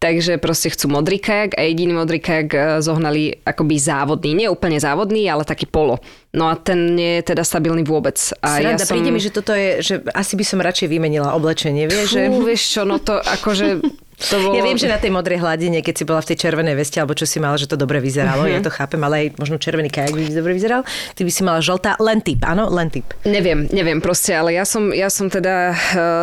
Takže 0.00 0.40
proste 0.40 0.72
chcú 0.72 0.88
modrý 0.88 1.20
kajak 1.20 1.60
a 1.60 1.68
jediný 1.68 2.00
modrý 2.00 2.24
kajak 2.24 2.48
eh, 2.56 2.62
zohnali 2.80 3.44
akoby 3.44 3.76
závodný. 3.76 4.32
Nie 4.32 4.48
úplne 4.48 4.80
závodný, 4.80 5.28
ale 5.28 5.44
taký 5.44 5.68
polo. 5.68 6.00
No 6.32 6.48
a 6.48 6.56
ten 6.56 6.96
nie 6.96 7.20
je 7.20 7.36
teda 7.36 7.44
stabilný 7.44 7.84
vôbec. 7.84 8.16
A 8.40 8.56
Sranda, 8.56 8.80
ja 8.80 8.88
som... 8.88 8.96
príde 8.96 9.12
mi, 9.12 9.20
že 9.20 9.28
toto 9.28 9.52
je, 9.52 9.84
že 9.84 9.94
asi 10.16 10.32
by 10.32 10.44
som 10.48 10.64
radšej 10.64 10.88
vymenila 10.88 11.36
oblečenie, 11.36 11.84
vieš? 11.92 12.16
Že... 12.16 12.22
vieš 12.40 12.62
čo, 12.72 12.88
no 12.88 12.96
to 12.96 13.20
akože 13.20 13.84
to 14.30 14.34
bolo... 14.38 14.54
Ja 14.54 14.62
viem, 14.62 14.78
že 14.78 14.86
na 14.86 14.98
tej 14.98 15.10
modrej 15.10 15.42
hladine, 15.42 15.82
keď 15.82 15.94
si 15.98 16.04
bola 16.06 16.20
v 16.22 16.28
tej 16.32 16.36
červenej 16.46 16.74
veste, 16.78 16.98
alebo 17.02 17.18
čo 17.18 17.26
si 17.26 17.42
mala, 17.42 17.58
že 17.58 17.66
to 17.66 17.76
dobre 17.76 17.98
vyzeralo, 17.98 18.46
uh-huh. 18.46 18.54
ja 18.54 18.60
to 18.62 18.70
chápem, 18.70 19.00
ale 19.02 19.14
aj 19.26 19.26
možno 19.38 19.56
červený 19.58 19.90
kajak 19.90 20.14
by 20.14 20.22
dobre 20.32 20.52
vyzeral. 20.54 20.82
Ty 21.14 21.22
by 21.26 21.32
si 21.32 21.42
mala 21.42 21.60
žltá, 21.60 21.98
len 21.98 22.22
typ, 22.22 22.40
áno, 22.46 22.70
len 22.70 22.88
typ. 22.88 23.06
Neviem, 23.26 23.66
neviem 23.70 23.98
proste, 23.98 24.34
ale 24.34 24.54
ja 24.54 24.62
som, 24.62 24.90
ja 24.94 25.10
som 25.10 25.26
teda 25.26 25.54
uh, 25.72 25.76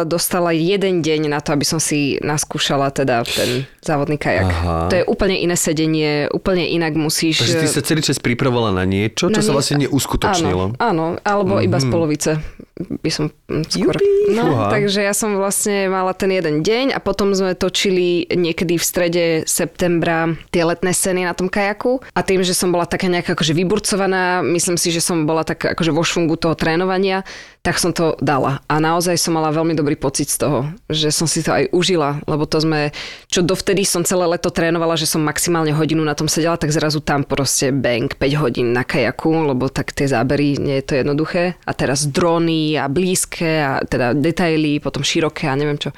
dostala 0.07 0.55
jeden 0.55 1.01
deň 1.03 1.31
na 1.31 1.39
to, 1.43 1.51
aby 1.55 1.65
som 1.67 1.77
si 1.81 2.19
naskúšala 2.23 2.93
teda 2.93 3.23
ten 3.27 3.65
závodný 3.83 4.19
kajak. 4.19 4.47
Aha. 4.47 4.77
To 4.91 4.95
je 4.95 5.03
úplne 5.07 5.35
iné 5.39 5.55
sedenie, 5.55 6.27
úplne 6.29 6.67
inak 6.67 6.93
musíš... 6.95 7.41
Takže 7.41 7.63
ty 7.63 7.67
sa 7.67 7.81
celý 7.81 8.01
čas 8.05 8.19
pripravovala 8.19 8.75
na 8.75 8.85
niečo, 8.85 9.31
čo 9.31 9.39
na 9.39 9.45
sa 9.45 9.51
vlastne 9.55 9.87
neuskutočnilo. 9.87 10.77
Áno, 10.77 11.15
áno 11.17 11.19
alebo 11.23 11.57
mm-hmm. 11.57 11.67
iba 11.67 11.77
z 11.79 11.85
mhm. 11.87 11.91
polovice 11.91 12.31
by 12.79 13.11
som 13.11 13.25
skôr... 13.67 13.95
No, 14.31 14.71
takže 14.71 15.03
ja 15.03 15.11
som 15.11 15.35
vlastne 15.35 15.91
mala 15.91 16.15
ten 16.15 16.31
jeden 16.31 16.61
deň 16.63 16.95
a 16.95 16.99
potom 17.01 17.33
sme 17.35 17.51
točili 17.57 17.88
niekedy 18.29 18.77
v 18.77 18.85
strede 18.85 19.25
septembra 19.49 20.35
tie 20.53 20.61
letné 20.61 20.93
scény 20.93 21.25
na 21.25 21.33
tom 21.33 21.49
kajaku 21.49 22.03
a 22.13 22.21
tým, 22.21 22.45
že 22.45 22.53
som 22.53 22.69
bola 22.69 22.85
taká 22.85 23.09
nejaká 23.09 23.33
akože 23.33 23.57
vyburcovaná, 23.57 24.45
myslím 24.45 24.77
si, 24.77 24.93
že 24.93 25.01
som 25.01 25.25
bola 25.25 25.41
tak 25.41 25.63
akože 25.73 25.91
vo 25.95 26.05
švungu 26.05 26.37
toho 26.37 26.53
trénovania, 26.53 27.25
tak 27.59 27.75
som 27.75 27.91
to 27.91 28.15
dala. 28.23 28.63
A 28.71 28.79
naozaj 28.79 29.19
som 29.19 29.35
mala 29.35 29.51
veľmi 29.51 29.75
dobrý 29.75 29.99
pocit 29.99 30.31
z 30.31 30.47
toho, 30.47 30.59
že 30.87 31.11
som 31.11 31.27
si 31.27 31.43
to 31.43 31.51
aj 31.51 31.67
užila, 31.75 32.23
lebo 32.23 32.47
to 32.47 32.63
sme, 32.63 32.95
čo 33.27 33.43
dovtedy 33.43 33.83
som 33.83 34.07
celé 34.07 34.25
leto 34.25 34.47
trénovala, 34.47 34.95
že 34.95 35.09
som 35.09 35.19
maximálne 35.19 35.75
hodinu 35.75 36.01
na 36.07 36.15
tom 36.15 36.31
sedela, 36.31 36.55
tak 36.55 36.71
zrazu 36.71 37.03
tam 37.03 37.27
proste 37.27 37.75
bang 37.75 38.07
5 38.07 38.41
hodín 38.41 38.71
na 38.71 38.87
kajaku, 38.87 39.51
lebo 39.51 39.67
tak 39.67 39.91
tie 39.91 40.07
zábery 40.07 40.55
nie 40.55 40.79
je 40.79 40.85
to 40.87 40.93
jednoduché. 41.03 41.59
A 41.67 41.71
teraz 41.75 42.07
drony 42.07 42.79
a 42.79 42.87
blízke 42.87 43.59
a 43.59 43.83
teda 43.83 44.15
detaily, 44.15 44.79
potom 44.79 45.03
široké 45.03 45.51
a 45.51 45.59
neviem 45.59 45.77
čo. 45.77 45.91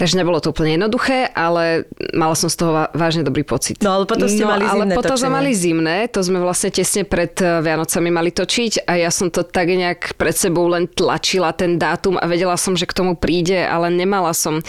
Takže 0.00 0.16
nebolo 0.16 0.40
to 0.40 0.56
úplne 0.56 0.80
jednoduché, 0.80 1.28
ale 1.36 1.84
mala 2.16 2.32
som 2.32 2.48
z 2.48 2.56
toho 2.56 2.88
vážne 2.96 3.20
dobrý 3.20 3.44
pocit. 3.44 3.84
No 3.84 4.00
ale 4.00 4.08
potom 4.08 4.32
ste 4.32 4.48
no, 4.48 4.56
mali 4.56 4.64
zimné 4.64 4.72
ale 4.72 4.96
potom 4.96 5.12
točenie. 5.12 5.20
sme 5.20 5.30
mali 5.36 5.50
zimné, 5.52 5.96
to 6.08 6.20
sme 6.24 6.38
vlastne 6.40 6.70
tesne 6.72 7.04
pred 7.04 7.36
eh, 7.44 7.60
Vianocami 7.60 8.08
mali 8.08 8.32
točiť 8.32 8.88
a 8.88 8.96
ja 8.96 9.12
som 9.12 9.28
to 9.28 9.44
tak 9.44 9.68
nejak 9.68 10.16
pred 10.16 10.32
sebou 10.32 10.72
len 10.72 10.88
tlačila 10.88 11.52
ten 11.52 11.76
dátum 11.76 12.16
a 12.16 12.24
vedela 12.24 12.56
som, 12.56 12.72
že 12.72 12.88
k 12.88 12.96
tomu 12.96 13.12
príde, 13.12 13.60
ale 13.60 13.92
nemala 13.92 14.32
som 14.32 14.64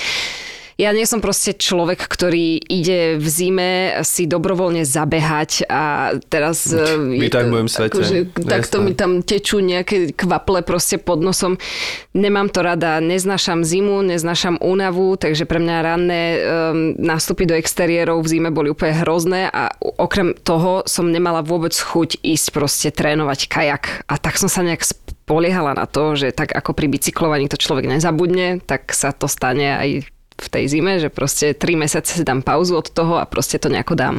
ja 0.82 0.90
nie 0.90 1.06
som 1.06 1.22
proste 1.22 1.54
človek, 1.54 2.10
ktorý 2.10 2.58
ide 2.58 3.22
v 3.22 3.28
zime 3.30 3.72
si 4.02 4.26
dobrovoľne 4.26 4.82
zabehať 4.82 5.70
a 5.70 6.18
teraz... 6.26 6.74
My 6.74 7.30
tak 7.30 7.54
v 7.54 7.54
mojom 7.54 7.70
svete. 7.70 8.02
Akože, 8.02 8.18
takto 8.50 8.82
mi 8.82 8.98
tam 8.98 9.22
tečú 9.22 9.62
nejaké 9.62 10.18
kvaple 10.18 10.66
proste 10.66 10.98
pod 10.98 11.22
nosom. 11.22 11.62
Nemám 12.18 12.50
to 12.50 12.66
rada, 12.66 12.98
neznášam 12.98 13.62
zimu, 13.62 14.02
neznášam 14.02 14.58
únavu, 14.58 15.22
takže 15.22 15.46
pre 15.46 15.62
mňa 15.62 15.78
ranné 15.86 16.22
um, 16.34 16.40
nástupy 16.98 17.46
do 17.46 17.54
exteriérov 17.54 18.26
v 18.26 18.32
zime 18.34 18.50
boli 18.50 18.74
úplne 18.74 18.98
hrozné 19.06 19.54
a 19.54 19.70
okrem 20.02 20.34
toho 20.34 20.82
som 20.90 21.06
nemala 21.14 21.46
vôbec 21.46 21.78
chuť 21.78 22.26
ísť 22.26 22.48
proste 22.50 22.90
trénovať 22.90 23.46
kajak. 23.46 24.10
A 24.10 24.18
tak 24.18 24.42
som 24.42 24.50
sa 24.50 24.66
nejak 24.66 24.82
spoliehala 24.82 25.78
na 25.78 25.86
to, 25.86 26.18
že 26.18 26.34
tak 26.34 26.50
ako 26.50 26.74
pri 26.74 26.90
bicyklovaní 26.90 27.46
to 27.46 27.62
človek 27.62 27.86
nezabudne, 27.86 28.66
tak 28.66 28.90
sa 28.98 29.14
to 29.14 29.30
stane 29.30 29.78
aj 29.78 29.90
v 30.42 30.48
tej 30.50 30.66
zime, 30.68 30.98
že 30.98 31.14
proste 31.14 31.54
3 31.54 31.78
mesiace 31.78 32.18
si 32.18 32.24
dám 32.26 32.42
pauzu 32.42 32.82
od 32.82 32.90
toho 32.90 33.22
a 33.22 33.30
proste 33.30 33.62
to 33.62 33.70
nejako 33.70 33.94
dám. 33.94 34.18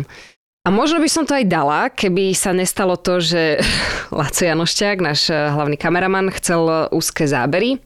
A 0.63 0.71
možno 0.71 1.03
by 1.03 1.11
som 1.11 1.27
to 1.27 1.35
aj 1.35 1.51
dala, 1.51 1.91
keby 1.91 2.39
sa 2.39 2.55
nestalo 2.55 2.95
to, 2.95 3.19
že 3.19 3.59
Laco 4.15 4.43
Janošťák, 4.47 4.97
náš 5.03 5.35
eh, 5.35 5.37
hlavný 5.37 5.75
kameraman, 5.75 6.31
chcel 6.31 6.89
úzke 6.95 7.27
zábery 7.27 7.83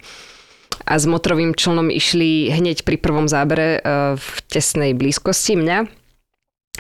a 0.85 1.01
s 1.01 1.09
motorovým 1.09 1.57
člnom 1.57 1.89
išli 1.89 2.53
hneď 2.53 2.85
pri 2.85 3.01
prvom 3.01 3.27
zábere 3.33 3.81
eh, 3.81 4.15
v 4.21 4.29
tesnej 4.53 4.93
blízkosti 4.93 5.57
mňa 5.57 6.06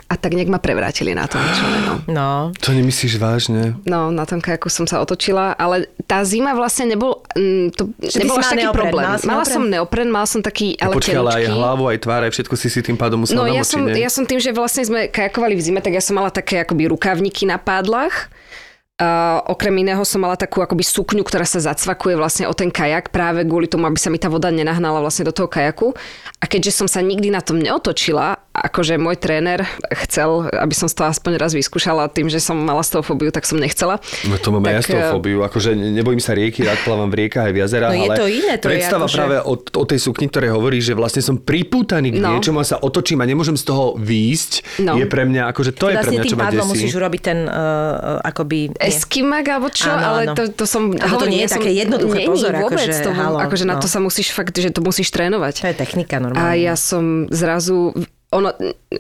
a 0.07 0.15
tak 0.15 0.39
nejak 0.39 0.47
ma 0.47 0.63
prevrátili 0.63 1.17
na 1.17 1.27
tom 1.27 1.43
člne. 1.43 1.79
No. 1.83 1.95
no. 2.07 2.31
To 2.63 2.71
nemyslíš 2.71 3.19
vážne? 3.19 3.75
No, 3.83 4.15
na 4.15 4.23
tom 4.23 4.39
kajaku 4.39 4.71
som 4.71 4.87
sa 4.87 5.03
otočila, 5.03 5.57
ale 5.59 5.91
tá 6.07 6.23
zima 6.23 6.55
vlastne 6.55 6.95
nebol, 6.95 7.27
mm, 7.35 7.75
to 7.75 7.91
Že 7.99 8.23
nebol 8.23 8.39
až 8.39 8.55
taký 8.55 8.65
neopren, 8.67 8.83
problém. 8.87 9.07
Mala, 9.07 9.19
mala 9.27 9.43
neopren? 9.43 9.55
som 9.55 9.63
neopren, 9.67 10.09
mala 10.13 10.27
som 10.31 10.41
taký 10.45 10.79
ale 10.79 10.95
Počkaj, 10.95 11.17
ale 11.19 11.33
aj 11.43 11.45
hlavu, 11.51 11.85
aj 11.91 11.99
tvár, 11.99 12.21
aj 12.23 12.33
všetko 12.39 12.55
si 12.55 12.69
si 12.71 12.81
tým 12.87 12.95
pádom 12.95 13.27
musela 13.27 13.43
no, 13.43 13.51
namočiť, 13.51 13.59
ja 13.59 13.65
som, 13.67 13.81
ne? 13.83 13.99
ja 13.99 14.11
som 14.13 14.25
tým, 14.25 14.39
že 14.39 14.51
vlastne 14.55 14.83
sme 14.87 15.01
kajakovali 15.11 15.55
v 15.59 15.63
zime, 15.63 15.81
tak 15.83 15.99
ja 15.99 16.03
som 16.05 16.15
mala 16.15 16.31
také 16.31 16.63
akoby 16.63 16.87
rukávniky 16.87 17.43
na 17.49 17.59
pádlach 17.59 18.31
Uh, 18.97 19.45
okrem 19.53 19.77
iného 19.77 20.01
som 20.09 20.25
mala 20.25 20.41
takú 20.41 20.65
akoby 20.65 20.81
sukňu, 20.81 21.21
ktorá 21.21 21.45
sa 21.45 21.61
zacvakuje 21.61 22.17
vlastne 22.17 22.49
o 22.49 22.57
ten 22.57 22.73
kajak 22.73 23.13
práve 23.13 23.45
kvôli 23.45 23.69
tomu, 23.69 23.85
aby 23.85 24.01
sa 24.01 24.09
mi 24.09 24.17
tá 24.17 24.33
voda 24.33 24.49
nenahnala 24.49 25.05
vlastne 25.05 25.29
do 25.29 25.37
toho 25.37 25.53
kajaku. 25.53 25.93
A 26.41 26.49
keďže 26.49 26.73
som 26.73 26.89
sa 26.89 27.05
nikdy 27.05 27.29
na 27.29 27.45
tom 27.45 27.61
neotočila 27.61 28.41
akože 28.57 28.97
môj 28.97 29.21
tréner 29.21 29.69
chcel, 30.09 30.49
aby 30.49 30.73
som 30.73 30.89
to 30.89 31.05
aspoň 31.05 31.37
raz 31.37 31.53
vyskúšala 31.53 32.09
tým, 32.09 32.33
že 32.33 32.41
som 32.41 32.57
mala 32.57 32.81
z 32.81 32.97
toho 32.97 33.03
fóbiu, 33.05 33.29
tak 33.29 33.45
som 33.45 33.61
nechcela. 33.61 34.01
No 34.25 34.41
to 34.41 34.49
mám 34.49 34.65
aj 34.65 34.73
ja 34.73 34.81
z 34.81 34.89
toho 34.89 35.03
eh, 35.03 35.13
fóbiu. 35.13 35.39
Akože 35.45 35.77
nebojím 35.77 36.23
sa 36.25 36.33
rieky, 36.33 36.65
rád 36.65 36.81
plávam 36.81 37.13
v 37.13 37.21
riekach 37.21 37.45
aj 37.45 37.53
v 37.53 37.59
jazerách, 37.61 37.93
No 37.93 38.01
je 38.01 38.09
ale 38.09 38.17
to 38.17 38.27
iné, 38.27 38.53
to 38.57 38.67
je 38.67 38.71
predstava 38.73 39.05
akože- 39.05 39.19
práve 39.21 39.37
o, 39.45 39.55
o, 39.61 39.85
tej 39.85 40.01
sukni, 40.01 40.27
ktoré 40.27 40.49
hovorí, 40.49 40.81
že 40.81 40.97
vlastne 40.97 41.21
som 41.21 41.37
pripútaný 41.37 42.17
k 42.17 42.19
No. 42.19 42.33
niečomu 42.33 42.59
a 42.59 42.67
sa 42.67 42.81
otočím 42.81 43.21
a 43.21 43.29
nemôžem 43.29 43.55
z 43.55 43.65
toho 43.67 43.93
výjsť, 44.01 44.81
No. 44.81 44.97
je 44.97 45.05
pre 45.05 45.29
mňa, 45.29 45.53
akože 45.53 45.71
to 45.77 45.87
je 45.87 45.95
pre 45.95 46.01
vlastne 46.01 46.17
mňa, 46.17 46.25
čo 46.27 46.37
ma 46.37 46.49
desí. 46.49 46.65
musíš 46.65 46.93
urobiť 46.97 47.21
ten 47.21 47.39
uh, 47.45 48.25
akoby... 48.25 48.73
nie. 48.87 48.94
Eskimak 48.94 49.46
alebo 49.51 49.68
čo, 49.68 49.90
Áno, 49.90 50.07
ale 50.07 50.20
áno. 50.31 50.35
to, 50.38 50.42
to 50.55 50.64
som... 50.64 50.94
Ale 50.94 51.18
to 51.18 51.27
nie 51.27 51.42
je 51.42 51.51
som- 51.51 51.59
také 51.59 51.70
jednoduché, 51.75 52.18
Není 52.22 52.31
pozor, 52.31 52.53
vôbec, 52.55 52.79
akože, 52.79 53.03
to, 53.03 53.11
halo, 53.12 53.37
akože 53.42 53.64
na 53.66 53.75
no. 53.77 53.83
to 53.83 53.88
sa 53.90 53.99
musíš 53.99 54.31
fakt, 54.31 54.55
že 54.55 54.70
to 54.70 54.81
musíš 54.81 55.11
trénovať. 55.11 55.66
To 55.66 55.70
je 55.70 55.77
technika 55.77 56.22
normálne. 56.22 56.46
A 56.46 56.55
ja 56.55 56.79
som 56.79 57.27
zrazu 57.35 57.92
ono, 58.35 58.51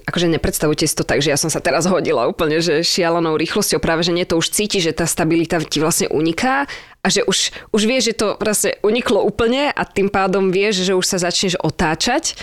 akože 0.06 0.30
nepredstavujte 0.30 0.86
si 0.86 0.94
to 0.94 1.02
tak, 1.02 1.18
že 1.18 1.34
ja 1.34 1.38
som 1.38 1.50
sa 1.50 1.58
teraz 1.58 1.84
hodila 1.90 2.30
úplne, 2.30 2.62
že 2.62 2.86
šialenou 2.86 3.34
rýchlosťou, 3.34 3.82
práve 3.82 4.06
že 4.06 4.14
nie 4.14 4.22
to 4.22 4.38
už 4.38 4.54
cíti, 4.54 4.78
že 4.78 4.94
tá 4.94 5.02
stabilita 5.02 5.58
ti 5.66 5.82
vlastne 5.82 6.06
uniká 6.14 6.70
a 7.02 7.06
že 7.10 7.26
už, 7.26 7.50
už 7.74 7.82
vieš, 7.90 8.14
že 8.14 8.18
to 8.22 8.38
vlastne 8.38 8.78
uniklo 8.86 9.26
úplne 9.26 9.74
a 9.74 9.82
tým 9.82 10.08
pádom 10.08 10.54
vieš, 10.54 10.86
že 10.86 10.94
už 10.94 11.02
sa 11.02 11.18
začneš 11.18 11.58
otáčať 11.58 12.38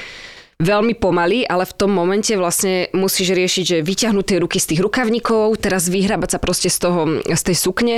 veľmi 0.63 0.95
pomaly, 0.95 1.43
ale 1.43 1.67
v 1.67 1.76
tom 1.76 1.91
momente 1.91 2.32
vlastne 2.39 2.88
musíš 2.95 3.36
riešiť, 3.36 3.64
že 3.68 3.78
vyťahnuť 3.86 4.26
tie 4.26 4.41
ruky 4.41 4.57
z 4.57 4.74
tých 4.74 4.82
rukavníkov, 4.82 5.59
teraz 5.59 5.91
vyhrabať 5.91 6.30
sa 6.36 6.39
proste 6.39 6.72
z 6.72 6.78
toho, 6.80 7.01
z 7.28 7.41
tej 7.43 7.57
sukne 7.59 7.95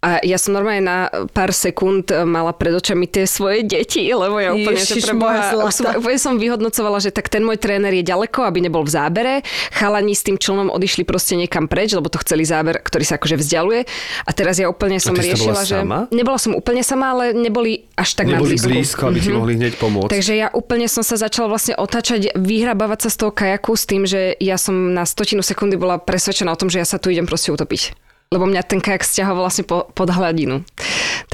a 0.00 0.24
ja 0.24 0.40
som 0.40 0.56
normálne 0.56 0.80
na 0.80 0.98
pár 1.36 1.52
sekúnd 1.52 2.08
mala 2.24 2.56
pred 2.56 2.72
očami 2.72 3.04
tie 3.04 3.28
svoje 3.28 3.68
deti, 3.68 4.08
lebo 4.08 4.40
ja 4.40 4.56
úplne, 4.56 4.80
že 4.80 4.96
Ježiš, 4.96 5.04
pre 5.04 5.12
moja 5.12 5.28
Boha, 5.28 5.52
zlatá. 5.52 5.72
som, 5.76 5.84
úplne 6.00 6.16
som 6.16 6.34
vyhodnocovala, 6.40 6.98
že 7.04 7.12
tak 7.12 7.28
ten 7.28 7.44
môj 7.44 7.60
tréner 7.60 7.92
je 7.92 8.04
ďaleko, 8.08 8.48
aby 8.48 8.64
nebol 8.64 8.80
v 8.80 8.96
zábere. 8.96 9.32
Chalani 9.76 10.16
s 10.16 10.24
tým 10.24 10.40
člnom 10.40 10.72
odišli 10.72 11.04
proste 11.04 11.36
niekam 11.36 11.68
preč, 11.68 11.92
lebo 11.92 12.08
to 12.08 12.16
chceli 12.24 12.48
záber, 12.48 12.80
ktorý 12.80 13.04
sa 13.04 13.20
akože 13.20 13.36
vzdialuje. 13.44 13.80
A 14.24 14.30
teraz 14.32 14.56
ja 14.56 14.72
úplne 14.72 14.96
som 14.96 15.12
riešila, 15.12 15.68
že... 15.68 15.84
sama? 15.84 16.08
Nebola 16.08 16.40
som 16.40 16.56
úplne 16.56 16.80
sama, 16.80 17.12
ale 17.12 17.36
neboli 17.36 17.84
až 17.92 18.16
tak 18.16 18.32
Neboli 18.32 18.56
na 18.56 18.72
blízku. 18.72 18.72
blízko, 18.72 19.02
aby 19.12 19.18
ti 19.20 19.30
mohli 19.36 19.60
hneď 19.60 19.76
pomôcť. 19.76 20.16
Takže 20.16 20.32
ja 20.32 20.48
úplne 20.56 20.88
som 20.88 21.04
sa 21.04 21.20
začala 21.20 21.52
vlastne 21.52 21.76
otáčať, 21.76 22.32
vyhrabávať 22.40 23.04
sa 23.04 23.08
z 23.12 23.16
toho 23.20 23.32
kajaku 23.36 23.76
s 23.76 23.84
tým, 23.84 24.08
že 24.08 24.32
ja 24.40 24.56
som 24.56 24.96
na 24.96 25.04
stotinu 25.04 25.44
sekundy 25.44 25.76
bola 25.76 26.00
presvedčená 26.00 26.48
o 26.48 26.56
tom, 26.56 26.72
že 26.72 26.80
ja 26.80 26.88
sa 26.88 26.96
tu 26.96 27.12
idem 27.12 27.28
proste 27.28 27.52
utopiť. 27.52 28.09
Lebo 28.30 28.46
mňa 28.46 28.62
ten 28.62 28.78
kajak 28.78 29.02
stiahoval 29.02 29.50
vlastne 29.50 29.66
po, 29.66 29.90
pod 29.90 30.06
hladinu. 30.06 30.62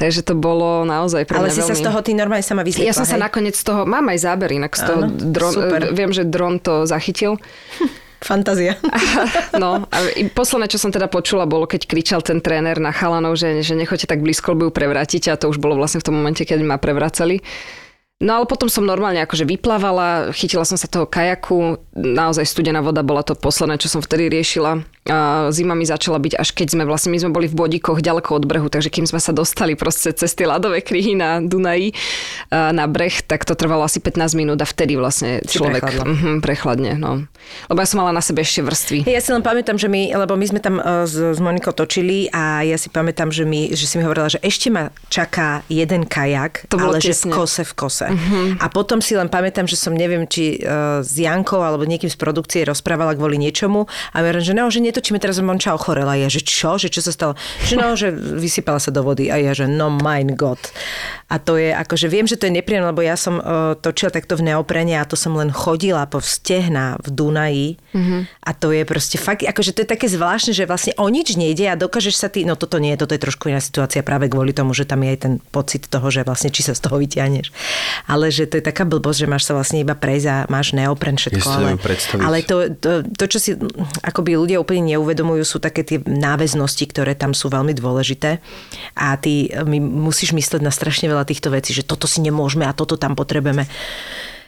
Takže 0.01 0.25
to 0.25 0.33
bolo 0.33 0.81
naozaj 0.81 1.29
pre 1.29 1.37
Ale 1.37 1.53
mňa 1.53 1.53
si 1.53 1.61
veľmi... 1.61 1.69
sa 1.69 1.77
z 1.77 1.85
toho 1.85 1.99
ty 2.01 2.17
normálne 2.17 2.41
sama 2.41 2.65
vyzliekla, 2.65 2.89
Ja 2.89 2.97
som 2.97 3.05
sa 3.05 3.21
hej? 3.21 3.29
nakoniec 3.29 3.53
z 3.53 3.69
toho, 3.69 3.85
mám 3.85 4.09
aj 4.09 4.17
záber 4.17 4.49
inak 4.57 4.73
z 4.73 4.81
toho 4.81 5.05
Áno, 5.05 5.13
dron, 5.13 5.53
super. 5.53 5.81
viem, 5.93 6.09
že 6.09 6.25
dron 6.25 6.57
to 6.57 6.89
zachytil. 6.89 7.37
Fantázia. 8.17 8.81
No 9.61 9.85
a 9.93 9.97
posledné, 10.33 10.73
čo 10.73 10.81
som 10.81 10.89
teda 10.89 11.05
počula, 11.05 11.45
bolo, 11.45 11.69
keď 11.69 11.85
kričal 11.85 12.25
ten 12.25 12.41
tréner 12.41 12.81
na 12.81 12.89
chalanov, 12.89 13.37
že, 13.37 13.61
že 13.61 13.77
nechoďte 13.77 14.09
tak 14.09 14.25
blízko, 14.25 14.57
lebo 14.57 14.69
ju 14.69 14.71
prevrátite 14.73 15.29
a 15.29 15.37
to 15.37 15.53
už 15.53 15.61
bolo 15.61 15.77
vlastne 15.77 16.01
v 16.01 16.05
tom 16.09 16.17
momente, 16.17 16.41
keď 16.45 16.65
ma 16.65 16.81
prevracali. 16.81 17.45
No 18.17 18.41
ale 18.41 18.49
potom 18.49 18.65
som 18.65 18.81
normálne 18.81 19.21
akože 19.21 19.45
vyplávala, 19.45 20.33
chytila 20.33 20.65
som 20.65 20.73
sa 20.73 20.89
toho 20.89 21.05
kajaku, 21.05 21.77
naozaj 21.93 22.49
studená 22.49 22.81
voda 22.81 23.05
bola 23.05 23.21
to 23.21 23.37
posledné, 23.37 23.77
čo 23.77 23.93
som 23.93 24.01
vtedy 24.01 24.25
riešila. 24.33 24.81
A 25.07 25.47
zima 25.53 25.77
mi 25.77 25.85
začala 25.85 26.17
byť 26.17 26.33
až 26.33 26.49
keď 26.51 26.67
sme 26.73 26.83
vlastne, 26.89 27.13
my 27.13 27.21
sme 27.21 27.31
boli 27.31 27.45
v 27.45 27.53
bodíkoch 27.53 28.01
ďaleko 28.01 28.41
od 28.41 28.43
brehu, 28.49 28.67
takže 28.73 28.89
kým 28.89 29.05
sme 29.05 29.21
sa 29.21 29.31
dostali 29.31 29.77
proste 29.77 30.17
cez 30.17 30.33
tie 30.33 30.49
ľadové 30.49 30.81
kryhy 30.81 31.13
na 31.13 31.45
Dunaji 31.45 31.93
a 32.49 32.73
na 32.73 32.89
breh, 32.89 33.21
tak 33.21 33.45
to 33.45 33.53
trvalo 33.53 33.85
asi 33.85 34.01
15 34.01 34.33
minút 34.33 34.57
a 34.59 34.67
vtedy 34.67 34.97
vlastne 34.97 35.45
človek 35.45 35.85
mhm, 36.01 36.41
prechladne. 36.41 36.97
No. 36.97 37.21
Lebo 37.69 37.79
ja 37.79 37.87
som 37.87 38.01
mala 38.01 38.17
na 38.17 38.25
sebe 38.25 38.41
ešte 38.41 38.65
vrstvy. 38.65 39.05
Ja 39.05 39.21
si 39.21 39.29
len 39.29 39.45
pamätám, 39.45 39.77
že 39.77 39.87
my, 39.87 40.17
lebo 40.25 40.33
my 40.33 40.45
sme 40.49 40.59
tam 40.59 40.81
uh, 40.81 41.05
s, 41.05 41.15
s 41.15 41.39
Monikou 41.39 41.71
točili 41.71 42.33
a 42.33 42.65
ja 42.65 42.81
si 42.81 42.89
pamätám, 42.89 43.29
že, 43.29 43.45
mi, 43.45 43.71
že 43.77 43.85
si 43.85 43.95
mi 43.95 44.03
hovorila, 44.03 44.27
že 44.27 44.41
ešte 44.41 44.73
ma 44.73 44.89
čaká 45.07 45.61
jeden 45.69 46.03
kajak, 46.09 46.67
To 46.73 46.81
bolo 46.81 46.97
ale 46.97 47.05
že 47.05 47.13
v 47.13 47.29
tesne. 47.29 47.31
kose 47.31 47.63
v 47.63 47.73
kose. 47.77 48.06
Uh-huh. 48.11 48.59
A 48.61 48.67
potom 48.71 48.99
si 49.03 49.13
len 49.17 49.27
pamätám, 49.27 49.65
že 49.67 49.79
som 49.79 49.93
neviem, 49.95 50.25
či 50.27 50.61
uh, 50.61 51.01
s 51.03 51.15
Jankou 51.17 51.59
alebo 51.61 51.83
niekým 51.83 52.09
z 52.11 52.17
produkcie 52.17 52.63
rozprávala 52.67 53.13
kvôli 53.15 53.39
niečomu 53.39 53.85
a 54.13 54.15
hovorím, 54.21 54.43
že 54.43 54.53
no, 54.55 54.67
že 54.71 54.79
netočíme 54.83 55.19
teraz, 55.19 55.39
Monča 55.43 55.71
ochorela. 55.77 56.17
Ja, 56.17 56.27
že 56.27 56.43
čo? 56.43 56.75
Že 56.75 56.89
čo 56.91 57.01
sa 57.05 57.11
stalo? 57.13 57.33
Že 57.63 57.75
no, 57.79 57.87
že 57.95 58.11
vysypala 58.13 58.81
sa 58.81 58.91
do 58.91 59.05
vody 59.05 59.31
a 59.31 59.39
ja, 59.39 59.53
že 59.55 59.69
no 59.69 59.93
mein 59.93 60.35
Gott. 60.35 60.73
A 61.27 61.39
to 61.39 61.59
je 61.59 61.75
akože, 61.75 62.07
viem, 62.07 62.23
že 62.23 62.39
to 62.39 62.47
je 62.47 62.55
nepríjemné, 62.55 62.87
lebo 62.91 63.03
ja 63.03 63.19
som 63.19 63.39
uh, 63.39 63.75
točila 63.75 64.11
takto 64.11 64.39
v 64.39 64.51
neoprene 64.51 64.95
a 64.95 65.03
to 65.03 65.19
som 65.19 65.35
len 65.35 65.51
chodila 65.51 66.07
po 66.07 66.23
stehna 66.23 66.95
v 67.03 67.07
Dunaji 67.11 67.69
mm-hmm. 67.75 68.21
a 68.47 68.51
to 68.55 68.71
je 68.71 68.83
proste 68.87 69.19
fakt, 69.19 69.43
akože 69.43 69.75
to 69.75 69.83
je 69.83 69.89
také 69.91 70.07
zvláštne, 70.07 70.55
že 70.55 70.63
vlastne 70.63 70.95
o 70.95 71.07
nič 71.11 71.35
nejde 71.35 71.67
a 71.67 71.75
dokážeš 71.75 72.15
sa 72.15 72.27
ty, 72.31 72.47
no 72.47 72.55
toto 72.55 72.79
nie, 72.79 72.95
toto 72.95 73.11
je 73.11 73.21
trošku 73.21 73.51
iná 73.51 73.59
situácia 73.59 73.99
práve 74.07 74.31
kvôli 74.31 74.55
tomu, 74.55 74.71
že 74.71 74.87
tam 74.87 75.03
je 75.03 75.09
aj 75.13 75.19
ten 75.19 75.33
pocit 75.51 75.83
toho, 75.91 76.07
že 76.07 76.23
vlastne 76.23 76.47
či 76.47 76.63
sa 76.63 76.71
z 76.71 76.81
toho 76.83 76.95
vyťahneš. 76.95 77.51
Ale 78.05 78.29
že 78.29 78.45
to 78.45 78.61
je 78.61 78.63
taká 78.63 78.85
blbosť, 78.85 79.25
že 79.25 79.27
máš 79.27 79.49
sa 79.49 79.57
vlastne 79.57 79.81
iba 79.81 79.97
prejsť 79.97 80.27
a 80.29 80.35
máš 80.51 80.77
neopren 80.77 81.17
všetko. 81.17 81.47
Ale, 81.49 81.69
ale 82.21 82.37
to, 82.45 82.55
to, 82.77 82.91
to, 83.17 83.25
čo 83.25 83.37
si 83.41 83.49
akoby 84.05 84.37
ľudia 84.37 84.61
úplne 84.61 84.93
neuvedomujú, 84.93 85.41
sú 85.41 85.57
také 85.57 85.81
tie 85.81 85.97
náväznosti, 86.03 86.85
ktoré 86.93 87.17
tam 87.17 87.33
sú 87.33 87.49
veľmi 87.49 87.73
dôležité 87.73 88.37
a 88.93 89.17
ty 89.17 89.49
my 89.49 89.81
musíš 89.81 90.37
mysleť 90.37 90.61
na 90.61 90.69
strašne 90.69 91.09
veľa 91.09 91.25
týchto 91.25 91.49
vecí, 91.49 91.73
že 91.73 91.81
toto 91.81 92.05
si 92.05 92.21
nemôžeme 92.21 92.69
a 92.69 92.75
toto 92.77 92.99
tam 92.99 93.17
potrebujeme. 93.17 93.65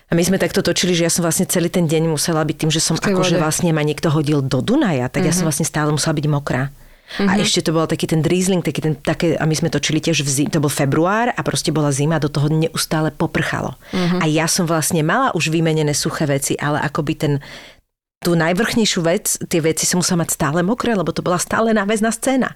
A 0.10 0.18
my 0.18 0.26
sme 0.26 0.42
takto 0.42 0.66
točili, 0.66 0.98
že 0.98 1.06
ja 1.06 1.12
som 1.14 1.22
vlastne 1.22 1.46
celý 1.46 1.70
ten 1.70 1.86
deň 1.86 2.10
musela 2.10 2.42
byť 2.42 2.58
tým, 2.58 2.72
že 2.74 2.82
som 2.82 2.98
akože 2.98 3.38
vlastne 3.38 3.70
ma 3.70 3.86
niekto 3.86 4.10
hodil 4.10 4.42
do 4.42 4.58
Dunaja, 4.66 5.06
tak 5.06 5.22
mm-hmm. 5.22 5.30
ja 5.30 5.34
som 5.38 5.46
vlastne 5.46 5.70
stále 5.70 5.94
musela 5.94 6.18
byť 6.18 6.26
mokrá. 6.26 6.74
A 7.18 7.42
ešte 7.42 7.66
to 7.66 7.74
bol 7.74 7.90
taký 7.90 8.06
ten 8.06 8.22
drizzling, 8.22 8.62
taký 8.62 8.86
ten, 8.86 8.94
také, 8.94 9.34
a 9.34 9.44
my 9.50 9.56
sme 9.58 9.74
točili 9.74 9.98
tiež 9.98 10.22
v 10.22 10.30
zim, 10.30 10.48
to 10.54 10.62
bol 10.62 10.70
február 10.70 11.34
a 11.34 11.42
proste 11.42 11.74
bola 11.74 11.90
zima, 11.90 12.22
do 12.22 12.30
toho 12.30 12.54
neustále 12.54 13.10
poprchalo. 13.10 13.74
A 14.22 14.30
ja 14.30 14.46
som 14.46 14.70
vlastne 14.70 15.02
mala 15.02 15.34
už 15.34 15.50
vymenené 15.50 15.98
suché 15.98 16.30
veci, 16.30 16.54
ale 16.54 16.78
akoby 16.86 17.14
ten, 17.18 17.34
tú 18.20 18.36
najvrchnejšiu 18.36 19.00
vec, 19.00 19.40
tie 19.48 19.64
veci 19.64 19.88
som 19.88 20.04
musela 20.04 20.28
mať 20.28 20.36
stále 20.36 20.60
mokré, 20.60 20.92
lebo 20.92 21.08
to 21.16 21.24
bola 21.24 21.40
stále 21.40 21.72
náväzná 21.72 22.12
scéna. 22.12 22.52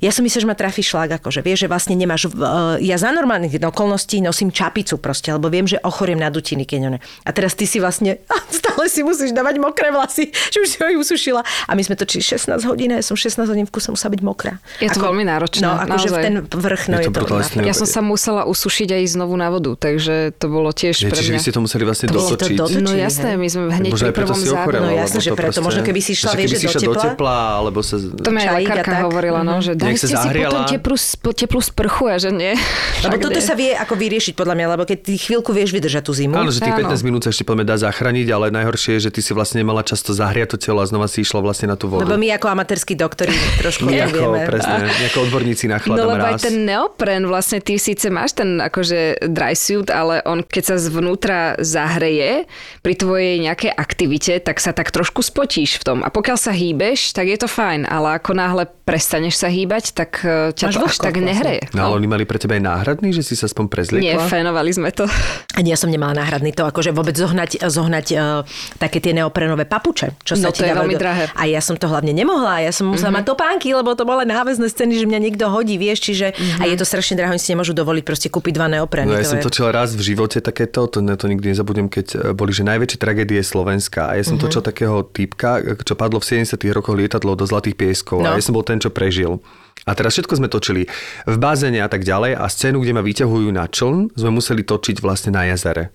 Ja 0.00 0.08
som 0.08 0.24
myslela, 0.24 0.40
že 0.40 0.48
ma 0.48 0.56
trafí 0.56 0.80
šlak, 0.80 1.20
akože 1.20 1.44
vieš, 1.44 1.64
že 1.64 1.68
vlastne 1.68 1.92
nemáš, 1.92 2.32
uh, 2.32 2.80
ja 2.80 2.96
za 2.96 3.12
normálnych 3.12 3.60
okolností 3.60 4.24
nosím 4.24 4.48
čapicu 4.48 4.96
proste, 4.96 5.36
lebo 5.36 5.52
viem, 5.52 5.68
že 5.68 5.76
ochoriem 5.84 6.16
na 6.16 6.32
dutiny, 6.32 6.64
keď. 6.64 6.96
A 7.28 7.30
teraz 7.36 7.52
ty 7.52 7.68
si 7.68 7.76
vlastne, 7.76 8.24
stále 8.48 8.88
si 8.88 9.04
musíš 9.04 9.36
dávať 9.36 9.60
mokré 9.60 9.92
vlasy, 9.92 10.32
že 10.52 10.64
už 10.64 10.68
si 10.72 10.76
ho 10.80 10.88
usušila. 10.96 11.44
A 11.68 11.76
my 11.76 11.82
sme 11.84 11.92
točili 11.92 12.24
16 12.24 12.56
hodín 12.64 12.96
ja 12.96 13.04
som 13.04 13.20
16 13.20 13.44
hodín 13.52 13.68
v 13.68 13.72
kuse 13.76 13.92
musela 13.92 14.16
byť 14.16 14.22
mokrá. 14.24 14.56
Je 14.80 14.88
to 14.88 15.04
veľmi 15.04 15.28
náročné, 15.28 15.60
No, 15.60 15.76
akože 15.76 16.08
v 16.08 16.16
ten 16.24 16.34
vrch, 16.48 16.82
no 16.88 16.96
Je 17.04 17.04
je, 17.04 17.12
to 17.12 17.20
Ja 17.68 17.76
som 17.76 17.84
sa 17.84 18.00
musela 18.00 18.48
usušiť 18.48 18.96
aj 18.96 19.02
znovu 19.12 19.36
na 19.36 19.52
vodu, 19.52 19.76
takže 19.76 20.32
to 20.40 20.48
bolo 20.48 20.72
tiež 20.72 21.04
Je, 21.04 21.12
pre 21.12 21.20
čiže 21.20 21.30
mňa... 21.32 21.36
vy 21.36 21.44
ste 21.44 21.52
to 21.52 21.60
museli 21.60 21.84
vlastne 21.84 22.06
To 22.08 22.16
bolo 22.16 22.32
to 22.32 22.40
dotočiť. 22.40 22.56
do- 22.56 22.68
No 22.80 22.96
jasné, 22.96 23.36
my 23.36 23.48
sme 23.50 23.62
hneď 23.68 23.92
pri 23.92 24.14
prvom 24.14 24.40
No 24.86 25.06
to 25.10 25.18
že 25.18 25.32
preto. 25.34 25.58
Možno 25.64 25.82
keby 25.82 26.00
si 26.04 26.14
išla, 26.14 26.38
vieš, 26.38 26.58
že 26.58 26.58
do 26.58 26.68
išla 26.70 26.80
do 26.80 26.94
tepla. 26.94 27.04
tepla, 27.10 27.36
alebo 27.58 27.78
sa... 27.82 27.96
To 27.98 28.30
mi 28.30 28.40
aj 28.42 28.52
lekárka 28.62 28.96
hovorila, 29.08 29.40
no, 29.42 29.58
že 29.58 29.74
Nech 29.74 29.98
dali 29.98 29.98
ste 29.98 30.14
si 30.14 30.28
potom 30.30 30.62
teplú, 30.66 30.96
teplú 31.34 31.60
sprchu 31.60 32.04
a 32.06 32.16
že 32.20 32.30
nie. 32.30 32.54
Lebo 33.04 33.16
Však 33.16 33.20
toto 33.22 33.40
sa 33.42 33.54
vie 33.54 33.72
ako 33.74 33.94
vyriešiť 33.98 34.34
podľa 34.34 34.54
mňa, 34.56 34.66
lebo 34.72 34.82
keď 34.88 34.98
ty 35.04 35.12
chvíľku 35.18 35.50
vieš 35.52 35.70
vydržať 35.74 36.02
tú 36.06 36.12
zimu. 36.16 36.34
Áno, 36.36 36.50
že 36.50 36.64
tých 36.64 36.74
Áno. 36.74 36.90
15 36.90 37.06
minút 37.06 37.22
sa 37.26 37.30
ešte 37.30 37.44
poďme 37.44 37.64
dá 37.68 37.76
zachrániť, 37.76 38.26
ale 38.32 38.50
najhoršie 38.50 38.98
je, 38.98 39.08
že 39.08 39.10
ty 39.12 39.20
si 39.20 39.30
vlastne 39.36 39.62
nemala 39.62 39.84
často 39.86 40.16
zahriať 40.16 40.56
to 40.56 40.70
telo 40.70 40.80
a 40.82 40.86
znova 40.86 41.06
si 41.06 41.22
išla 41.22 41.40
vlastne 41.40 41.70
na 41.70 41.76
tú 41.76 41.88
vodu. 41.88 42.04
Lebo 42.04 42.16
my 42.16 42.28
ako 42.36 42.46
amatérskí 42.52 42.94
doktori 42.98 43.34
trošku 43.62 43.88
My 43.88 44.04
nevieme. 44.04 44.44
ako, 44.44 44.50
presne, 44.52 44.76
ako 45.12 45.18
odborníci 45.28 45.64
na 45.70 45.78
chlad 45.80 45.96
No 45.96 46.04
lebo 46.12 46.24
aj 46.24 46.42
ten 46.44 46.56
neopren, 46.68 47.22
vlastne 47.24 47.58
ty 47.64 47.80
síce 47.80 48.12
máš 48.12 48.36
ten 48.36 48.60
akože 48.60 49.28
dry 49.32 49.56
suit, 49.56 49.88
ale 49.88 50.20
on 50.28 50.44
keď 50.44 50.62
sa 50.64 50.76
zvnútra 50.76 51.56
zahreje 51.60 52.44
pri 52.84 52.94
tvojej 52.94 53.40
nejakej 53.40 53.72
aktivite, 53.72 54.32
tak 54.44 54.60
sa 54.60 54.75
tak 54.76 54.92
trošku 54.92 55.24
spotíš 55.24 55.80
v 55.80 55.84
tom. 55.84 55.98
A 56.00 56.08
pokiaľ 56.08 56.36
sa 56.36 56.52
hýbeš, 56.52 57.10
tak 57.10 57.26
je 57.26 57.34
to 57.34 57.48
fajn, 57.48 57.88
ale 57.88 58.14
ako 58.14 58.30
náhle 58.30 58.68
prestaneš 58.84 59.34
sa 59.36 59.48
hýbať, 59.48 59.90
tak 59.90 60.20
eh, 60.20 60.52
ťa 60.52 60.64
Máš 60.68 60.74
to 60.74 60.84
až 60.84 60.96
tak 61.00 61.16
vlastne. 61.16 61.26
nehreje. 61.26 61.62
No 61.72 61.88
ale 61.88 61.94
oni 61.96 62.06
mali 62.06 62.22
pre 62.22 62.36
teba 62.36 62.54
aj 62.54 62.62
náhradný, 62.62 63.10
že 63.10 63.22
si 63.22 63.32
sa 63.32 63.46
aspoň 63.46 63.64
prezliekla? 63.66 64.04
Nie, 64.04 64.20
fénovali 64.22 64.70
sme 64.70 64.92
to. 64.92 65.08
Ani 65.56 65.72
ja 65.72 65.78
som 65.78 65.88
nemala 65.88 66.12
náhradný 66.14 66.52
to, 66.52 66.62
akože 66.62 66.92
vôbec 66.92 67.16
zohnať, 67.16 67.64
zohnať 67.64 68.06
uh, 68.12 68.44
také 68.76 69.00
tie 69.00 69.10
neoprenové 69.10 69.64
papuče, 69.64 70.20
čo 70.20 70.36
sa 70.36 70.42
No, 70.42 70.52
ti 70.52 70.60
to 70.60 70.68
je 70.68 70.76
veľmi 70.76 70.94
do- 70.94 71.00
drahé. 71.00 71.24
A 71.32 71.42
ja 71.44 71.58
som 71.58 71.74
to 71.74 71.88
hlavne 71.88 72.12
nemohla, 72.12 72.60
ja 72.60 72.70
som 72.70 72.86
musela 72.86 73.10
mm-hmm. 73.10 73.16
mať 73.18 73.30
topánky, 73.32 73.68
lebo 73.72 73.90
to 73.92 74.04
boli 74.04 74.22
náväzné 74.22 74.68
scény, 74.68 75.00
že 75.00 75.06
mňa 75.06 75.20
niekto 75.24 75.48
hodí, 75.48 75.74
vieš, 75.74 76.04
čiže 76.04 76.30
mm-hmm. 76.30 76.60
a 76.60 76.68
je 76.68 76.76
to 76.76 76.84
strašne 76.84 77.16
drahé, 77.16 77.32
oni 77.32 77.40
si 77.40 77.50
nemôžu 77.50 77.72
dovoliť 77.72 78.04
proste 78.04 78.28
kúpiť 78.28 78.52
dva 78.52 78.68
neopreny. 78.68 79.08
No 79.08 79.16
ja 79.16 79.24
to 79.24 79.32
som 79.32 79.38
je... 79.40 79.44
točil 79.44 79.66
raz 79.66 79.92
v 79.92 80.02
živote 80.04 80.38
takéto, 80.38 80.84
to, 80.86 81.00
to 81.00 81.26
nikdy 81.26 81.50
nezabudnem, 81.50 81.88
keď 81.88 82.06
e, 82.12 82.18
boli, 82.30 82.52
že 82.52 82.62
najväčšie 82.62 82.98
tragédie 82.98 83.40
Slovenska. 83.40 84.12
A 84.12 84.20
ja 84.20 84.22
som 84.22 84.36
Mhm. 84.36 84.42
točil 84.42 84.60
takého 84.66 85.06
typka, 85.06 85.62
čo 85.86 85.94
padlo 85.94 86.18
v 86.18 86.42
70 86.42 86.58
rokoch 86.74 86.98
lietadlo 86.98 87.38
do 87.38 87.46
Zlatých 87.46 87.78
pieskov. 87.78 88.26
No. 88.26 88.34
A 88.34 88.38
ja 88.38 88.42
som 88.42 88.58
bol 88.58 88.66
ten, 88.66 88.82
čo 88.82 88.90
prežil. 88.90 89.38
A 89.86 89.94
teraz 89.94 90.18
všetko 90.18 90.42
sme 90.42 90.50
točili 90.50 90.90
v 91.30 91.36
bazéne 91.38 91.78
a 91.78 91.86
tak 91.86 92.02
ďalej 92.02 92.34
a 92.34 92.44
scénu, 92.50 92.82
kde 92.82 92.92
ma 92.98 93.06
vyťahujú 93.06 93.48
na 93.54 93.70
čln, 93.70 94.18
sme 94.18 94.30
museli 94.34 94.66
točiť 94.66 94.98
vlastne 94.98 95.30
na 95.30 95.46
jazere. 95.46 95.94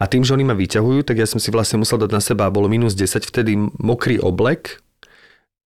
A 0.00 0.08
tým, 0.10 0.26
že 0.26 0.34
oni 0.34 0.42
ma 0.42 0.56
vyťahujú, 0.56 1.06
tak 1.06 1.20
ja 1.20 1.28
som 1.28 1.38
si 1.38 1.52
vlastne 1.54 1.78
musel 1.78 2.00
dať 2.00 2.10
na 2.10 2.18
seba, 2.24 2.50
bolo 2.50 2.66
minus 2.66 2.96
10, 2.96 3.20
vtedy 3.20 3.54
mokrý 3.78 4.18
oblek. 4.18 4.80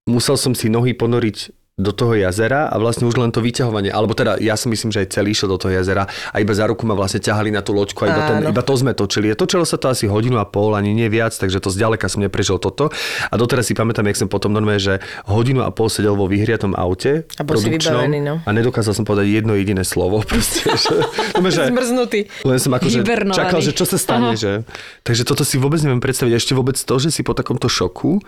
Musel 0.09 0.35
som 0.35 0.57
si 0.57 0.67
nohy 0.73 0.97
ponoriť 0.97 1.62
do 1.81 1.89
toho 1.89 2.13
jazera 2.13 2.69
a 2.69 2.77
vlastne 2.77 3.09
už 3.09 3.17
len 3.17 3.33
to 3.33 3.41
vyťahovanie, 3.41 3.89
alebo 3.89 4.13
teda 4.13 4.37
ja 4.45 4.61
si 4.61 4.69
myslím, 4.69 4.93
že 4.93 5.09
aj 5.09 5.17
celý 5.17 5.33
išiel 5.33 5.57
do 5.57 5.57
toho 5.57 5.73
jazera 5.73 6.05
a 6.05 6.37
iba 6.37 6.53
za 6.53 6.69
ruku 6.69 6.85
ma 6.85 6.93
vlastne 6.93 7.25
ťahali 7.25 7.49
na 7.49 7.65
tú 7.65 7.73
loďku 7.73 8.05
a 8.05 8.07
iba, 8.13 8.23
ten, 8.29 8.37
iba 8.53 8.61
to 8.61 8.77
sme 8.77 8.93
točili. 8.93 9.33
Točilo 9.33 9.65
sa 9.65 9.81
to 9.81 9.89
asi 9.89 10.05
hodinu 10.05 10.37
a 10.37 10.45
pol, 10.45 10.77
ani 10.77 10.93
nie 10.93 11.09
viac, 11.09 11.33
takže 11.33 11.65
to 11.65 11.73
zďaleka 11.73 12.13
som 12.13 12.21
neprežil 12.21 12.61
toto. 12.61 12.93
A 13.33 13.35
doteraz 13.41 13.73
si 13.73 13.75
pamätám, 13.75 14.05
jak 14.05 14.21
som 14.21 14.29
potom 14.29 14.53
normálne, 14.53 14.85
že 14.85 15.01
hodinu 15.25 15.65
a 15.65 15.73
pol 15.73 15.89
sedel 15.89 16.13
vo 16.13 16.29
vyhriatom 16.29 16.77
aute 16.77 17.25
A 17.41 17.43
bol 17.43 17.57
si 17.57 17.73
vybavený, 17.73 18.21
no. 18.21 18.45
a 18.45 18.51
nedokázal 18.53 18.93
som 18.93 19.09
povedať 19.09 19.33
jedno 19.33 19.57
jediné 19.57 19.81
slovo. 19.89 20.21
Proste, 20.29 20.69
že, 20.77 20.93
no, 21.41 21.49
že, 21.49 21.73
Zmrznutý. 21.73 22.29
len 22.45 22.61
som 22.61 22.77
akože 22.77 23.01
čakal, 23.33 23.65
že 23.65 23.73
čo 23.73 23.89
sa 23.89 23.97
stane. 23.97 24.37
Že, 24.37 24.69
takže 25.01 25.25
toto 25.25 25.41
si 25.41 25.57
vôbec 25.57 25.81
neviem 25.81 26.05
predstaviť. 26.05 26.37
Ešte 26.37 26.53
vôbec 26.53 26.77
to, 26.77 26.95
že 27.01 27.09
si 27.09 27.25
po 27.25 27.33
takomto 27.33 27.73
šoku 27.73 28.21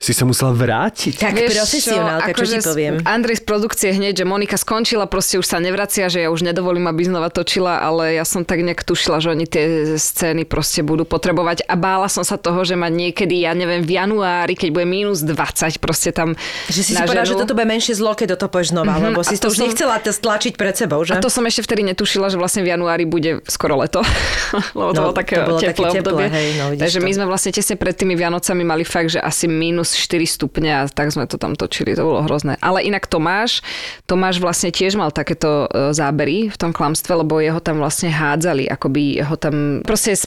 si 0.00 0.16
sa 0.16 0.24
musela 0.24 0.56
vrátiť. 0.56 1.20
Tak 1.20 1.36
profesionálka, 1.44 2.32
čo, 2.32 2.48
ti 2.48 2.56
akože 2.56 2.58
poviem. 2.64 2.94
Andrej 3.04 3.36
z 3.36 3.44
produkcie 3.44 3.88
hneď, 3.92 4.16
že 4.16 4.24
Monika 4.24 4.56
skončila, 4.56 5.04
proste 5.04 5.36
už 5.36 5.44
sa 5.44 5.60
nevracia, 5.60 6.08
že 6.08 6.24
ja 6.24 6.32
už 6.32 6.40
nedovolím, 6.40 6.88
aby 6.88 7.04
znova 7.04 7.28
točila, 7.28 7.76
ale 7.78 8.16
ja 8.16 8.24
som 8.24 8.40
tak 8.40 8.64
nejak 8.64 8.80
tušila, 8.80 9.20
že 9.20 9.28
oni 9.28 9.44
tie 9.44 9.64
scény 9.94 10.48
proste 10.48 10.80
budú 10.80 11.04
potrebovať 11.04 11.68
a 11.68 11.76
bála 11.76 12.08
som 12.08 12.24
sa 12.24 12.40
toho, 12.40 12.64
že 12.64 12.74
ma 12.74 12.88
niekedy, 12.88 13.44
ja 13.44 13.52
neviem, 13.52 13.84
v 13.84 13.92
januári, 13.92 14.56
keď 14.56 14.72
bude 14.72 14.88
minus 14.88 15.20
20, 15.20 15.36
proste 15.76 16.10
tam 16.10 16.32
Že 16.66 16.80
si 16.80 16.90
si 16.90 16.96
povedala, 16.96 17.28
že 17.28 17.36
toto 17.36 17.52
bude 17.52 17.68
menšie 17.68 17.92
zlo, 17.92 18.16
keď 18.16 18.26
do 18.30 18.36
toho 18.38 18.50
povieš 18.50 18.72
znova, 18.72 18.96
Mhm, 18.96 19.04
lebo 19.04 19.20
si 19.20 19.36
to 19.36 19.46
to 19.46 19.46
už 19.52 19.56
som- 19.58 19.64
nechcela 19.68 20.00
stlačiť 20.00 20.52
pred 20.56 20.74
sebou, 20.74 21.04
že? 21.04 21.12
A 21.12 21.20
to 21.20 21.28
som 21.28 21.44
ešte 21.44 21.60
vtedy 21.62 21.84
netušila, 21.84 22.32
že 22.32 22.40
vlastne 22.40 22.64
v 22.64 22.72
januári 22.72 23.04
bude 23.04 23.44
skoro 23.44 23.76
leto. 23.76 24.00
Lebo 24.72 24.90
to 24.90 24.96
No, 24.96 25.04
bolo 25.04 25.14
také 25.14 25.36
to 25.36 25.44
bolo 25.46 25.60
také 25.60 25.70
teplé 25.70 25.86
teplé, 25.92 26.00
obdobie. 26.00 26.26
hej, 26.26 26.48
no, 26.56 26.64
Takže 26.74 26.98
to. 26.98 27.04
my 27.04 27.10
sme 27.12 27.24
vlastne 27.26 27.50
tesne 27.52 27.76
pred 27.76 27.92
tými 27.92 28.16
Vianocami 28.16 28.64
mali 28.64 28.82
fakt, 28.82 29.12
že 29.12 29.20
asi 29.20 29.44
minus 29.44 29.89
4 29.94 30.26
stupne 30.26 30.70
a 30.70 30.80
tak 30.90 31.14
sme 31.14 31.24
to 31.30 31.38
tam 31.38 31.54
točili. 31.54 31.94
To 31.94 32.04
bolo 32.04 32.26
hrozné. 32.26 32.58
Ale 32.58 32.82
inak 32.82 33.06
Tomáš, 33.06 33.62
Tomáš 34.04 34.42
vlastne 34.42 34.74
tiež 34.74 34.98
mal 34.98 35.14
takéto 35.14 35.70
e, 35.70 35.94
zábery 35.94 36.50
v 36.50 36.56
tom 36.58 36.74
klamstve, 36.74 37.22
lebo 37.22 37.38
jeho 37.38 37.62
tam 37.62 37.78
vlastne 37.78 38.10
hádzali, 38.10 38.66
akoby 38.66 39.22
ho 39.22 39.36
tam 39.38 39.86
proste 39.86 40.18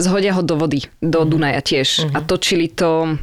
zhodia 0.00 0.32
ho 0.32 0.42
do 0.42 0.56
vody, 0.56 0.88
do 1.04 1.26
Mhm. 1.26 1.30
Dunaja 1.30 1.60
tiež. 1.60 2.14
A 2.14 2.22
točili 2.22 2.70
to 2.70 3.18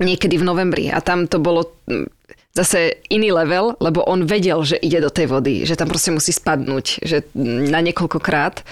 niekedy 0.00 0.40
v 0.40 0.46
novembri 0.46 0.88
a 0.88 1.02
tam 1.04 1.28
to 1.28 1.42
bolo 1.42 1.68
mm, 1.90 2.08
zase 2.56 3.02
iný 3.12 3.32
level, 3.32 3.76
lebo 3.80 4.04
on 4.04 4.24
vedel, 4.24 4.62
že 4.64 4.80
ide 4.80 5.00
do 5.02 5.12
tej 5.12 5.28
vody, 5.28 5.54
že 5.68 5.76
tam 5.76 5.88
proste 5.88 6.14
musí 6.14 6.32
spadnúť, 6.32 7.04
že 7.04 7.26
mm, 7.34 7.68
na 7.68 7.80
niekoľkokrát. 7.84 8.64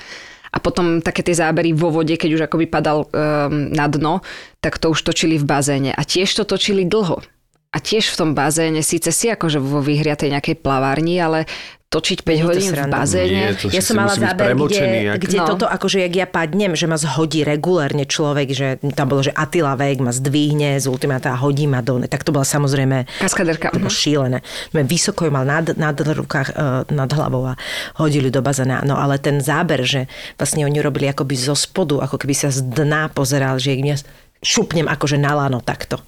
A 0.50 0.58
potom 0.58 0.98
také 0.98 1.22
tie 1.22 1.38
zábery 1.38 1.70
vo 1.70 1.94
vode, 1.94 2.14
keď 2.18 2.30
už 2.34 2.42
akoby 2.50 2.66
padal 2.66 3.06
um, 3.06 3.70
na 3.70 3.86
dno, 3.86 4.18
tak 4.58 4.82
to 4.82 4.90
už 4.90 5.06
točili 5.06 5.38
v 5.38 5.46
bazéne. 5.46 5.90
A 5.94 6.02
tiež 6.02 6.30
to 6.34 6.42
točili 6.42 6.82
dlho. 6.82 7.22
A 7.70 7.78
tiež 7.78 8.10
v 8.10 8.18
tom 8.18 8.30
bazéne, 8.34 8.82
síce 8.82 9.14
si 9.14 9.30
akože 9.30 9.62
vo 9.62 9.78
vyhriatej 9.78 10.34
nejakej 10.34 10.58
plavárni, 10.58 11.22
ale 11.22 11.46
točiť 11.90 12.22
5 12.22 12.30
Nie 12.30 12.30
je 12.30 12.38
to 12.38 12.46
hodín 12.46 12.70
v 12.70 12.86
bazéne. 12.88 13.26
Nie, 13.28 13.48
to 13.52 13.66
ja 13.66 13.82
si 13.82 13.90
som 13.90 13.98
mala 13.98 14.14
záber, 14.14 14.54
kde, 14.54 14.78
jak- 15.10 15.18
kde 15.20 15.36
No. 15.36 15.46
toto, 15.50 15.66
akože 15.66 15.98
jak 16.00 16.14
ja 16.14 16.26
padnem, 16.28 16.72
že 16.72 16.86
ma 16.86 16.94
zhodí 16.94 17.42
regulérne 17.42 18.06
človek, 18.06 18.48
že 18.48 18.66
tam 18.94 19.10
bolo, 19.10 19.26
že 19.26 19.34
Attila 19.34 19.74
Vek 19.74 19.98
ma 19.98 20.14
zdvihne 20.14 20.78
z 20.78 20.86
ultimáta 20.86 21.34
a 21.34 21.36
hodí 21.36 21.66
ma 21.66 21.82
do... 21.82 21.98
Tak 22.00 22.22
to 22.22 22.30
bola 22.30 22.46
samozrejme 22.46 23.10
Kaskaderka. 23.18 23.74
to 23.74 23.82
bolo 23.82 23.90
šílené. 23.90 24.38
Vysoko 24.70 25.26
ju 25.26 25.32
mal 25.32 25.42
nad, 25.42 25.74
nad 25.74 25.98
rukách, 25.98 26.54
e, 26.54 26.62
nad 26.88 27.10
hlavou 27.10 27.42
a 27.44 27.58
hodili 27.96 28.30
do 28.30 28.38
bazéna. 28.38 28.86
No 28.86 28.94
ale 28.94 29.18
ten 29.18 29.42
záber, 29.42 29.82
že 29.82 30.06
vlastne 30.36 30.62
oni 30.62 30.78
robili 30.78 31.10
akoby 31.10 31.34
zo 31.34 31.58
spodu, 31.58 31.98
ako 31.98 32.16
keby 32.16 32.38
sa 32.38 32.48
z 32.48 32.70
dna 32.70 33.10
pozeral, 33.10 33.58
že 33.58 33.74
ich 33.74 33.82
mňa 33.82 33.96
šupnem 34.40 34.88
akože 34.88 35.20
na 35.20 35.36
lano 35.36 35.60
takto. 35.60 36.00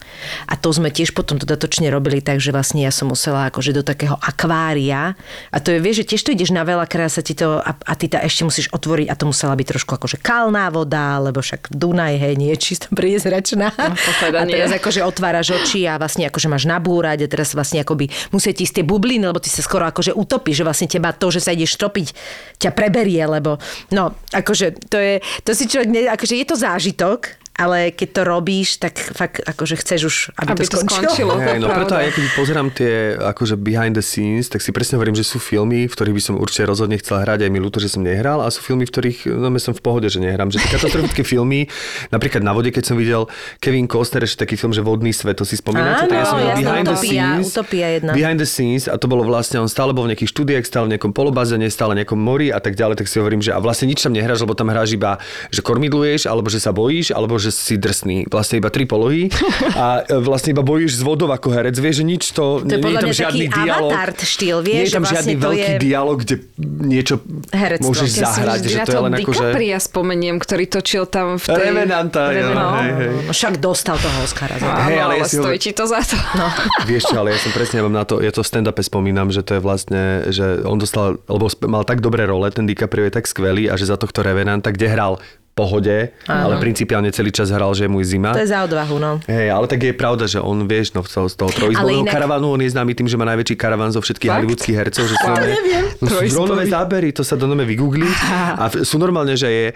A 0.49 0.57
to 0.57 0.72
sme 0.72 0.89
tiež 0.89 1.12
potom 1.12 1.37
dodatočne 1.37 1.93
robili 1.93 2.24
tak, 2.24 2.41
že 2.41 2.49
vlastne 2.49 2.80
ja 2.80 2.89
som 2.89 3.12
musela 3.12 3.53
akože 3.53 3.76
do 3.76 3.85
takého 3.85 4.16
akvária 4.24 5.12
a 5.53 5.57
to 5.61 5.68
je, 5.68 5.78
vieš, 5.85 6.05
že 6.05 6.16
tiež 6.16 6.22
to 6.24 6.33
ideš 6.33 6.49
na 6.49 6.64
veľa 6.64 6.89
krát 6.89 7.12
sa 7.12 7.20
ti 7.20 7.37
to 7.37 7.61
a, 7.61 7.72
a 7.76 7.93
ty 7.93 8.09
to 8.09 8.16
ešte 8.16 8.49
musíš 8.49 8.72
otvoriť 8.72 9.12
a 9.12 9.18
to 9.20 9.28
musela 9.28 9.53
byť 9.53 9.66
trošku 9.76 9.93
akože 10.01 10.16
kalná 10.24 10.72
voda, 10.72 11.20
lebo 11.20 11.45
však 11.45 11.76
Dunaj, 11.76 12.16
hej, 12.16 12.35
nie 12.41 12.57
je 12.57 12.59
čisto 12.72 12.89
priezračná. 12.99 13.68
No, 13.76 13.93
a 14.41 14.45
teraz 14.49 14.72
akože 14.72 15.05
otváraš 15.05 15.53
oči 15.53 15.85
a 15.85 16.01
vlastne 16.01 16.24
akože 16.33 16.49
máš 16.49 16.64
nabúrať 16.64 17.28
a 17.28 17.30
teraz 17.30 17.53
vlastne 17.53 17.85
akoby 17.85 18.09
musia 18.33 18.57
ti 18.57 18.64
ísť 18.64 18.80
tie 18.80 18.85
bubliny, 18.89 19.28
lebo 19.28 19.45
ty 19.45 19.53
sa 19.53 19.61
skoro 19.61 19.85
akože 19.85 20.16
utopíš, 20.16 20.64
že 20.64 20.64
vlastne 20.64 20.89
teba 20.89 21.12
to, 21.12 21.28
že 21.28 21.45
sa 21.45 21.53
ideš 21.53 21.76
topiť, 21.76 22.16
ťa 22.57 22.72
preberie, 22.72 23.20
lebo 23.28 23.61
no, 23.93 24.16
akože 24.33 24.89
to 24.89 24.97
je, 24.97 25.14
to 25.45 25.53
si 25.53 25.68
človek, 25.68 26.16
akože 26.16 26.35
je 26.41 26.47
to 26.49 26.57
zážitok, 26.57 27.41
ale 27.53 27.92
keď 27.92 28.09
to 28.16 28.22
robíš, 28.24 28.80
tak 28.80 28.96
fakt 28.96 29.44
akože 29.44 29.76
chceš 29.76 30.00
už, 30.09 30.16
aby, 30.40 30.57
Aby 30.57 30.64
to 30.64 30.72
to 30.72 30.78
skončilo. 30.88 31.12
skončilo. 31.12 31.32
Hej, 31.36 31.59
no 31.61 31.68
Pravda. 31.68 31.78
preto 31.84 31.94
aj 32.00 32.09
keď 32.16 32.24
pozerám 32.32 32.68
tie 32.72 32.92
akože 33.20 33.55
behind 33.61 33.92
the 33.92 34.05
scenes, 34.05 34.48
tak 34.48 34.64
si 34.64 34.72
presne 34.72 34.96
hovorím, 34.96 35.12
že 35.12 35.24
sú 35.28 35.36
filmy, 35.36 35.84
v 35.84 35.92
ktorých 35.92 36.16
by 36.16 36.22
som 36.22 36.34
určite 36.40 36.64
rozhodne 36.64 36.96
chcel 36.96 37.20
hrať, 37.20 37.44
aj 37.44 37.50
mi 37.53 37.61
ľúto, 37.61 37.76
že 37.76 37.92
som 37.92 38.00
nehral, 38.00 38.40
a 38.40 38.48
sú 38.48 38.64
filmy, 38.64 38.88
v 38.88 38.92
ktorých 38.96 39.18
no, 39.36 39.53
som 39.61 39.76
v 39.76 39.82
pohode, 39.84 40.09
že 40.09 40.18
nehrám. 40.18 40.48
Že 40.48 40.64
katastrofické 40.64 41.22
filmy, 41.28 41.68
napríklad 42.09 42.40
na 42.40 42.57
vode, 42.57 42.72
keď 42.72 42.84
som 42.88 42.96
videl 42.96 43.28
Kevin 43.61 43.84
Costner, 43.84 44.24
ešte 44.24 44.48
taký 44.48 44.57
film, 44.57 44.72
že 44.72 44.80
Vodný 44.80 45.12
svet, 45.12 45.36
to 45.36 45.44
si 45.44 45.61
spomínate? 45.61 46.09
Tak 46.09 46.16
ja 46.16 46.26
som 46.26 46.40
jasné, 46.40 46.64
behind 46.64 46.86
the 46.88 46.96
Utopia, 46.96 47.12
scenes. 47.12 47.44
Utopia 47.53 47.86
jedna. 48.00 48.12
Behind 48.16 48.38
the 48.40 48.48
scenes 48.48 48.88
a 48.88 48.96
to 48.96 49.07
bolo 49.07 49.22
vlastne, 49.28 49.61
on 49.61 49.68
stále 49.68 49.92
bol 49.92 50.09
v 50.09 50.16
nejakých 50.16 50.30
štúdiách, 50.32 50.64
stále 50.64 50.88
v 50.88 50.96
nejakom 50.96 51.12
polobazene, 51.12 51.68
stále 51.68 51.92
v 51.92 52.03
nejakom 52.03 52.16
mori 52.16 52.48
a 52.48 52.59
tak 52.59 52.74
ďalej, 52.80 53.05
tak 53.05 53.07
si 53.12 53.20
hovorím, 53.20 53.44
že 53.44 53.53
a 53.53 53.61
vlastne 53.61 53.92
nič 53.92 54.00
tam 54.00 54.16
nehráš, 54.16 54.40
lebo 54.40 54.57
tam 54.57 54.72
hráš 54.72 54.96
iba, 54.96 55.20
že 55.53 55.61
kormidluješ, 55.61 56.24
alebo 56.26 56.48
že 56.48 56.59
sa 56.59 56.72
bojíš, 56.72 57.12
alebo 57.12 57.41
že 57.43 57.51
si 57.51 57.74
drsný. 57.74 58.24
Vlastne 58.24 58.57
iba 58.57 58.68
tri 58.68 58.84
polohy 58.84 59.26
a 59.74 60.01
e, 60.01 60.18
vlastne 60.18 60.51
iba 60.51 60.62
bojíš 60.62 60.97
z 60.97 61.03
vodou 61.03 61.26
ako 61.26 61.51
herec. 61.51 61.74
Vieš, 61.74 62.01
že 62.01 62.05
nič 62.05 62.22
to, 62.30 62.61
To 62.61 62.68
je 62.68 62.70
nie 62.70 62.78
podľa 62.78 62.93
je 62.93 62.97
tam 62.97 63.09
mňa 63.09 63.18
žiadny 63.18 63.45
taký 63.45 63.59
dialog. 63.59 63.90
avatar 63.90 64.11
štýl, 64.22 64.57
vieš, 64.61 64.72
nie 64.72 64.82
je 64.82 64.88
tam 64.88 65.03
vlastne 65.03 65.12
žiadny 65.12 65.34
to 65.34 65.43
veľký 65.43 65.61
je- 65.68 65.80
dialog, 65.80 66.16
kde 66.16 66.34
niečo 66.82 67.14
Herectvo. 67.51 67.86
môžeš 67.88 68.09
Ja 68.09 68.12
si 68.12 68.20
zahrať, 68.22 68.61
že 68.62 68.78
to 68.80 68.90
je 68.90 69.01
len 69.03 69.12
ako, 69.12 69.30
že... 69.30 69.38
DiCapria 69.43 69.78
spomeniem, 69.78 70.36
ktorý 70.36 70.64
točil 70.66 71.05
tam 71.05 71.26
v 71.34 71.45
tej... 71.45 71.66
Revenanta, 71.68 72.20
jo, 72.28 72.36
Revenant. 72.38 72.74
hej, 72.78 72.90
hej. 72.95 73.11
No, 73.22 73.32
však 73.32 73.55
dostal 73.59 73.97
toho 73.99 74.18
Oscara. 74.20 74.55
Áno, 74.55 74.70
Hej, 74.84 74.97
ale 74.97 75.12
ale, 75.12 75.14
ja 75.16 75.26
stojí 75.26 75.59
ti 75.59 75.72
to 75.72 75.84
za 75.84 76.01
to. 76.01 76.14
No. 76.34 76.47
Vieš 76.88 77.03
čo, 77.05 77.16
ale 77.16 77.32
ja 77.32 77.38
som 77.38 77.51
presne 77.51 77.80
mám 77.80 77.93
na 77.93 78.05
to, 78.05 78.20
ja 78.20 78.30
to 78.30 78.40
v 78.40 78.49
stand-upe 78.49 78.80
spomínam, 78.80 79.28
že 79.28 79.40
to 79.40 79.57
je 79.57 79.61
vlastne, 79.61 80.03
že 80.28 80.62
on 80.62 80.76
dostal, 80.76 81.18
lebo 81.24 81.45
mal 81.64 81.82
tak 81.82 81.99
dobré 81.99 82.22
role, 82.22 82.47
ten 82.49 82.62
DiCaprio 82.62 83.05
je 83.05 83.12
tak 83.12 83.24
skvelý 83.24 83.66
a 83.66 83.74
že 83.74 83.84
za 83.84 83.97
tohto 83.97 84.20
Revenanta, 84.20 84.68
kde 84.68 84.86
hral 84.86 85.12
pohode, 85.53 86.16
ale 86.24 86.55
principiálne 86.57 87.12
celý 87.12 87.28
čas 87.28 87.53
hral, 87.53 87.76
že 87.76 87.84
je 87.84 87.90
môj 87.92 88.09
zima. 88.09 88.32
To 88.32 88.40
je 88.40 88.48
za 88.48 88.64
odvahu, 88.64 88.96
no. 88.96 89.20
Hej, 89.26 89.53
ale 89.53 89.68
tak 89.68 89.80
je 89.82 89.92
pravda, 89.92 90.24
že 90.24 90.40
on, 90.40 90.64
vieš, 90.64 90.96
no 90.96 91.05
z 91.05 91.12
toho, 91.12 91.28
z 91.28 91.36
toho 91.36 91.50
trojizbového 91.53 92.03
inak- 92.03 92.09
karavanu, 92.11 92.57
on 92.57 92.61
je 92.61 92.72
známy 92.72 92.96
tým, 92.96 93.05
že 93.05 93.20
má 93.20 93.28
najväčší 93.28 93.55
karavan 93.55 93.92
zo 93.92 94.00
všetkých 94.00 94.26
Fakt? 94.26 94.36
hollywoodských 94.40 94.76
hercov. 94.76 95.05
Že 95.05 95.14
sú 95.14 95.26
normálne- 95.28 95.53
neviem. 95.53 95.84
No, 96.00 96.09
dronové 96.09 96.64
zábery, 96.66 97.09
to 97.12 97.22
sa 97.22 97.36
do 97.36 97.44
nome 97.44 97.62
vygoogli. 97.62 98.09
A 98.57 98.72
sú 98.72 98.96
normálne, 98.96 99.36
že 99.36 99.46
je 99.46 99.66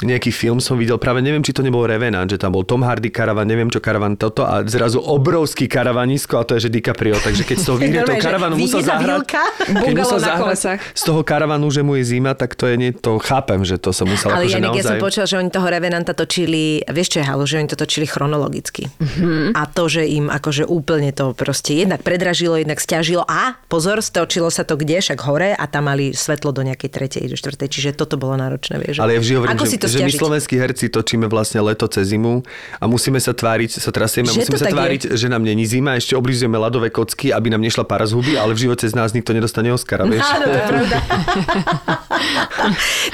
nejaký 0.00 0.32
film 0.32 0.56
som 0.56 0.74
videl, 0.74 0.96
práve 0.96 1.20
neviem, 1.20 1.44
či 1.44 1.52
to 1.52 1.60
nebol 1.60 1.84
Revenant, 1.84 2.26
že 2.26 2.40
tam 2.40 2.56
bol 2.56 2.64
Tom 2.64 2.80
Hardy 2.80 3.12
karavan, 3.12 3.44
neviem 3.44 3.68
čo 3.68 3.78
karavan 3.78 4.16
toto 4.16 4.42
a 4.42 4.64
zrazu 4.64 4.98
obrovský 4.98 5.68
karavanisko 5.68 6.40
a 6.40 6.42
to 6.42 6.56
je, 6.56 6.66
že 6.66 6.70
DiCaprio. 6.72 7.20
Takže 7.20 7.44
keď 7.44 7.56
toho 7.60 7.76
vyhrie 7.82 8.02
toho 8.02 8.16
karavanu 8.16 8.56
musel 8.56 8.80
zahrať, 8.80 9.28
keď 9.68 9.92
musel 9.94 10.18
zahrať 10.18 10.80
z 10.96 11.02
toho 11.04 11.20
karavanu, 11.20 11.68
že 11.68 11.84
mu 11.84 11.94
je 11.94 12.08
zima, 12.08 12.32
tak 12.32 12.56
to 12.56 12.64
je, 12.64 12.74
nie, 12.74 12.90
to 12.90 13.20
chápem, 13.20 13.60
že 13.62 13.76
to 13.76 13.92
som 13.92 14.08
musel 14.08 14.32
Ale 14.32 14.48
akože 14.48 14.58
naozaj... 14.58 14.98
počula, 15.10 15.26
že 15.26 15.42
oni 15.42 15.50
toho 15.50 15.66
Revenanta 15.66 16.14
točili, 16.14 16.86
vieš 16.86 17.18
čo 17.18 17.18
je 17.18 17.26
halu, 17.26 17.42
že 17.42 17.58
oni 17.58 17.66
to 17.66 17.74
točili 17.74 18.06
chronologicky. 18.06 18.86
Mhm. 19.02 19.58
A 19.58 19.66
to, 19.66 19.90
že 19.90 20.06
im 20.06 20.30
akože 20.30 20.70
úplne 20.70 21.10
to 21.10 21.34
proste 21.34 21.74
jednak 21.74 22.06
predražilo, 22.06 22.54
jednak 22.54 22.78
stiažilo 22.78 23.26
a 23.26 23.58
pozor, 23.66 23.98
stočilo 23.98 24.46
sa 24.54 24.62
to 24.62 24.78
kde, 24.78 25.02
však 25.02 25.18
hore 25.26 25.50
a 25.58 25.64
tam 25.66 25.90
mali 25.90 26.14
svetlo 26.14 26.54
do 26.54 26.62
nejakej 26.62 26.90
tretej, 26.94 27.26
do 27.26 27.34
štvrtej, 27.34 27.66
čiže 27.66 27.90
toto 27.98 28.14
bolo 28.14 28.38
náročné, 28.38 28.78
vieš. 28.78 29.02
Ale 29.02 29.18
ja 29.18 29.20
vždy 29.20 29.34
hovorím, 29.34 29.58
Ako 29.58 29.66
že, 29.66 29.70
si 29.74 29.76
to 29.82 29.86
že 29.90 29.98
my 30.06 30.12
slovenskí 30.14 30.54
herci 30.54 30.86
točíme 30.86 31.26
vlastne 31.26 31.58
leto 31.58 31.90
cez 31.90 32.14
zimu 32.14 32.46
a 32.78 32.84
musíme 32.86 33.18
sa 33.18 33.34
tváriť, 33.34 33.82
sa 33.82 33.90
trasieme, 33.90 34.30
Že 34.30 34.46
musíme 34.46 34.58
sa 34.62 34.70
tváriť, 34.70 35.02
že 35.18 35.26
nám 35.26 35.42
není 35.42 35.66
zima, 35.66 35.98
ešte 35.98 36.14
oblížujeme 36.14 36.54
ľadové 36.54 36.94
kocky, 36.94 37.34
aby 37.34 37.50
nám 37.50 37.66
nešla 37.66 37.82
para 37.82 38.06
z 38.06 38.14
huby, 38.14 38.38
ale 38.38 38.54
v 38.54 38.70
živote 38.70 38.86
z 38.86 38.94
nás 38.94 39.10
nikto 39.10 39.34
nedostane 39.34 39.74
Oscara, 39.74 40.06
vieš. 40.06 40.22
Áno, 40.22 40.46
to 40.46 40.54
je 40.54 40.62
pravda. 40.70 40.96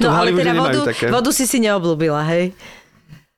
No 0.03 0.13
ale 0.13 0.35
teda 0.35 0.53
vodu, 0.55 0.81
také. 0.93 1.07
vodu 1.09 1.31
si 1.31 1.47
si 1.47 1.63
neoblúbila, 1.87 2.27
hej? 2.27 2.51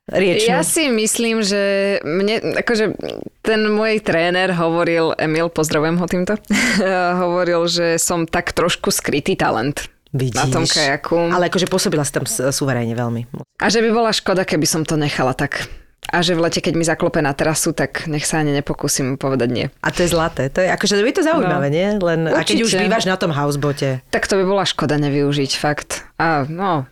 Riečnú. 0.09 0.49
Ja 0.49 0.65
si 0.65 0.89
myslím, 0.89 1.45
že 1.45 1.61
mne, 2.01 2.57
akože 2.57 2.97
ten 3.45 3.61
môj 3.69 4.01
tréner 4.01 4.49
hovoril, 4.49 5.13
Emil, 5.13 5.53
pozdravujem 5.53 6.01
ho 6.01 6.05
týmto, 6.09 6.33
hovoril, 7.21 7.69
že 7.69 8.01
som 8.01 8.25
tak 8.25 8.49
trošku 8.51 8.89
skrytý 8.89 9.37
talent. 9.37 9.85
Vidíš. 10.09 10.33
Na 10.33 10.49
tom 10.49 10.65
kajaku. 10.65 11.29
Ale 11.29 11.53
akože 11.53 11.69
pôsobila 11.69 12.01
si 12.01 12.09
tam 12.09 12.25
s- 12.25 12.41
suverénne 12.49 12.97
veľmi. 12.97 13.29
A 13.61 13.69
že 13.69 13.85
by 13.85 13.93
bola 13.93 14.09
škoda, 14.09 14.41
keby 14.41 14.65
som 14.65 14.81
to 14.81 14.97
nechala 14.97 15.37
tak. 15.37 15.69
A 16.09 16.25
že 16.25 16.33
v 16.33 16.41
lete, 16.41 16.57
keď 16.57 16.73
mi 16.73 16.81
zaklope 16.81 17.21
na 17.21 17.29
terasu, 17.29 17.69
tak 17.69 18.09
nech 18.09 18.25
sa 18.25 18.41
ani 18.41 18.49
nepokúsim 18.49 19.13
povedať 19.13 19.49
nie. 19.53 19.65
A 19.77 19.93
to 19.93 20.01
je 20.01 20.09
zlaté. 20.09 20.49
To 20.49 20.57
je, 20.57 20.73
akože 20.73 20.97
je 20.97 21.13
to 21.13 21.21
zaujímavé, 21.21 21.69
No. 21.69 21.75
nie? 21.75 21.87
Len, 21.93 22.25
a 22.25 22.41
keď 22.41 22.65
už 22.65 22.73
Určite. 22.73 22.81
bývaš 22.81 23.05
na 23.05 23.13
tom 23.13 23.29
housebote. 23.29 24.01
Tak 24.09 24.25
to 24.25 24.33
by 24.33 24.43
bola 24.43 24.65
škoda 24.65 24.97
nevyužiť, 24.97 25.51
fakt. 25.53 26.09
A 26.17 26.49
no, 26.49 26.89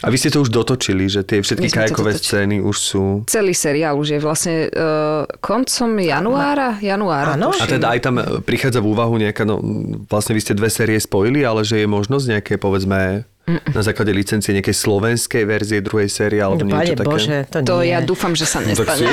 A 0.00 0.08
vy 0.08 0.16
ste 0.16 0.32
to 0.32 0.40
už 0.40 0.48
dotočili, 0.48 1.04
že 1.06 1.20
tie 1.20 1.44
všetky 1.44 1.66
My 1.66 1.70
sme 1.70 1.76
to 1.76 1.80
kajakové 1.84 2.12
dotočili. 2.16 2.28
scény 2.32 2.56
už 2.60 2.76
sú... 2.76 3.02
Celý 3.28 3.52
seriál 3.52 4.00
už 4.00 4.16
je 4.16 4.20
vlastne 4.20 4.56
uh, 4.66 5.28
koncom 5.38 5.90
januára. 6.00 6.80
januára 6.80 7.36
Áno. 7.36 7.52
A 7.52 7.64
teda 7.68 7.92
aj 7.92 8.00
tam 8.00 8.16
e, 8.16 8.40
prichádza 8.40 8.80
v 8.80 8.88
úvahu 8.90 9.20
nejaká, 9.20 9.44
no 9.44 9.60
vlastne 10.08 10.32
vy 10.32 10.40
ste 10.40 10.56
dve 10.56 10.72
série 10.72 10.96
spojili, 10.96 11.44
ale 11.44 11.60
že 11.62 11.84
je 11.84 11.86
možnosť 11.86 12.24
nejaké, 12.32 12.54
povedzme, 12.56 13.28
na 13.50 13.82
základe 13.82 14.14
licencie 14.14 14.54
nejakej 14.54 14.76
slovenskej 14.78 15.42
verzie 15.42 15.82
druhej 15.82 16.06
série 16.06 16.38
alebo 16.38 16.62
No, 16.62 16.70
niečo 16.70 16.94
Pane 16.94 17.00
také. 17.02 17.08
Bože, 17.10 17.38
to, 17.50 17.56
To 17.66 17.76
nie. 17.82 17.90
ja 17.90 17.98
dúfam, 17.98 18.32
že 18.32 18.46
sa 18.46 18.62
No, 18.62 18.72
tak 18.72 18.94
nestane. 18.94 19.10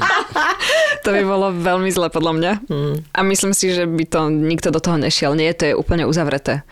To 1.06 1.14
by 1.14 1.22
bolo 1.22 1.54
veľmi 1.54 1.86
zle 1.94 2.10
podľa 2.10 2.32
mňa. 2.34 2.52
A 3.14 3.20
myslím 3.22 3.54
si, 3.54 3.70
že 3.70 3.86
by 3.86 4.04
to 4.10 4.26
nikto 4.26 4.74
do 4.74 4.82
toho 4.82 4.98
nešiel. 4.98 5.38
Nie, 5.38 5.54
to 5.54 5.70
je 5.70 5.74
úplne 5.78 6.02
uzavreté. 6.02 6.66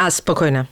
A 0.00 0.04
spokojná. 0.08 0.64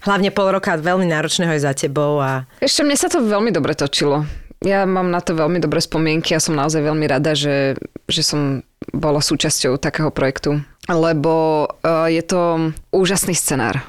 Hlavne 0.00 0.32
pol 0.32 0.54
roka 0.54 0.78
veľmi 0.78 1.04
náročného 1.10 1.52
je 1.58 1.66
za 1.66 1.72
tebou 1.76 2.22
a 2.22 2.48
Ešte 2.62 2.86
mne 2.86 2.96
sa 2.96 3.10
to 3.12 3.20
veľmi 3.20 3.52
dobre 3.52 3.76
točilo. 3.76 4.24
Ja 4.60 4.84
mám 4.84 5.08
na 5.08 5.24
to 5.24 5.32
veľmi 5.32 5.56
dobré 5.56 5.80
spomienky 5.80 6.36
a 6.36 6.42
som 6.42 6.52
naozaj 6.52 6.84
veľmi 6.84 7.08
rada, 7.08 7.32
že, 7.32 7.80
že 8.08 8.20
som 8.20 8.60
bola 8.92 9.24
súčasťou 9.24 9.80
takého 9.80 10.12
projektu. 10.12 10.60
Lebo 10.84 11.64
uh, 11.68 12.08
je 12.12 12.20
to 12.20 12.72
úžasný 12.92 13.32
scenár. 13.32 13.80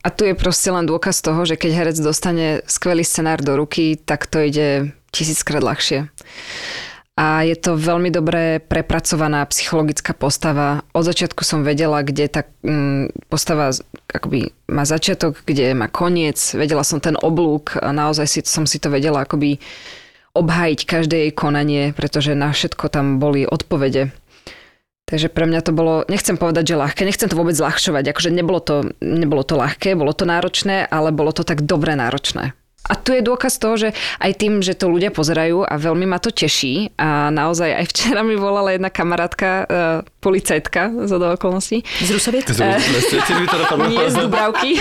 A 0.00 0.08
tu 0.08 0.24
je 0.24 0.32
proste 0.32 0.72
len 0.72 0.88
dôkaz 0.88 1.20
toho, 1.20 1.44
že 1.44 1.60
keď 1.60 1.70
herec 1.76 1.96
dostane 2.00 2.64
skvelý 2.64 3.04
scenár 3.04 3.44
do 3.44 3.58
ruky, 3.60 4.00
tak 4.00 4.30
to 4.30 4.40
ide 4.40 4.96
tisíckrát 5.12 5.60
ľahšie. 5.60 6.08
A 7.18 7.42
je 7.42 7.58
to 7.58 7.74
veľmi 7.74 8.14
dobre 8.14 8.62
prepracovaná 8.62 9.42
psychologická 9.50 10.14
postava. 10.14 10.86
Od 10.94 11.02
začiatku 11.02 11.42
som 11.42 11.66
vedela, 11.66 12.06
kde 12.06 12.30
tá 12.30 12.46
mm, 12.62 13.26
postava 13.26 13.74
akoby 14.14 14.54
má 14.70 14.86
začiatok, 14.86 15.42
kde 15.42 15.74
má 15.74 15.90
koniec. 15.90 16.38
Vedela 16.54 16.86
som 16.86 17.02
ten 17.02 17.18
oblúk 17.18 17.74
a 17.74 17.90
naozaj 17.90 18.26
si, 18.30 18.40
som 18.46 18.70
si 18.70 18.78
to 18.78 18.86
vedela 18.86 19.26
akoby 19.26 19.58
obhájiť 20.38 20.80
každé 20.86 21.16
jej 21.26 21.32
konanie, 21.34 21.90
pretože 21.90 22.38
na 22.38 22.54
všetko 22.54 22.86
tam 22.86 23.18
boli 23.18 23.42
odpovede. 23.42 24.14
Takže 25.10 25.26
pre 25.32 25.50
mňa 25.50 25.66
to 25.66 25.74
bolo, 25.74 26.06
nechcem 26.06 26.38
povedať, 26.38 26.70
že 26.70 26.78
ľahké, 26.78 27.02
nechcem 27.02 27.26
to 27.26 27.34
vôbec 27.34 27.58
zľahčovať, 27.58 28.14
akože 28.14 28.30
nebolo 28.30 28.62
to, 28.62 28.94
nebolo 29.02 29.42
to 29.42 29.58
ľahké, 29.58 29.98
bolo 29.98 30.14
to 30.14 30.22
náročné, 30.22 30.86
ale 30.86 31.10
bolo 31.10 31.34
to 31.34 31.42
tak 31.42 31.66
dobre 31.66 31.98
náročné. 31.98 32.54
A 32.88 32.96
tu 32.96 33.12
je 33.12 33.20
dôkaz 33.20 33.60
toho, 33.60 33.76
že 33.76 33.92
aj 34.16 34.32
tým, 34.40 34.64
že 34.64 34.72
to 34.72 34.88
ľudia 34.88 35.12
pozerajú 35.12 35.60
a 35.60 35.76
veľmi 35.76 36.08
ma 36.08 36.16
to 36.16 36.32
teší 36.32 36.96
a 36.96 37.28
naozaj 37.28 37.84
aj 37.84 37.84
včera 37.92 38.24
mi 38.24 38.32
volala 38.32 38.72
jedna 38.72 38.88
kamarátka, 38.88 39.48
uh, 39.68 40.00
policajtka 40.24 41.04
z 41.04 41.12
okolností, 41.12 41.84
z 41.84 42.10
Rusoviec? 42.16 42.48
Dopadlo. 42.48 43.92
nie 43.92 44.08
z 44.08 44.16
Dubravky. 44.24 44.80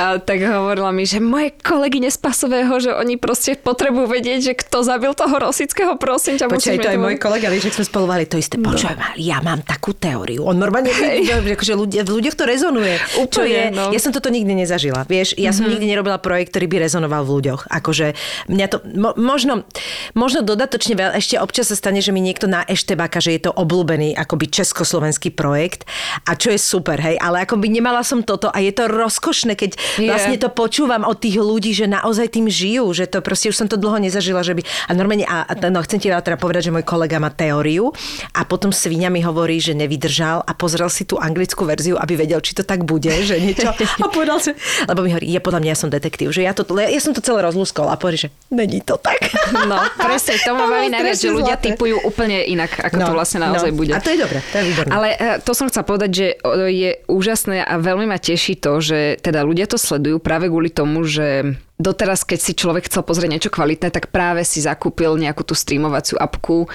a 0.00 0.22
tak 0.22 0.38
hovorila 0.38 0.94
mi, 0.94 1.02
že 1.02 1.18
moje 1.18 1.58
kolegy 1.58 1.98
z 2.06 2.18
Pasového, 2.22 2.78
že 2.78 2.94
oni 2.94 3.18
proste 3.18 3.58
potrebujú 3.58 4.06
vedieť, 4.06 4.38
že 4.40 4.52
kto 4.54 4.86
zabil 4.86 5.10
toho 5.18 5.34
Rosického, 5.34 5.98
prosím 5.98 6.38
ťa. 6.38 6.46
Počkaj, 6.46 6.78
to 6.78 6.94
aj 6.94 7.00
môj 7.00 7.18
kolega, 7.18 7.50
vieš, 7.50 7.74
že 7.74 7.82
sme 7.82 7.84
spolovali 7.90 8.24
to 8.30 8.38
isté. 8.38 8.54
Počkaj, 8.54 8.94
ma, 8.94 9.18
ja 9.18 9.42
mám 9.42 9.66
takú 9.66 9.98
teóriu. 9.98 10.46
On 10.46 10.54
normálne, 10.54 10.94
že 10.94 11.34
akože 11.42 11.74
ľudia, 11.74 12.06
v 12.06 12.22
ľuďoch 12.22 12.38
to 12.38 12.44
rezonuje. 12.46 12.94
čo 13.26 13.42
Úplne, 13.42 13.50
je, 13.50 13.64
no. 13.74 13.84
ja 13.90 13.98
som 13.98 14.14
toto 14.14 14.30
nikdy 14.30 14.62
nezažila. 14.62 15.02
Vieš, 15.10 15.34
ja 15.34 15.50
som 15.50 15.66
nikdy 15.66 15.90
nerobila 15.90 16.22
projekt, 16.22 16.54
ktorý 16.54 16.70
by 16.70 16.76
rezonoval 16.86 16.99
v 17.06 17.40
ľuďoch. 17.40 17.70
Akože 17.70 18.18
mňa 18.50 18.66
to, 18.68 18.78
mo, 18.98 19.14
možno, 19.16 19.64
možno 20.12 20.42
dodatočne 20.44 20.98
veľa, 20.98 21.16
ešte 21.16 21.38
občas 21.38 21.72
sa 21.72 21.76
stane, 21.78 22.02
že 22.02 22.10
mi 22.10 22.20
niekto 22.20 22.50
na 22.50 22.66
eštebáka, 22.66 23.22
že 23.22 23.38
je 23.38 23.48
to 23.48 23.52
obľúbený 23.54 24.18
akoby 24.18 24.50
československý 24.50 25.32
projekt 25.32 25.86
a 26.26 26.34
čo 26.34 26.50
je 26.50 26.60
super, 26.60 26.98
hej, 26.98 27.16
ale 27.22 27.46
akoby 27.46 27.70
nemala 27.70 28.02
som 28.02 28.20
toto 28.26 28.50
a 28.50 28.58
je 28.58 28.74
to 28.74 28.90
rozkošné, 28.90 29.54
keď 29.54 29.78
Je. 29.96 30.10
vlastne 30.10 30.36
to 30.36 30.50
počúvam 30.50 31.06
od 31.06 31.16
tých 31.16 31.38
ľudí, 31.40 31.72
že 31.72 31.86
naozaj 31.86 32.34
tým 32.34 32.50
žijú, 32.50 32.90
že 32.92 33.06
to 33.06 33.22
proste 33.22 33.54
už 33.54 33.56
som 33.56 33.68
to 33.70 33.78
dlho 33.78 34.02
nezažila, 34.02 34.42
že 34.42 34.58
by... 34.58 34.66
A 34.90 34.92
normálne, 34.98 35.24
a, 35.24 35.46
a 35.46 35.54
no, 35.70 35.80
chcem 35.86 36.02
ti 36.02 36.08
teda 36.10 36.36
povedať, 36.36 36.68
že 36.68 36.74
môj 36.74 36.82
kolega 36.82 37.22
má 37.22 37.30
teóriu 37.30 37.94
a 38.34 38.42
potom 38.42 38.74
svíňa 38.74 39.12
mi 39.12 39.22
hovorí, 39.22 39.62
že 39.62 39.76
nevydržal 39.76 40.42
a 40.42 40.52
pozrel 40.56 40.90
si 40.90 41.06
tú 41.06 41.20
anglickú 41.20 41.62
verziu, 41.68 42.00
aby 42.00 42.18
vedel, 42.18 42.42
či 42.42 42.56
to 42.56 42.66
tak 42.66 42.82
bude, 42.82 43.12
že 43.22 43.38
niečo. 43.38 43.70
A 44.04 44.08
povedal 44.08 44.40
si, 44.40 44.56
lebo 44.88 45.04
mi 45.04 45.12
hovorí, 45.12 45.28
ja 45.28 45.38
podľa 45.44 45.60
mňa 45.62 45.70
ja 45.70 45.78
som 45.78 45.90
detektív, 45.92 46.32
že 46.32 46.42
ja, 46.42 46.56
to, 46.56 46.64
ja 46.86 47.00
som 47.02 47.12
to 47.12 47.20
celé 47.20 47.42
rozlúskol 47.44 47.90
a 47.90 47.98
povedal, 47.98 48.26
že 48.26 48.30
není 48.48 48.80
to 48.80 48.96
tak. 48.96 49.18
No, 49.66 49.76
presne, 49.98 50.38
to 50.40 50.54
ma 50.54 50.64
baví 50.72 50.88
najviac, 50.88 51.18
že 51.18 51.28
ľudia 51.28 51.56
zlaté. 51.58 51.66
typujú 51.74 51.96
úplne 52.06 52.40
inak, 52.46 52.70
ako 52.80 52.96
to 52.96 53.12
vlastne 53.12 53.38
naozaj 53.44 53.74
bude. 53.74 53.92
No, 53.92 53.98
A 53.98 54.04
to 54.04 54.14
je 54.14 54.18
dobré, 54.22 54.38
to 54.40 54.56
je 54.56 54.64
výborné. 54.70 54.90
Ale 54.94 55.08
e, 55.12 55.18
to 55.42 55.52
som 55.52 55.66
chcela 55.68 55.84
povedať, 55.84 56.10
že 56.10 56.26
je 56.70 56.90
úžasné 57.10 57.66
a 57.66 57.74
veľmi 57.76 58.06
ma 58.06 58.16
teší 58.16 58.56
to, 58.62 58.80
že 58.80 59.20
teda 59.20 59.42
ľudia 59.42 59.66
to 59.66 59.76
sledujú 59.76 60.22
práve 60.22 60.48
kvôli 60.48 60.70
tomu, 60.70 61.02
že 61.02 61.58
doteraz, 61.80 62.24
keď 62.24 62.38
si 62.38 62.52
človek 62.54 62.86
chcel 62.86 63.02
pozrieť 63.02 63.30
niečo 63.32 63.50
kvalitné, 63.50 63.88
tak 63.90 64.12
práve 64.14 64.46
si 64.46 64.62
zakúpil 64.62 65.16
nejakú 65.16 65.42
tú 65.42 65.56
streamovaciu 65.56 66.20
apku 66.20 66.68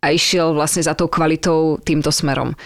a 0.00 0.12
išiel 0.12 0.52
vlastne 0.56 0.84
za 0.84 0.96
tou 0.96 1.06
kvalitou 1.06 1.80
týmto 1.80 2.08
smerom. 2.12 2.56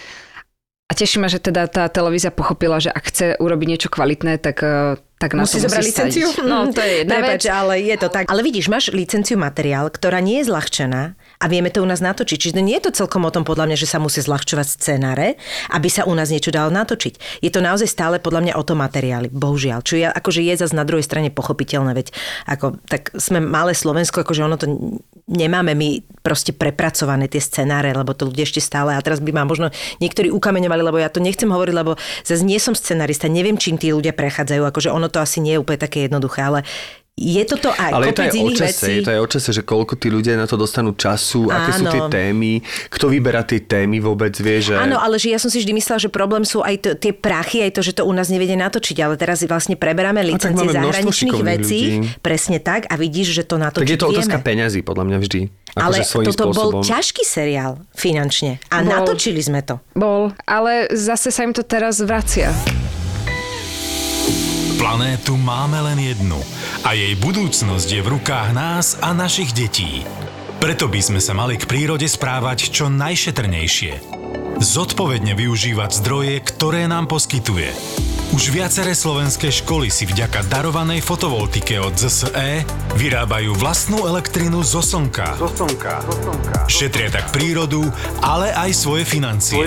A 0.87 0.91
teší 0.91 1.23
ma, 1.23 1.31
že 1.31 1.39
teda 1.39 1.71
tá 1.71 1.87
televízia 1.87 2.35
pochopila, 2.35 2.83
že 2.83 2.91
ak 2.91 3.03
chce 3.07 3.25
urobiť 3.39 3.67
niečo 3.67 3.87
kvalitné, 3.87 4.43
tak, 4.43 4.59
e, 4.59 4.99
tak 5.21 5.37
na 5.37 5.45
Musí 5.45 5.61
to 5.61 5.69
zobrať 5.69 5.85
musí 5.85 5.89
licenciu? 5.93 6.27
No, 6.49 6.65
to 6.73 6.81
je 6.81 7.05
Prepač, 7.13 7.45
ale 7.45 7.85
je 7.85 7.95
to 8.01 8.09
tak. 8.09 8.25
Ale 8.33 8.41
vidíš, 8.41 8.73
máš 8.73 8.89
licenciu 8.89 9.37
materiál, 9.37 9.93
ktorá 9.93 10.17
nie 10.17 10.41
je 10.41 10.49
zľahčená 10.49 11.13
a 11.41 11.49
vieme 11.49 11.73
to 11.73 11.81
u 11.81 11.87
nás 11.89 12.05
natočiť. 12.05 12.37
Čiže 12.37 12.61
nie 12.61 12.77
je 12.77 12.85
to 12.87 13.03
celkom 13.03 13.25
o 13.25 13.33
tom 13.33 13.41
podľa 13.41 13.73
mňa, 13.73 13.77
že 13.81 13.89
sa 13.89 13.97
musí 13.97 14.21
zľahčovať 14.21 14.67
scenáre, 14.77 15.41
aby 15.73 15.89
sa 15.89 16.05
u 16.05 16.13
nás 16.13 16.29
niečo 16.29 16.53
dalo 16.53 16.69
natočiť. 16.69 17.41
Je 17.41 17.49
to 17.49 17.65
naozaj 17.65 17.89
stále 17.89 18.21
podľa 18.21 18.45
mňa 18.45 18.53
o 18.55 18.63
tom 18.63 18.85
materiáli. 18.85 19.33
Bohužiaľ. 19.33 19.81
Čo 19.81 19.97
je, 19.97 20.05
akože 20.05 20.45
je 20.45 20.53
zase 20.61 20.77
na 20.77 20.85
druhej 20.85 21.01
strane 21.01 21.33
pochopiteľné, 21.33 21.97
veď 21.97 22.13
ako, 22.45 22.77
tak 22.85 23.09
sme 23.17 23.41
malé 23.41 23.73
Slovensko, 23.73 24.21
akože 24.21 24.45
ono 24.45 24.55
to 24.61 24.69
nemáme 25.31 25.73
my 25.73 26.03
proste 26.21 26.53
prepracované 26.53 27.25
tie 27.31 27.41
scenáre, 27.41 27.95
lebo 27.95 28.13
to 28.13 28.29
ľudia 28.29 28.45
ešte 28.45 28.61
stále, 28.61 28.93
a 28.93 29.01
teraz 29.01 29.23
by 29.23 29.31
ma 29.33 29.47
možno 29.47 29.73
niektorí 30.03 30.29
ukameňovali, 30.29 30.81
lebo 30.85 30.99
ja 30.99 31.09
to 31.09 31.23
nechcem 31.23 31.49
hovoriť, 31.49 31.73
lebo 31.73 31.97
zase 32.21 32.43
nie 32.45 32.59
som 32.59 32.75
scenarista, 32.77 33.31
neviem, 33.31 33.57
čím 33.57 33.79
tí 33.79 33.89
ľudia 33.89 34.13
prechádzajú, 34.13 34.61
akože 34.67 34.89
ono 34.91 35.07
to 35.07 35.23
asi 35.23 35.39
nie 35.39 35.57
je 35.57 35.61
úplne 35.63 35.79
také 35.81 36.05
jednoduché, 36.05 36.45
ale 36.45 36.59
je 37.11 37.43
toto 37.43 37.69
aj 37.69 37.91
Ale 37.91 38.09
je 38.09 38.15
to 38.15 38.23
aj 38.23 38.31
o 38.31 38.37
iných 38.39 38.57
čase, 38.57 38.71
vecí. 38.71 38.91
je 38.97 39.01
to 39.03 39.11
aj 39.11 39.19
o 39.21 39.29
čase, 39.29 39.49
že 39.51 39.61
koľko 39.61 39.93
tí 39.93 40.07
ľudia 40.07 40.39
na 40.39 40.47
to 40.47 40.55
dostanú 40.55 40.95
času, 40.95 41.51
aké 41.51 41.71
sú 41.77 41.85
tie 41.85 42.01
Áno. 42.01 42.09
témy, 42.09 42.63
kto 42.87 43.05
vyberá 43.11 43.43
tie 43.45 43.61
témy 43.61 43.99
vôbec, 43.99 44.31
vie, 44.33 44.57
že... 44.63 44.73
Áno, 44.73 44.97
ale 44.97 45.19
že 45.19 45.29
ja 45.29 45.37
som 45.37 45.51
si 45.51 45.59
vždy 45.61 45.75
myslela, 45.75 45.99
že 46.01 46.09
problém 46.09 46.47
sú 46.47 46.63
aj 46.63 46.75
to, 46.81 46.89
tie 46.95 47.11
prachy, 47.11 47.61
aj 47.61 47.77
to, 47.77 47.81
že 47.83 47.99
to 47.99 48.07
u 48.07 48.13
nás 48.15 48.31
nevedia 48.31 48.55
natočiť, 48.57 48.97
ale 49.03 49.19
teraz 49.19 49.43
vlastne 49.43 49.75
preberáme 49.75 50.23
licencie 50.23 50.65
zahraničných 50.65 51.39
vecí, 51.43 51.79
ľudí. 51.99 52.23
presne 52.23 52.57
tak, 52.57 52.87
a 52.89 52.95
vidíš, 52.95 53.37
že 53.37 53.43
to 53.45 53.59
natočiť 53.59 53.85
tak 53.85 53.91
je 53.91 53.99
to 54.01 54.07
otázka 54.09 54.37
vieme. 54.39 54.47
peňazí, 54.47 54.79
podľa 54.81 55.03
mňa 55.11 55.17
vždy. 55.19 55.39
Ale 55.71 55.95
Akože 55.99 56.03
svojím 56.03 56.27
toto 56.31 56.43
bol 56.47 56.53
spôsobom. 56.55 56.81
ťažký 56.83 57.23
seriál 57.23 57.73
finančne 57.93 58.57
a 58.67 58.81
Bol. 58.81 58.87
natočili 58.87 59.39
sme 59.39 59.61
to. 59.61 59.77
Bol, 59.93 60.33
ale 60.43 60.89
zase 60.91 61.29
sa 61.29 61.45
im 61.45 61.53
to 61.53 61.61
teraz 61.61 62.01
vracia. 62.01 62.49
Planétu 64.81 65.37
máme 65.37 65.77
len 65.93 66.01
jednu 66.01 66.41
a 66.81 66.97
jej 66.97 67.13
budúcnosť 67.21 67.85
je 67.85 68.01
v 68.01 68.17
rukách 68.17 68.49
nás 68.49 68.97
a 68.97 69.13
našich 69.13 69.53
detí. 69.53 70.01
Preto 70.57 70.89
by 70.89 70.97
sme 70.97 71.21
sa 71.21 71.37
mali 71.37 71.53
k 71.53 71.69
prírode 71.69 72.09
správať 72.09 72.73
čo 72.73 72.89
najšetrnejšie. 72.89 74.01
Zodpovedne 74.57 75.37
využívať 75.37 76.01
zdroje, 76.01 76.41
ktoré 76.41 76.89
nám 76.89 77.05
poskytuje. 77.05 77.69
Už 78.33 78.49
viaceré 78.49 78.97
slovenské 78.97 79.53
školy 79.53 79.93
si 79.93 80.09
vďaka 80.09 80.49
darovanej 80.49 81.05
fotovoltike 81.05 81.77
od 81.77 81.93
ZSE 81.93 82.65
vyrábajú 82.97 83.53
vlastnú 83.53 84.09
elektrinu 84.09 84.65
zo 84.65 84.81
slnka. 84.81 85.37
Šetria 86.65 87.13
tak 87.13 87.29
prírodu, 87.29 87.85
ale 88.25 88.49
aj 88.57 88.73
svoje 88.73 89.05
financie. 89.05 89.61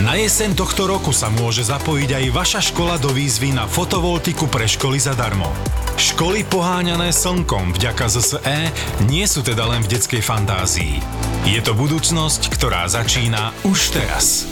Na 0.00 0.16
jeseň 0.16 0.56
tohto 0.56 0.88
roku 0.88 1.12
sa 1.12 1.28
môže 1.28 1.68
zapojiť 1.68 2.10
aj 2.16 2.24
vaša 2.32 2.60
škola 2.72 2.96
do 2.96 3.12
výzvy 3.12 3.52
na 3.52 3.68
fotovoltiku 3.68 4.48
pre 4.48 4.64
školy 4.64 4.96
zadarmo. 4.96 5.52
Školy 6.00 6.48
poháňané 6.48 7.12
slnkom 7.12 7.76
vďaka 7.76 8.08
ZSE 8.08 8.72
nie 9.04 9.28
sú 9.28 9.44
teda 9.44 9.68
len 9.68 9.84
v 9.84 9.92
detskej 9.92 10.24
fantázii. 10.24 10.96
Je 11.44 11.60
to 11.60 11.76
budúcnosť, 11.76 12.48
ktorá 12.48 12.88
začína 12.88 13.52
už 13.68 13.92
teraz. 13.92 14.48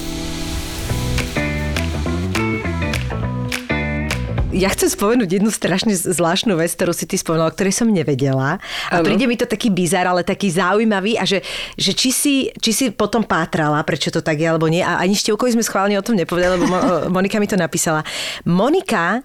Ja 4.50 4.66
chcem 4.74 4.90
spomenúť 4.90 5.38
jednu 5.38 5.46
strašne 5.54 5.94
zvláštnu 5.94 6.58
vec, 6.58 6.74
ktorú 6.74 6.90
si 6.90 7.06
ty 7.06 7.14
spomenula, 7.14 7.50
o 7.50 7.54
ktorej 7.54 7.70
som 7.70 7.86
nevedela. 7.86 8.58
A 8.90 8.98
Áno. 8.98 9.06
príde 9.06 9.30
mi 9.30 9.38
to 9.38 9.46
taký 9.46 9.70
bizar, 9.70 10.10
ale 10.10 10.26
taký 10.26 10.50
zaujímavý 10.50 11.14
a 11.14 11.22
že, 11.22 11.46
že 11.78 11.94
či, 11.94 12.10
si, 12.10 12.34
či 12.58 12.70
si 12.74 12.84
potom 12.90 13.22
pátrala, 13.22 13.78
prečo 13.86 14.10
to 14.10 14.18
tak 14.18 14.42
je, 14.42 14.50
alebo 14.50 14.66
nie. 14.66 14.82
A 14.82 14.98
ani 14.98 15.14
Števkovi 15.14 15.54
sme 15.54 15.62
schválne 15.62 15.94
o 15.94 16.02
tom 16.02 16.18
nepovedali, 16.18 16.58
lebo 16.58 16.66
Mo- 16.66 16.82
Monika 17.22 17.38
mi 17.38 17.46
to 17.46 17.54
napísala. 17.54 18.02
Monika, 18.42 19.22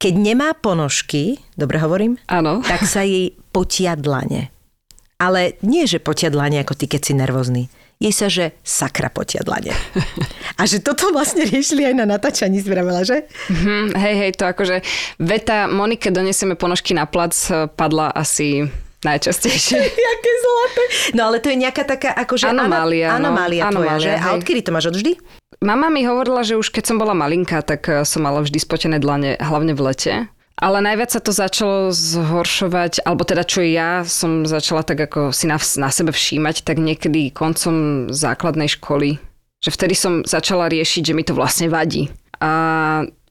keď 0.00 0.14
nemá 0.16 0.56
ponožky, 0.56 1.36
dobre 1.52 1.76
hovorím, 1.76 2.16
Áno. 2.32 2.64
tak 2.64 2.88
sa 2.88 3.04
jej 3.04 3.36
potia 3.52 3.92
dlane. 3.92 4.48
Ale 5.20 5.60
nie, 5.60 5.84
že 5.84 6.00
potia 6.00 6.32
dlane 6.32 6.56
ako 6.64 6.80
ty, 6.80 6.88
keď 6.88 7.00
si 7.04 7.12
nervózny. 7.12 7.68
Jej 8.02 8.10
sa, 8.10 8.26
že 8.26 8.58
sakra 8.66 9.06
potia 9.06 9.46
dlane. 9.46 9.70
A 10.58 10.66
že 10.66 10.82
toto 10.82 11.14
vlastne 11.14 11.46
riešili 11.46 11.86
aj 11.86 11.94
na 11.94 12.06
natáčaní, 12.06 12.58
si 12.58 12.66
vravela, 12.66 13.06
že? 13.06 13.30
Hm, 13.46 13.94
hej, 13.94 14.14
hej, 14.18 14.30
to 14.34 14.44
akože 14.50 14.82
veta 15.22 15.70
Monike 15.70 16.10
donesieme 16.10 16.58
ponožky 16.58 16.98
na 16.98 17.06
plac 17.06 17.32
eh, 17.48 17.70
padla 17.70 18.10
asi 18.10 18.66
najčastejšie. 19.02 19.78
Jaké 20.10 20.32
zlaté. 20.42 20.82
No 21.14 21.30
ale 21.30 21.38
to 21.38 21.50
je 21.50 21.56
nejaká 21.58 21.82
taká 21.86 22.10
akože... 22.14 22.50
Anomália, 22.50 23.14
ano- 23.14 23.30
no. 23.30 23.38
Anomália 23.38 23.62
tvoja, 23.70 23.70
Anomália, 23.70 24.02
že? 24.02 24.12
A 24.18 24.26
hej. 24.30 24.34
odkedy 24.42 24.60
to 24.66 24.70
máš 24.74 24.86
od 24.90 24.96
vždy? 24.98 25.12
Mama 25.62 25.86
mi 25.94 26.02
hovorila, 26.02 26.42
že 26.42 26.58
už 26.58 26.74
keď 26.74 26.84
som 26.90 26.96
bola 26.98 27.14
malinká, 27.14 27.62
tak 27.62 27.86
eh, 27.86 28.02
som 28.02 28.26
mala 28.26 28.42
vždy 28.42 28.58
spotené 28.58 28.98
dlane, 28.98 29.38
hlavne 29.38 29.78
v 29.78 29.80
lete. 29.82 30.14
Ale 30.60 30.84
najviac 30.84 31.10
sa 31.10 31.20
to 31.20 31.32
začalo 31.32 31.90
zhoršovať, 31.90 33.02
alebo 33.08 33.24
teda 33.24 33.42
čo 33.42 33.64
ja 33.64 34.04
som 34.04 34.44
začala 34.44 34.84
tak 34.84 35.00
ako 35.10 35.32
si 35.32 35.48
na, 35.48 35.56
na 35.80 35.88
sebe 35.88 36.12
všímať, 36.12 36.62
tak 36.62 36.76
niekedy 36.78 37.32
koncom 37.32 38.08
základnej 38.12 38.68
školy, 38.68 39.16
že 39.64 39.70
vtedy 39.72 39.94
som 39.96 40.22
začala 40.22 40.68
riešiť, 40.68 41.02
že 41.10 41.16
mi 41.16 41.24
to 41.24 41.32
vlastne 41.32 41.72
vadí. 41.72 42.12
A 42.42 42.50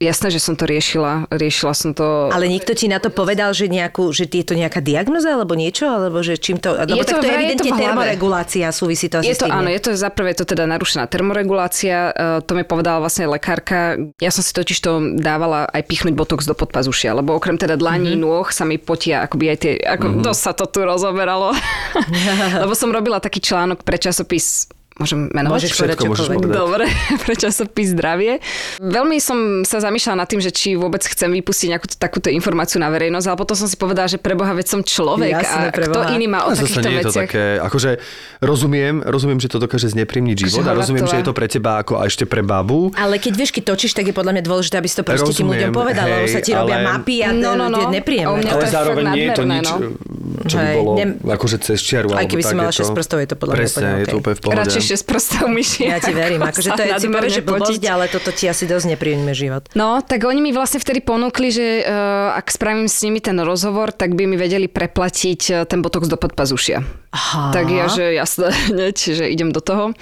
jasné, 0.00 0.32
že 0.32 0.40
som 0.40 0.56
to 0.56 0.64
riešila. 0.64 1.28
Riešila 1.28 1.76
som 1.76 1.92
to... 1.92 2.32
Ale 2.32 2.48
niekto 2.48 2.72
ti 2.72 2.88
na 2.88 2.96
to 2.96 3.12
povedal, 3.12 3.52
že, 3.52 3.68
nejakú, 3.68 4.08
že 4.08 4.24
je 4.24 4.40
to 4.40 4.56
nejaká 4.56 4.80
diagnoza 4.80 5.36
alebo 5.36 5.52
niečo? 5.52 5.84
Alebo 5.84 6.24
že 6.24 6.40
čím 6.40 6.56
to... 6.56 6.72
Lebo 6.72 6.96
Je 6.96 7.04
to 7.04 7.20
tak 7.20 7.20
to 7.20 7.28
je 7.28 7.28
vraj, 7.28 7.28
je 7.28 7.28
to 7.28 7.36
evidentne 7.36 7.70
termoregulácia, 7.76 8.66
súvisí 8.72 9.12
to 9.12 9.20
asi 9.20 9.28
Je 9.28 9.36
s 9.36 9.44
to 9.44 9.52
tým. 9.52 9.52
áno, 9.52 9.68
je 9.68 9.80
to 9.84 9.90
za 9.92 10.08
prvé 10.08 10.32
to 10.32 10.48
teda 10.48 10.64
narušená 10.64 11.04
termoregulácia, 11.12 12.08
e, 12.08 12.40
to 12.40 12.56
mi 12.56 12.64
povedala 12.64 13.04
vlastne 13.04 13.28
lekárka. 13.28 14.00
Ja 14.16 14.32
som 14.32 14.40
si 14.40 14.56
totiž 14.56 14.80
to 14.80 15.20
dávala 15.20 15.68
aj 15.68 15.84
pichnúť 15.84 16.16
botox 16.16 16.48
do 16.48 16.56
podpazušia, 16.56 17.12
lebo 17.12 17.36
okrem 17.36 17.60
teda 17.60 17.76
dlaní, 17.76 18.16
mm-hmm. 18.16 18.24
nôh 18.24 18.48
sa 18.48 18.64
mi 18.64 18.80
potia 18.80 19.28
akoby 19.28 19.44
aj 19.52 19.58
tie, 19.60 19.72
ako 19.76 20.06
mm-hmm. 20.08 20.24
dosť 20.24 20.40
sa 20.40 20.52
to 20.56 20.64
tu 20.72 20.88
rozoberalo. 20.88 21.52
lebo 22.64 22.72
som 22.72 22.88
robila 22.88 23.20
taký 23.20 23.44
článok 23.44 23.84
pre 23.84 24.00
časopis 24.00 24.72
Môžem 25.02 25.20
menovať? 25.28 25.58
Môžeš 25.58 25.70
Všetko 25.72 26.04
môžeš 26.06 26.26
povedať. 26.30 26.54
Dobre, 26.54 26.84
pre 27.24 27.34
časopis 27.34 27.90
zdravie. 27.90 28.38
Veľmi 28.78 29.18
som 29.18 29.38
sa 29.62 29.78
zamýšľala 29.78 30.22
nad 30.22 30.28
tým, 30.28 30.38
že 30.38 30.48
či 30.48 30.74
vôbec 30.74 31.02
chcem 31.02 31.26
vypustiť 31.28 31.66
nejakú 31.68 31.86
takúto 31.92 32.30
informáciu 32.30 32.78
na 32.78 32.88
verejnosť, 32.88 33.26
ale 33.26 33.36
potom 33.36 33.54
som 33.54 33.66
si 33.66 33.74
povedala, 33.74 34.06
že 34.06 34.16
preboha, 34.16 34.52
veď 34.52 34.66
som 34.68 34.80
človek 34.80 35.34
Jasné, 35.34 35.66
a 35.68 35.74
preboha. 35.74 36.06
kto 36.06 36.14
iný 36.14 36.26
má 36.26 36.46
o 36.46 36.52
zase 36.52 36.70
takýchto 36.72 36.80
nie 36.84 36.94
je 36.94 37.02
to 37.02 37.12
také, 37.18 37.44
akože 37.58 37.90
rozumiem, 38.38 39.02
rozumiem, 39.02 39.38
že 39.38 39.48
to 39.48 39.58
dokáže 39.58 39.88
zneprímniť 39.88 40.36
život 40.40 40.64
a 40.64 40.72
rozumiem, 40.72 41.04
že 41.04 41.18
je 41.18 41.26
to 41.26 41.34
pre 41.34 41.46
teba 41.46 41.78
ako 41.78 41.98
a 41.98 42.06
ešte 42.06 42.24
pre 42.24 42.40
babu. 42.40 42.94
Ale 42.94 43.18
keď 43.18 43.32
vieš, 43.34 43.50
keď 43.50 43.74
točíš, 43.74 43.92
tak 43.92 44.06
je 44.06 44.14
podľa 44.14 44.38
mňa 44.38 44.42
dôležité, 44.42 44.74
aby 44.76 44.86
si 44.86 44.94
to 44.94 45.02
proste 45.02 45.32
tým 45.32 45.48
ľuďom 45.48 45.70
Rozumiem, 45.70 45.74
povedal, 45.74 46.06
lebo 46.06 46.26
sa 46.28 46.40
ti 46.40 46.52
robia 46.52 46.78
ale- 46.78 46.86
mapy 46.86 47.16
a 47.20 47.30
No, 47.32 47.58
no, 47.58 47.66
no. 47.66 47.90
nepríjemné. 47.90 48.46
Ale 48.46 48.66
zároveň 48.66 49.04
nie 49.10 49.24
je 49.24 49.32
to 49.32 49.44
nič, 49.44 49.66
no. 49.66 49.76
čo 50.44 50.56
by 50.56 50.66
bolo 50.76 50.92
akože 51.32 51.56
cez 51.58 51.78
čiaru. 51.80 52.12
Aj 52.12 52.22
keby 52.22 52.38
si 52.40 52.52
mala 52.52 52.70
takéto. 52.70 52.86
6 52.86 52.94
prstov, 52.94 53.18
je 53.18 53.28
to 53.28 53.36
podľa 53.36 53.52
mňa 53.52 53.60
Presne, 53.60 53.80
úplne 53.82 53.90
je 53.92 54.04
to 54.04 54.10
okej. 54.10 54.20
úplne 54.20 54.34
v 54.34 54.42
pohode. 54.42 54.58
Radšej 54.58 54.82
6 54.92 55.08
prstov 55.08 55.48
myši. 55.48 55.88
Ja 55.88 55.98
ti 55.98 56.12
verím, 56.12 56.44
akože 56.44 56.68
to 56.76 56.82
je 56.84 56.92
povie, 57.08 57.32
že 57.32 57.42
blbosť, 57.42 57.82
ale 57.88 58.12
toto 58.12 58.28
ti 58.28 58.44
asi 58.44 58.68
dosť 58.68 58.92
nepríjemne 58.92 59.32
život. 59.32 59.72
No, 59.72 60.04
tak 60.04 60.28
oni 60.28 60.44
mi 60.44 60.52
vlastne 60.52 60.78
vtedy 60.78 61.00
ponúkli, 61.00 61.48
že 61.48 61.82
uh, 61.82 62.36
ak 62.36 62.52
spravím 62.52 62.86
s 62.86 63.00
nimi 63.00 63.24
ten 63.24 63.40
rozhovor, 63.40 63.90
tak 63.96 64.12
by 64.12 64.28
mi 64.28 64.36
vedeli 64.36 64.68
preplatiť 64.68 65.40
uh, 65.48 65.56
ten 65.64 65.80
botox 65.80 66.06
do 66.06 66.20
podpazušia. 66.20 67.01
Aha. 67.12 67.52
Tak 67.52 67.68
ja, 67.68 67.86
že 67.92 68.16
jasné, 68.16 68.48
hneď, 68.72 68.96
že 68.96 69.24
idem 69.28 69.52
do 69.52 69.60
toho. 69.60 69.92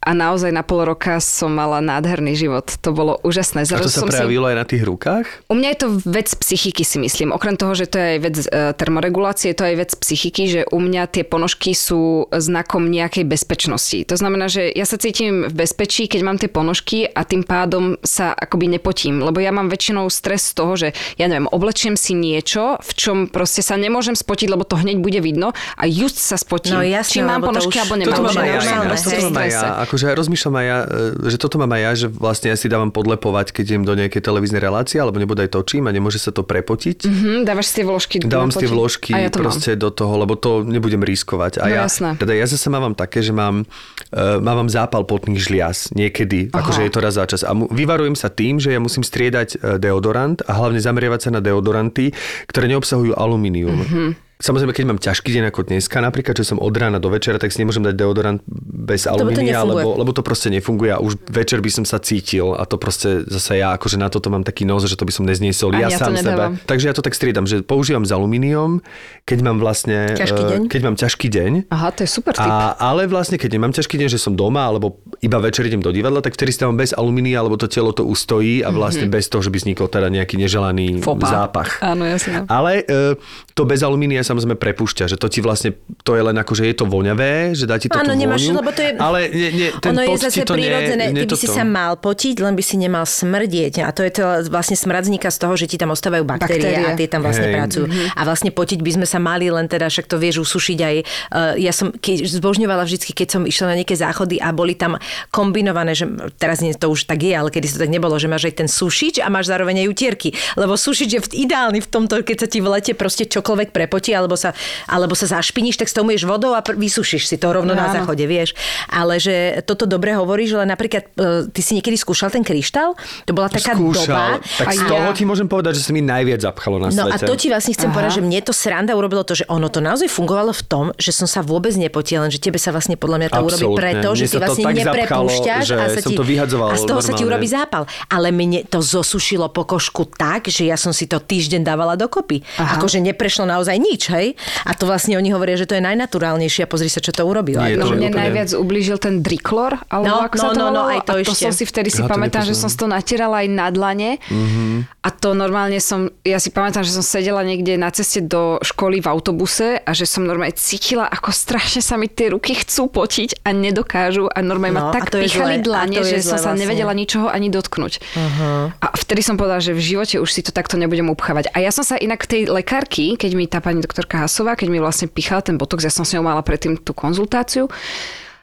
A 0.00 0.16
naozaj 0.16 0.48
na 0.48 0.64
pol 0.64 0.88
roka 0.88 1.20
som 1.20 1.52
mala 1.52 1.84
nádherný 1.84 2.32
život. 2.32 2.72
To 2.80 2.96
bolo 2.96 3.20
úžasné. 3.20 3.68
A 3.68 3.84
to 3.84 3.84
Zrazu 3.84 3.92
sa 3.92 4.00
som 4.00 4.08
si... 4.08 4.16
prejavilo 4.16 4.48
aj 4.48 4.56
na 4.56 4.64
tých 4.64 4.88
rukách? 4.88 5.28
U 5.52 5.54
mňa 5.60 5.68
je 5.76 5.78
to 5.84 5.88
vec 6.08 6.28
psychiky, 6.40 6.88
si 6.88 6.96
myslím. 6.96 7.36
Okrem 7.36 7.60
toho, 7.60 7.76
že 7.76 7.84
to 7.84 8.00
je 8.00 8.06
aj 8.16 8.18
vec 8.24 8.36
e, 8.40 8.48
termoregulácie, 8.80 9.52
je 9.52 9.58
to 9.60 9.68
aj 9.68 9.76
vec 9.76 9.90
psychiky, 9.92 10.42
že 10.48 10.60
u 10.72 10.80
mňa 10.80 11.04
tie 11.04 11.20
ponožky 11.20 11.76
sú 11.76 12.32
znakom 12.32 12.88
nejakej 12.88 13.28
bezpečnosti. 13.28 14.00
To 14.08 14.16
znamená, 14.16 14.48
že 14.48 14.72
ja 14.72 14.88
sa 14.88 14.96
cítim 14.96 15.44
v 15.44 15.52
bezpečí, 15.52 16.08
keď 16.08 16.20
mám 16.24 16.40
tie 16.40 16.48
ponožky 16.48 17.04
a 17.04 17.20
tým 17.28 17.44
pádom 17.44 18.00
sa 18.00 18.32
akoby 18.32 18.80
nepotím. 18.80 19.20
Lebo 19.20 19.36
ja 19.44 19.52
mám 19.52 19.68
väčšinou 19.68 20.08
stres 20.08 20.48
z 20.48 20.52
toho, 20.56 20.80
že 20.80 20.88
ja 21.20 21.28
neviem, 21.28 21.44
oblečiem 21.44 22.00
si 22.00 22.16
niečo, 22.16 22.80
v 22.80 22.92
čom 22.96 23.16
proste 23.28 23.60
sa 23.60 23.76
nemôžem 23.76 24.16
spotiť, 24.16 24.48
lebo 24.48 24.64
to 24.64 24.80
hneď 24.80 24.96
bude 24.96 25.20
vidno 25.20 25.52
a 25.76 25.84
just 25.84 26.16
sa 26.16 26.40
spotím. 26.40 26.59
No 26.66 26.80
jasné, 26.80 27.10
Či 27.10 27.20
mám 27.20 27.40
ponožky, 27.40 27.72
už- 27.72 27.82
alebo 27.82 27.94
nemám. 27.96 28.10
Toto 28.10 28.22
mám 28.22 28.30
že 28.30 28.38
aj 28.38 28.48
ja, 28.48 28.58
toto 28.92 29.20
mám 29.22 29.36
aj 29.36 29.48
ja. 29.48 29.60
Akože 29.80 30.04
rozmýšľam 30.10 30.54
aj 30.54 30.66
ja, 30.66 30.78
e, 30.80 30.96
že 31.26 31.36
toto 31.36 31.56
mám 31.56 31.70
aj 31.70 31.80
ja, 31.80 31.90
že 31.94 32.06
vlastne 32.06 32.48
ja 32.48 32.56
si 32.56 32.66
dávam 32.66 32.90
podlepovať, 32.90 33.46
keď 33.50 33.64
idem 33.66 33.84
do 33.84 33.94
nejakej 33.94 34.20
televíznej 34.20 34.58
relácie, 34.58 34.96
alebo 34.96 35.16
nebodaj 35.16 35.48
točím 35.48 35.86
a 35.86 35.90
nemôže 35.90 36.16
sa 36.16 36.28
to 36.28 36.42
prepotiť. 36.42 36.98
Hm, 37.02 37.40
dávaš 37.42 37.66
si 37.66 37.80
tie 37.80 37.84
vložky. 37.84 38.16
Dávam 38.20 38.50
si 38.50 38.58
tie 38.58 38.68
vložky 38.68 39.12
ja 39.12 39.28
to 39.28 39.38
mám. 39.38 39.48
proste 39.48 39.74
do 39.74 39.88
toho, 39.88 40.12
lebo 40.16 40.34
to 40.34 40.62
nebudem 40.62 41.00
riskovať. 41.00 41.58
A 41.58 41.64
No 41.64 41.72
ja, 41.72 41.80
jasné. 41.84 42.16
teda 42.16 42.32
ja 42.32 42.44
zase 42.44 42.66
mávam 42.66 42.92
také, 42.92 43.20
že 43.20 43.30
mám, 43.30 43.62
uh, 43.62 44.36
mávam 44.38 44.66
zápal 44.66 45.04
potných 45.04 45.38
žliaz 45.38 45.90
niekedy, 45.90 46.50
Aha. 46.50 46.60
akože 46.60 46.80
je 46.82 46.90
to 46.90 47.00
raz 47.00 47.14
za 47.14 47.24
čas. 47.24 47.40
A 47.40 47.52
mu, 47.52 47.68
vyvarujem 47.68 48.14
sa 48.14 48.28
tým, 48.28 48.58
že 48.58 48.70
ja 48.70 48.78
musím 48.78 49.00
striedať 49.00 49.48
e, 49.54 49.78
deodorant 49.78 50.40
a 50.42 50.52
hlavne 50.52 50.78
zameriavať 50.78 51.20
sa 51.20 51.30
na 51.30 51.40
deodoranty, 51.40 52.10
ktoré 52.46 52.66
neobsahujú 52.66 53.14
alumínium. 53.14 53.78
Mhm. 53.80 54.29
Samozrejme, 54.40 54.72
keď 54.72 54.84
mám 54.88 54.96
ťažký 54.96 55.28
deň 55.30 55.44
ako 55.52 55.68
dneska, 55.68 56.00
napríklad, 56.00 56.32
že 56.32 56.48
som 56.48 56.56
od 56.56 56.72
rána 56.72 56.96
do 56.96 57.12
večera, 57.12 57.36
tak 57.36 57.52
si 57.52 57.60
nemôžem 57.60 57.84
dať 57.84 57.92
deodorant 57.92 58.40
bez 58.80 59.04
alumínia, 59.04 59.60
lebo, 59.60 60.00
lebo 60.00 60.16
to 60.16 60.24
proste 60.24 60.48
nefunguje 60.48 60.90
a 60.90 60.98
už 60.98 61.20
večer 61.28 61.60
by 61.60 61.68
som 61.68 61.84
sa 61.84 62.00
cítil 62.00 62.56
a 62.56 62.64
to 62.64 62.80
proste 62.80 63.28
zase 63.28 63.60
ja 63.60 63.76
akože 63.76 64.00
na 64.00 64.08
toto 64.08 64.32
mám 64.32 64.40
taký 64.40 64.64
nos, 64.64 64.88
že 64.88 64.96
to 64.96 65.04
by 65.04 65.12
som 65.12 65.28
nezniesol 65.28 65.76
ja, 65.76 65.92
ja 65.92 66.00
sám 66.00 66.16
nedávam. 66.16 66.56
sebe. 66.56 66.64
Takže 66.64 66.84
ja 66.88 66.94
to 66.96 67.04
tak 67.04 67.12
striedam, 67.12 67.44
že 67.44 67.60
používam 67.60 68.08
s 68.08 68.10
alumíniom, 68.10 68.80
keď 69.28 69.38
mám 69.44 69.60
vlastne... 69.60 70.16
Ťažký 70.16 70.42
eh, 70.42 70.48
deň? 70.56 70.60
Keď 70.72 70.80
mám 70.88 70.96
ťažký 70.96 71.26
deň. 71.28 71.52
Aha, 71.68 71.88
to 71.92 72.00
je 72.02 72.08
super 72.08 72.32
tip. 72.32 72.40
A, 72.48 72.80
ale 72.80 73.04
vlastne, 73.12 73.36
keď 73.36 73.60
nemám 73.60 73.76
ťažký 73.76 74.00
deň, 74.00 74.08
že 74.08 74.16
som 74.16 74.32
doma, 74.32 74.64
alebo 74.64 75.04
iba 75.20 75.36
večer 75.36 75.68
idem 75.68 75.84
do 75.84 75.92
divadla, 75.92 76.24
tak 76.24 76.32
vtedy 76.32 76.56
stávam 76.56 76.80
bez 76.80 76.96
alumínia, 76.96 77.44
lebo 77.44 77.60
to 77.60 77.68
telo 77.68 77.92
to 77.92 78.08
ustojí 78.08 78.64
a 78.64 78.72
vlastne 78.72 79.04
Mhm. 79.04 79.12
bez 79.12 79.28
toho, 79.28 79.44
že 79.44 79.52
by 79.52 79.60
vznikol 79.60 79.86
teda 79.92 80.08
nejaký 80.08 80.40
neželaný 80.40 81.04
pas. 81.04 81.28
zápach. 81.28 81.76
Áno, 81.84 82.08
jasne. 82.08 82.48
Ale 82.48 82.88
e, 82.88 83.20
to 83.52 83.68
bez 83.68 83.84
alumínia 83.84 84.24
samozrejme 84.30 84.54
prepúšťa, 84.54 85.10
že 85.10 85.16
to 85.18 85.26
ti 85.26 85.42
vlastne, 85.42 85.74
to 86.06 86.14
je 86.14 86.22
len 86.22 86.36
ako, 86.38 86.52
že 86.54 86.70
je 86.70 86.74
to 86.78 86.86
voňavé, 86.86 87.58
že 87.58 87.66
dá 87.66 87.76
ti 87.82 87.90
to 87.90 87.98
Áno, 87.98 88.14
nemáš, 88.14 88.46
vôňu, 88.46 88.62
lebo 88.62 88.70
to 88.70 88.80
je... 88.86 88.90
ale 88.94 89.18
nie, 89.34 89.50
nie, 89.50 89.68
ten 89.82 89.90
ono 89.90 90.06
je 90.06 90.16
zase 90.22 90.46
to 90.46 90.54
prirodzené, 90.54 91.10
nie, 91.10 91.18
nie 91.18 91.22
ty 91.26 91.34
by 91.34 91.36
si 91.36 91.48
sa 91.50 91.66
mal 91.66 91.98
potiť, 91.98 92.36
len 92.38 92.54
by 92.54 92.62
si 92.62 92.78
nemal 92.78 93.02
smrdieť. 93.02 93.82
A 93.82 93.90
to 93.90 94.06
je 94.06 94.12
to 94.14 94.22
vlastne 94.46 94.78
smrad 94.78 95.02
z 95.10 95.38
toho, 95.40 95.54
že 95.56 95.66
ti 95.66 95.80
tam 95.80 95.90
ostávajú 95.90 96.22
baktérie, 96.28 96.60
Baktérie. 96.60 96.86
a 96.86 96.98
tie 96.98 97.08
tam 97.08 97.24
vlastne 97.24 97.48
Hej. 97.50 97.56
pracujú. 97.56 97.84
A 98.14 98.20
vlastne 98.22 98.50
potiť 98.52 98.84
by 98.84 98.90
sme 99.00 99.06
sa 99.08 99.16
mali 99.16 99.48
len 99.48 99.66
teda, 99.66 99.88
však 99.88 100.06
to 100.06 100.20
vieš 100.20 100.44
usušiť 100.44 100.78
aj. 100.78 100.96
Uh, 101.32 101.54
ja 101.56 101.72
som 101.72 101.88
keď 101.90 102.28
zbožňovala 102.28 102.84
vždycky, 102.84 103.16
keď 103.16 103.28
som 103.32 103.42
išla 103.48 103.72
na 103.72 103.74
nejaké 103.80 103.96
záchody 103.96 104.36
a 104.38 104.52
boli 104.52 104.76
tam 104.76 105.00
kombinované, 105.32 105.96
že 105.96 106.06
teraz 106.36 106.60
nie, 106.60 106.76
to 106.76 106.92
už 106.92 107.08
tak 107.08 107.24
je, 107.24 107.32
ale 107.32 107.48
kedy 107.48 107.66
to 107.66 107.78
tak 107.80 107.90
nebolo, 107.90 108.14
že 108.20 108.28
máš 108.28 108.52
aj 108.52 108.54
ten 108.60 108.68
sušič 108.68 109.24
a 109.24 109.32
máš 109.32 109.48
zároveň 109.48 109.84
aj 109.84 109.86
utierky. 109.88 110.28
Lebo 110.60 110.76
sušič 110.76 111.10
je 111.10 111.20
v- 111.24 111.34
ideálny 111.48 111.80
v 111.80 111.88
tomto, 111.88 112.20
keď 112.20 112.36
sa 112.44 112.48
ti 112.50 112.60
v 112.60 112.68
lete 112.68 112.92
proste 112.92 113.24
čokoľvek 113.24 113.72
prepotí, 113.72 114.12
alebo 114.20 114.36
sa, 114.36 114.52
alebo 114.86 115.12
sa 115.12 115.26
zašpiníš, 115.26 115.76
tak 115.76 115.88
s 115.88 115.94
tou 115.94 116.04
ješ 116.04 116.22
vodou 116.22 116.52
a 116.52 116.60
pr- 116.60 116.76
vysušíš 116.76 117.24
si 117.24 117.36
to 117.36 117.48
rovno 117.48 117.72
na 117.72 117.86
Áno. 117.86 117.94
záchode, 117.96 118.24
vieš. 118.24 118.52
Ale 118.86 119.16
že 119.16 119.34
toto 119.62 119.84
dobre 119.84 120.12
hovoríš, 120.12 120.54
ale 120.54 120.66
napríklad 120.66 121.08
e, 121.08 121.48
ty 121.48 121.60
si 121.60 121.72
niekedy 121.72 121.96
skúšal 121.96 122.28
ten 122.28 122.40
kryštál? 122.40 122.92
To 123.24 123.32
bola 123.32 123.48
taká 123.48 123.72
Skúšal, 123.72 124.04
doba. 124.06 124.44
tak 124.54 124.66
A 124.66 124.70
z 124.70 124.78
ja- 124.78 124.88
toho 124.88 125.08
ti 125.12 125.24
môžem 125.24 125.46
povedať, 125.46 125.72
že 125.74 125.82
sa 125.82 125.90
mi 125.90 126.00
najviac 126.00 126.40
zapchalo 126.42 126.76
na 126.76 126.90
No 126.90 127.06
a 127.06 127.16
svete. 127.16 127.26
to 127.26 127.34
ti 127.34 127.46
vlastne 127.46 127.72
chcem 127.72 127.86
Aha. 127.86 127.94
povedať, 127.94 128.12
že 128.12 128.22
mne 128.22 128.40
to 128.40 128.52
sranda 128.52 128.92
urobilo 128.92 129.22
to, 129.22 129.32
že 129.34 129.46
ono 129.46 129.66
to 129.66 129.80
naozaj 129.80 130.06
fungovalo 130.06 130.50
v 130.50 130.62
tom, 130.62 130.84
že 130.96 131.10
som 131.10 131.24
sa 131.24 131.40
vôbec 131.40 131.72
nepotila, 131.72 132.26
len 132.26 132.30
že 132.30 132.38
tebe 132.38 132.58
sa 132.58 132.68
vlastne 132.68 132.94
podľa 132.94 133.16
mňa 133.16 133.28
to 133.28 133.40
urobí 133.40 133.64
Absolútne. 133.64 133.80
preto, 133.80 134.08
že 134.12 134.20
Mne 134.20 134.28
si 134.28 134.36
vlastne 134.36 134.64
neprepúšťaš 134.74 135.62
že 135.62 135.74
a, 135.74 135.84
sa 135.86 136.00
som 136.00 136.10
ti, 136.10 136.16
to 136.16 136.22
a 136.22 136.74
z 136.76 136.84
toho 136.84 137.00
sa 137.00 137.12
ti 137.12 137.22
normálne. 137.22 137.28
urobí 137.30 137.46
zápal. 137.46 137.82
Ale 138.06 138.28
mne 138.30 138.66
to 138.66 138.78
zosušilo 138.80 139.48
pokožku 139.48 140.04
tak, 140.10 140.46
že 140.46 140.66
ja 140.66 140.76
som 140.76 140.90
si 140.90 141.06
to 141.06 141.16
týždeň 141.16 141.62
dávala 141.62 141.94
dokopy. 141.94 142.42
Aha. 142.56 142.76
Akože 142.76 142.98
neprešlo 143.00 143.46
naozaj 143.46 143.76
nič, 143.76 144.09
hej? 144.10 144.34
A 144.62 144.74
to 144.74 144.84
vlastne 144.84 145.14
oni 145.14 145.30
hovoria, 145.30 145.54
že 145.54 145.64
to 145.64 145.72
je 145.72 145.82
najnaturálnejšie 145.82 146.62
a 146.62 146.68
pozri 146.68 146.86
sa, 146.86 146.98
čo 146.98 147.10
to 147.10 147.22
urobilo. 147.22 147.60
Nie, 147.60 147.74
No 147.74 147.86
to 147.86 147.94
je 147.94 147.98
mne 147.98 148.08
úplne- 148.08 148.20
najviac 148.20 148.48
ublížil 148.52 148.98
ten 148.98 149.20
driklor, 149.20 149.78
alebo 149.86 150.06
No, 150.06 150.26
ako 150.26 150.34
no, 150.34 150.42
sa 150.42 150.48
to 150.48 150.58
no, 150.58 150.66
no, 150.68 150.82
aj 150.84 150.98
to 151.00 151.12
a 151.12 151.16
to 151.16 151.32
ešte. 151.32 151.42
som 151.42 151.52
si 151.52 151.64
vtedy 151.64 151.88
si 151.88 152.00
Ja 152.00 152.04
to 152.04 152.12
pamätám, 152.12 152.42
že 152.42 152.52
som 152.52 152.66
si 152.66 152.74
to 152.74 152.86
natierala 152.86 153.40
aj 153.40 153.48
na 153.48 153.66
dlane. 153.68 154.10
Mm-hmm. 154.20 154.72
A 155.00 155.08
to 155.10 155.32
normálne 155.32 155.78
som, 155.78 155.98
ja 156.22 156.36
si 156.36 156.50
pamätám, 156.50 156.82
že 156.82 156.90
som 156.90 157.00
sedela 157.00 157.40
niekde 157.40 157.76
na 157.76 157.88
ceste 157.88 158.20
do 158.20 158.58
školy 158.60 158.98
v 158.98 159.06
autobuse 159.06 159.78
a 159.78 159.90
že 159.90 160.04
som 160.04 160.22
normálne 160.22 160.52
cítila, 160.52 161.06
ako 161.06 161.30
strašne 161.30 161.80
sa 161.80 161.94
mi 161.94 162.06
tie 162.06 162.28
ruky 162.28 162.52
chcú 162.54 162.90
potiť 162.90 163.42
a 163.42 163.50
nedokážu 163.50 164.26
a 164.26 164.38
normálne 164.40 164.72
No, 164.72 164.82
ma 164.82 164.92
tak 164.92 165.08
to 165.08 165.16
je 165.16 165.26
pichali 165.26 165.58
dlane, 165.58 165.94
to 165.94 166.02
je 166.02 166.18
že 166.18 166.22
som 166.22 166.36
sa 166.36 166.50
vlastne. 166.50 166.62
nevedela 166.62 166.92
ničoho 166.92 167.26
ani 167.26 167.48
dotknúť. 167.48 167.92
Uh-huh. 167.96 168.70
A 168.72 168.86
vtedy 168.94 169.20
som 169.20 169.34
povedala, 169.34 169.58
že 169.58 169.70
v 169.70 169.80
živote 169.80 170.16
už 170.16 170.28
si 170.28 170.40
to 170.40 170.50
takto 170.50 170.74
nebudem 170.74 171.06
upchávať. 171.06 171.50
A 171.50 171.58
ja 171.58 171.70
som 171.70 171.80
sa 171.80 171.94
inak 171.96 172.24
tej 172.24 172.46
lekárky, 172.46 173.14
keď 173.14 173.30
mi 173.32 173.44
tá 173.44 173.58
pani 173.58 173.80
doktorka 174.00 174.24
Hasová, 174.24 174.56
keď 174.56 174.72
mi 174.72 174.80
vlastne 174.80 175.12
pichala 175.12 175.44
ten 175.44 175.60
botox, 175.60 175.84
ja 175.84 175.92
som 175.92 176.08
s 176.08 176.16
ňou 176.16 176.24
mala 176.24 176.40
predtým 176.40 176.80
tú 176.80 176.96
konzultáciu, 176.96 177.68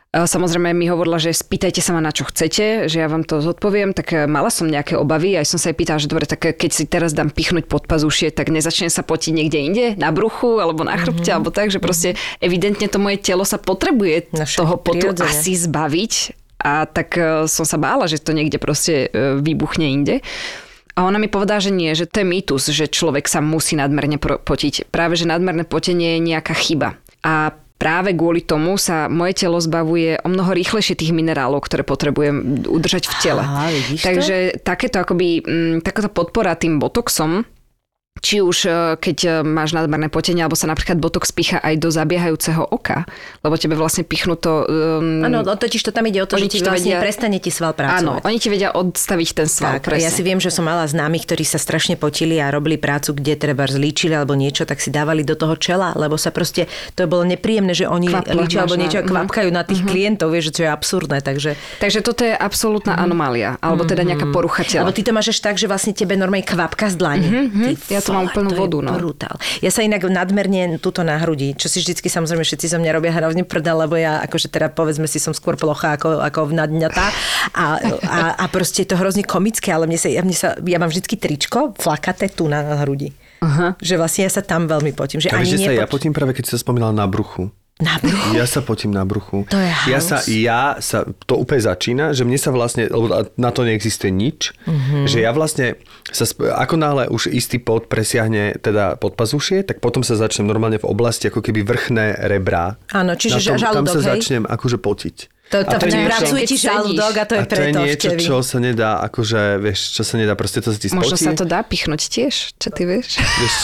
Samozrejme 0.08 0.72
mi 0.72 0.88
hovorila, 0.88 1.20
že 1.20 1.36
spýtajte 1.36 1.84
sa 1.84 1.92
ma 1.92 2.02
na 2.02 2.16
čo 2.16 2.26
chcete, 2.26 2.88
že 2.88 2.98
ja 3.04 3.12
vám 3.12 3.28
to 3.28 3.44
zodpoviem, 3.44 3.92
tak 3.92 4.16
e, 4.16 4.24
mala 4.24 4.48
som 4.48 4.66
nejaké 4.66 4.96
obavy, 4.96 5.36
aj 5.36 5.46
som 5.46 5.60
sa 5.60 5.70
jej 5.70 5.78
pýtala, 5.78 6.00
že 6.00 6.10
dobre, 6.10 6.24
tak 6.24 6.42
e, 6.48 6.56
keď 6.56 6.72
si 6.74 6.88
teraz 6.88 7.12
dám 7.12 7.30
pichnúť 7.30 7.68
pod 7.68 7.86
pazušie, 7.86 8.32
tak 8.32 8.50
nezačne 8.50 8.88
sa 8.88 9.04
potiť 9.04 9.36
niekde 9.36 9.60
inde, 9.60 9.86
na 10.00 10.10
bruchu 10.16 10.64
alebo 10.64 10.88
na 10.88 10.96
chrbte, 10.96 11.28
mm-hmm. 11.28 11.36
alebo 11.38 11.52
tak, 11.52 11.70
že 11.70 11.84
proste 11.84 12.16
evidentne 12.40 12.88
to 12.88 13.04
moje 13.04 13.20
telo 13.20 13.44
sa 13.44 13.60
potrebuje 13.60 14.32
však 14.32 14.58
toho 14.58 14.76
potu 14.80 15.12
prirodzene. 15.12 15.28
asi 15.28 15.54
zbaviť 15.54 16.14
a 16.66 16.88
tak 16.88 17.10
e, 17.20 17.46
som 17.46 17.68
sa 17.68 17.78
bála, 17.78 18.08
že 18.08 18.24
to 18.24 18.32
niekde 18.32 18.58
proste 18.64 19.12
vybuchne 19.44 19.92
inde. 19.92 20.24
A 20.98 21.06
ona 21.06 21.22
mi 21.22 21.30
povedala, 21.30 21.62
že 21.62 21.70
nie, 21.70 21.94
že 21.94 22.10
to 22.10 22.26
je 22.26 22.28
mýtus, 22.28 22.74
že 22.74 22.90
človek 22.90 23.30
sa 23.30 23.38
musí 23.38 23.78
nadmerne 23.78 24.18
potiť. 24.18 24.90
Práve, 24.90 25.14
že 25.14 25.30
nadmerné 25.30 25.62
potenie 25.70 26.18
je 26.18 26.26
nejaká 26.34 26.58
chyba. 26.58 26.98
A 27.22 27.54
práve 27.78 28.18
kvôli 28.18 28.42
tomu 28.42 28.82
sa 28.82 29.06
moje 29.06 29.38
telo 29.38 29.62
zbavuje 29.62 30.18
o 30.26 30.28
mnoho 30.28 30.58
rýchlejšie 30.58 30.98
tých 30.98 31.14
minerálov, 31.14 31.62
ktoré 31.70 31.86
potrebujem 31.86 32.66
udržať 32.66 33.14
v 33.14 33.16
tele. 33.22 33.44
To? 33.46 34.10
Takže 34.10 34.66
takéto 34.66 34.98
akoby, 34.98 35.46
m, 35.46 35.78
takáto 35.86 36.10
podpora 36.10 36.58
tým 36.58 36.82
botoxom, 36.82 37.46
či 38.22 38.42
už 38.42 38.58
e, 38.66 38.72
keď 38.98 39.18
e, 39.24 39.30
máš 39.46 39.74
nadmerné 39.74 40.10
potenie, 40.12 40.42
alebo 40.44 40.58
sa 40.58 40.68
napríklad 40.70 40.98
botox 40.98 41.30
pícha 41.32 41.58
aj 41.62 41.78
do 41.78 41.90
zabiehajúceho 41.90 42.64
oka, 42.70 43.06
lebo 43.42 43.56
tebe 43.58 43.78
vlastne 43.78 44.04
pichnú 44.04 44.38
to... 44.38 44.66
Um, 44.68 45.26
Áno, 45.26 45.44
no, 45.44 45.54
totiž 45.56 45.82
to 45.84 45.92
tam 45.94 46.06
ide 46.10 46.24
o 46.24 46.28
to, 46.28 46.38
že 46.38 46.50
ti 46.50 46.60
vlastne 46.62 46.98
vedia- 46.98 47.04
prestane 47.04 47.38
ti 47.38 47.52
sval 47.54 47.74
pracovať. 47.78 48.02
Áno, 48.02 48.20
oni 48.24 48.38
ti 48.38 48.48
vedia 48.50 48.74
odstaviť 48.74 49.30
ten 49.34 49.48
sval. 49.48 49.80
Tak, 49.82 49.98
ja 49.98 50.10
si 50.10 50.22
viem, 50.26 50.38
že 50.42 50.50
som 50.50 50.66
mala 50.66 50.86
známych, 50.86 51.26
ktorí 51.30 51.44
sa 51.46 51.62
strašne 51.62 51.96
potili 51.96 52.42
a 52.42 52.50
robili 52.50 52.78
prácu, 52.78 53.14
kde 53.18 53.38
treba 53.38 53.66
zlíčili 53.68 54.14
alebo 54.14 54.34
niečo, 54.34 54.64
tak 54.66 54.80
si 54.80 54.90
dávali 54.90 55.22
do 55.22 55.36
toho 55.38 55.56
čela, 55.60 55.94
lebo 55.94 56.16
sa 56.16 56.32
proste, 56.34 56.70
to 56.96 57.06
bolo 57.06 57.24
nepríjemné, 57.28 57.74
že 57.76 57.86
oni 57.86 58.10
líčia 58.10 58.64
alebo 58.64 58.76
na- 58.76 58.82
niečo 58.88 59.00
a 59.02 59.04
mhm. 59.06 59.10
kvapkajú 59.12 59.50
na 59.52 59.64
tých 59.68 59.82
klientov, 59.84 60.34
vieš, 60.34 60.52
že 60.52 60.54
čo 60.58 60.62
je 60.66 60.70
absurdné, 60.72 61.20
takže... 61.22 61.60
Takže 61.84 62.00
toto 62.02 62.24
je 62.24 62.34
absolútna 62.34 62.96
anomália, 62.98 63.60
alebo 63.60 63.84
teda 63.84 64.04
nejaká 64.08 64.30
porucha 64.32 64.64
tela. 64.64 64.88
Lebo 64.88 64.96
ty 64.96 65.04
to 65.04 65.12
máš 65.12 65.36
až 65.36 65.40
tak, 65.44 65.56
že 65.60 65.68
vlastne 65.68 65.92
tebe 65.92 66.16
normálne 66.16 66.48
kvapka 66.48 66.90
z 66.92 66.96
dlani. 66.96 67.28
Ty 67.88 67.92
Ja 67.92 68.02
to 68.08 68.16
mám 68.16 68.32
úplnú 68.32 68.50
je 68.56 68.60
vodu, 68.60 68.78
no. 68.80 68.92
Brutál. 68.96 69.36
Ja 69.60 69.70
sa 69.70 69.84
inak 69.84 70.08
nadmerne 70.08 70.80
tuto 70.80 71.04
na 71.04 71.20
hrudi, 71.20 71.54
čo 71.60 71.68
si 71.68 71.84
vždycky 71.84 72.08
samozrejme 72.08 72.48
všetci 72.48 72.72
zo 72.72 72.78
mňa 72.80 72.92
robia 72.96 73.12
hrozne 73.12 73.44
prdel, 73.44 73.84
lebo 73.84 74.00
ja 74.00 74.24
akože 74.24 74.48
teda 74.48 74.72
povedzme 74.72 75.06
si 75.06 75.20
som 75.20 75.36
skôr 75.36 75.60
plocha 75.60 76.00
ako, 76.00 76.24
ako 76.24 76.56
nadňatá 76.56 77.06
a, 77.52 77.66
a, 78.08 78.20
a 78.40 78.46
proste 78.48 78.88
je 78.88 78.96
to 78.96 78.98
hrozne 78.98 79.28
komické, 79.28 79.76
ale 79.76 79.86
mne 79.86 80.00
sa, 80.00 80.08
ja, 80.08 80.24
mne 80.24 80.36
sa, 80.36 80.56
ja 80.56 80.78
mám 80.80 80.88
vždycky 80.88 81.20
tričko 81.20 81.76
flakaté 81.76 82.32
tu 82.32 82.48
na 82.48 82.82
hrudi. 82.88 83.12
Uh-huh. 83.38 83.78
Že 83.78 83.94
vlastne 84.02 84.22
ja 84.26 84.32
sa 84.34 84.42
tam 84.42 84.66
veľmi 84.66 84.98
potím. 84.98 85.22
Že 85.22 85.30
A 85.30 85.44
vieš, 85.44 85.46
ani 85.46 85.52
že 85.54 85.58
sa 85.58 85.64
nepoč- 85.70 85.82
ja 85.84 85.86
potím 85.86 86.14
práve, 86.16 86.32
keď 86.34 86.44
si 86.50 86.52
sa 86.58 86.60
spomínal 86.62 86.90
na 86.96 87.06
bruchu. 87.06 87.54
Na 87.78 87.96
bruchu. 87.96 88.34
Ja 88.34 88.44
sa 88.44 88.60
potím 88.60 88.90
na 88.90 89.04
bruchu. 89.04 89.46
To 89.46 89.56
je 89.56 89.70
ja 89.70 90.00
sa, 90.00 90.18
ja 90.26 90.62
sa, 90.80 91.06
to 91.24 91.38
úplne 91.38 91.62
začína, 91.62 92.10
že 92.10 92.22
mne 92.22 92.36
sa 92.36 92.50
vlastne, 92.50 92.86
lebo 92.86 93.06
na 93.32 93.50
to 93.50 93.62
neexistuje 93.62 94.10
nič, 94.10 94.58
Mhm. 94.60 94.74
mm-hmm. 94.74 95.04
že 95.06 95.18
ja 95.20 95.30
vlastne, 95.30 95.78
sa, 96.04 96.26
ako 96.58 96.74
náhle 96.76 97.04
už 97.08 97.30
istý 97.30 97.58
pot 97.58 97.86
presiahne 97.86 98.58
teda 98.58 98.98
podpazušie, 98.98 99.62
tak 99.64 99.78
potom 99.78 100.02
sa 100.02 100.14
začnem 100.14 100.44
normálne 100.44 100.78
v 100.78 100.86
oblasti 100.86 101.28
ako 101.28 101.40
keby 101.40 101.62
vrchné 101.62 102.06
rebrá. 102.26 102.82
Áno, 102.90 103.14
čiže 103.14 103.38
Na 103.38 103.42
tom, 103.44 103.54
tam 103.54 103.86
žalúdok, 103.86 103.94
sa 103.94 104.00
hej? 104.00 104.08
začnem 104.12 104.44
akože 104.44 104.78
potiť. 104.80 105.18
To, 105.48 105.64
to, 105.64 105.76
A 105.76 105.80
to 105.80 105.88
pracuje 105.88 106.44
ti 106.44 106.60
žalúdok 106.60 107.14
a 107.16 107.24
to 107.24 107.34
je 107.36 107.40
a 107.40 107.46
to 107.48 107.56
je 107.56 107.60
preto 107.72 107.80
niečo, 107.80 108.08
vtedy. 108.12 108.24
čo 108.28 108.36
sa 108.44 108.58
nedá, 108.60 109.00
akože, 109.00 109.64
vieš, 109.64 109.80
čo 109.96 110.04
sa 110.04 110.20
nedá, 110.20 110.36
proste 110.36 110.60
to 110.60 110.76
sa 110.76 110.80
ti 110.80 110.92
Možno 110.92 111.16
spotí. 111.16 111.24
sa 111.24 111.32
to 111.32 111.48
dá 111.48 111.64
pichnúť 111.64 112.02
tiež, 112.12 112.52
čo 112.60 112.68
ty 112.68 112.84
vieš? 112.84 113.16
Vieš, 113.16 113.56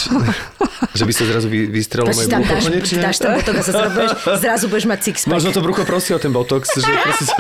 že 1.00 1.04
by 1.04 1.12
sa 1.12 1.24
zrazu 1.28 1.48
vy, 1.52 1.76
si 1.76 1.92
moje 1.92 2.28
brucho 2.32 2.54
dáš, 2.56 2.64
konečne. 2.64 3.02
dáš 3.04 3.18
tam 3.20 3.32
botok 3.36 3.56
a 3.60 3.64
zrazu 3.68 3.90
budeš, 3.92 4.12
zrazu 4.48 4.66
budeš 4.72 4.86
mať 4.88 5.00
six 5.04 5.16
Možno 5.28 5.50
to 5.52 5.60
brucho 5.60 5.84
prosí 5.84 6.16
o 6.16 6.20
ten 6.24 6.32
botox, 6.32 6.72
že 6.72 6.88
proste 7.04 7.24
sa... 7.28 7.36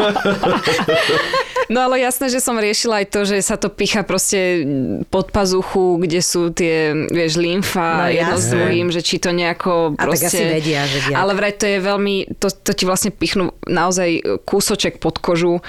No 1.72 1.88
ale 1.88 2.04
jasné, 2.04 2.28
že 2.28 2.44
som 2.44 2.60
riešila 2.60 3.02
aj 3.02 3.08
to, 3.08 3.20
že 3.24 3.40
sa 3.40 3.56
to 3.56 3.72
picha 3.72 4.04
proste 4.04 4.68
pod 5.08 5.32
pazuchu, 5.32 5.96
kde 5.98 6.20
sú 6.20 6.52
tie, 6.52 6.92
vieš, 7.08 7.40
lymfa 7.40 7.96
No, 8.04 8.12
jedno 8.12 8.36
s 8.36 8.52
druhým, 8.52 8.88
že 8.92 9.00
či 9.00 9.24
to 9.24 9.32
nejako 9.32 9.96
A 9.96 10.04
tak 10.04 10.08
proste... 10.12 10.28
asi 10.28 10.44
vedia, 10.44 10.84
že 10.84 11.00
diak. 11.08 11.16
Ale 11.16 11.32
vraj 11.32 11.56
to 11.56 11.64
je 11.64 11.80
veľmi, 11.80 12.16
to, 12.36 12.52
to 12.52 12.72
ti 12.76 12.84
vlastne 12.84 13.16
pichnú 13.16 13.56
naozaj 13.64 14.33
kúsoček 14.42 14.98
pod 14.98 15.22
kožu. 15.22 15.62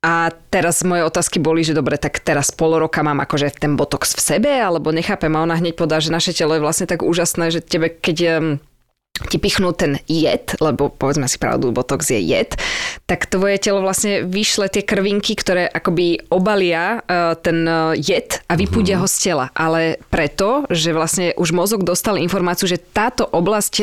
A 0.00 0.32
teraz 0.48 0.80
moje 0.80 1.04
otázky 1.04 1.36
boli, 1.44 1.60
že 1.60 1.76
dobre, 1.76 2.00
tak 2.00 2.24
teraz 2.24 2.48
pol 2.48 2.80
roka 2.80 3.04
mám 3.04 3.20
akože 3.20 3.52
ten 3.52 3.76
botox 3.76 4.16
v 4.16 4.20
sebe, 4.20 4.48
alebo 4.48 4.96
nechápem. 4.96 5.28
A 5.36 5.44
ona 5.44 5.60
hneď 5.60 5.76
podá, 5.76 6.00
že 6.00 6.08
naše 6.08 6.32
telo 6.32 6.56
je 6.56 6.64
vlastne 6.64 6.88
tak 6.88 7.04
úžasné, 7.04 7.52
že 7.52 7.60
tebe, 7.60 7.92
keď 7.92 8.40
ti 9.28 9.36
pichnú 9.36 9.76
ten 9.76 10.00
jed, 10.08 10.56
lebo 10.64 10.88
povedzme 10.88 11.28
si 11.28 11.36
pravdu, 11.36 11.74
botox 11.74 12.08
je 12.08 12.20
jed, 12.24 12.56
tak 13.04 13.28
tvoje 13.28 13.60
telo 13.60 13.84
vlastne 13.84 14.24
vyšle 14.24 14.72
tie 14.72 14.80
krvinky, 14.80 15.36
ktoré 15.36 15.68
akoby 15.68 16.24
obalia 16.32 17.04
uh, 17.04 17.36
ten 17.36 17.66
uh, 17.68 17.92
jed 17.92 18.40
a 18.48 18.56
vypúdia 18.56 18.96
ho 18.96 19.04
z 19.04 19.16
tela. 19.28 19.52
Ale 19.52 20.00
preto, 20.08 20.64
že 20.72 20.96
vlastne 20.96 21.36
už 21.36 21.52
mozog 21.52 21.84
dostal 21.84 22.16
informáciu, 22.16 22.64
že 22.64 22.80
táto 22.80 23.28
oblasť 23.28 23.74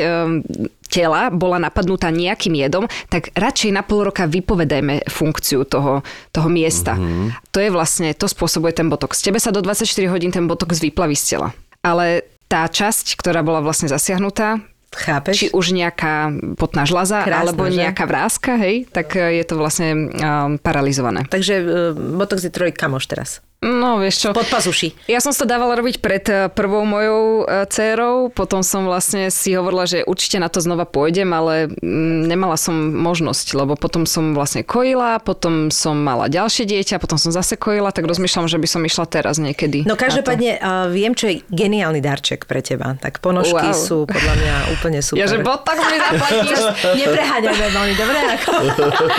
tela 0.87 1.29
bola 1.29 1.59
napadnutá 1.59 2.09
nejakým 2.09 2.55
jedom, 2.55 2.87
tak 3.11 3.29
radšej 3.35 3.71
na 3.75 3.83
pol 3.83 4.07
roka 4.07 4.25
vypovedajme 4.25 5.07
funkciu 5.11 5.67
toho, 5.67 6.01
toho 6.31 6.49
miesta. 6.49 6.95
Mm-hmm. 6.95 7.51
To 7.51 7.59
je 7.59 7.69
vlastne, 7.69 8.15
to 8.15 8.25
spôsobuje 8.25 8.73
ten 8.73 8.87
botox. 8.87 9.19
Tebe 9.19 9.37
sa 9.37 9.51
do 9.51 9.59
24 9.59 9.85
hodín 10.07 10.31
ten 10.31 10.47
botox 10.47 10.79
vyplaví 10.79 11.13
z 11.13 11.37
tela. 11.37 11.49
Ale 11.83 12.25
tá 12.47 12.65
časť, 12.65 13.19
ktorá 13.19 13.43
bola 13.43 13.59
vlastne 13.59 13.91
zasiahnutá, 13.91 14.63
Chápeš? 14.87 15.35
či 15.35 15.45
už 15.51 15.75
nejaká 15.75 16.31
potná 16.55 16.87
žľaza, 16.87 17.27
Krásne, 17.27 17.43
alebo 17.43 17.67
že? 17.67 17.83
nejaká 17.83 18.07
vrázka, 18.07 18.55
hej, 18.55 18.87
tak 18.87 19.19
e, 19.19 19.35
je 19.35 19.43
to 19.43 19.59
vlastne 19.59 20.09
um, 20.15 20.55
paralizované. 20.55 21.27
Takže 21.27 21.53
uh, 21.59 21.67
botox 21.93 22.47
je 22.47 22.51
troj 22.55 22.71
kamoš 22.71 23.05
teraz. 23.11 23.29
No, 23.57 23.97
vieš 23.97 24.21
čo, 24.21 24.37
Pod 24.37 24.45
pazuši. 24.45 24.93
ja 25.09 25.17
som 25.17 25.33
to 25.33 25.41
dávala 25.41 25.73
robiť 25.73 25.97
pred 25.97 26.21
e, 26.29 26.45
prvou 26.53 26.85
mojou 26.85 27.41
e, 27.41 27.65
dcérou, 27.65 28.29
potom 28.29 28.61
som 28.61 28.85
vlastne 28.85 29.33
si 29.33 29.57
hovorila, 29.57 29.89
že 29.89 30.05
určite 30.05 30.37
na 30.37 30.45
to 30.45 30.61
znova 30.61 30.85
pôjdem, 30.85 31.25
ale 31.33 31.65
mm, 31.65 32.29
nemala 32.29 32.53
som 32.53 32.77
možnosť, 32.93 33.57
lebo 33.57 33.73
potom 33.73 34.05
som 34.05 34.37
vlastne 34.37 34.61
kojila, 34.61 35.17
potom 35.17 35.73
som 35.73 35.97
mala 35.97 36.29
ďalšie 36.29 36.69
dieťa, 36.69 37.01
potom 37.01 37.17
som 37.17 37.33
zase 37.33 37.57
kojila, 37.57 37.89
tak 37.89 38.05
rozmýšľam, 38.05 38.45
že 38.45 38.61
by 38.61 38.67
som 38.69 38.85
išla 38.85 39.09
teraz 39.09 39.41
niekedy. 39.41 39.89
No 39.89 39.97
každopádne 39.97 40.61
uh, 40.61 40.85
viem, 40.93 41.17
čo 41.17 41.25
je 41.25 41.41
geniálny 41.49 41.97
darček 41.97 42.45
pre 42.45 42.61
teba. 42.61 42.93
Tak 43.01 43.25
ponožky 43.25 43.57
Wow. 43.57 43.73
sú 43.73 43.97
podľa 44.05 44.33
mňa 44.37 44.55
úplne 44.77 44.99
super. 45.01 45.17
Ja, 45.17 45.25
že 45.25 45.41
botox 45.41 45.81
mi 45.81 45.97
zaplatíš. 45.97 46.59
Nepreháňajme 47.01 47.65
veľmi 47.73 47.93
dobre. 47.97 48.17
Ako... 48.37 48.51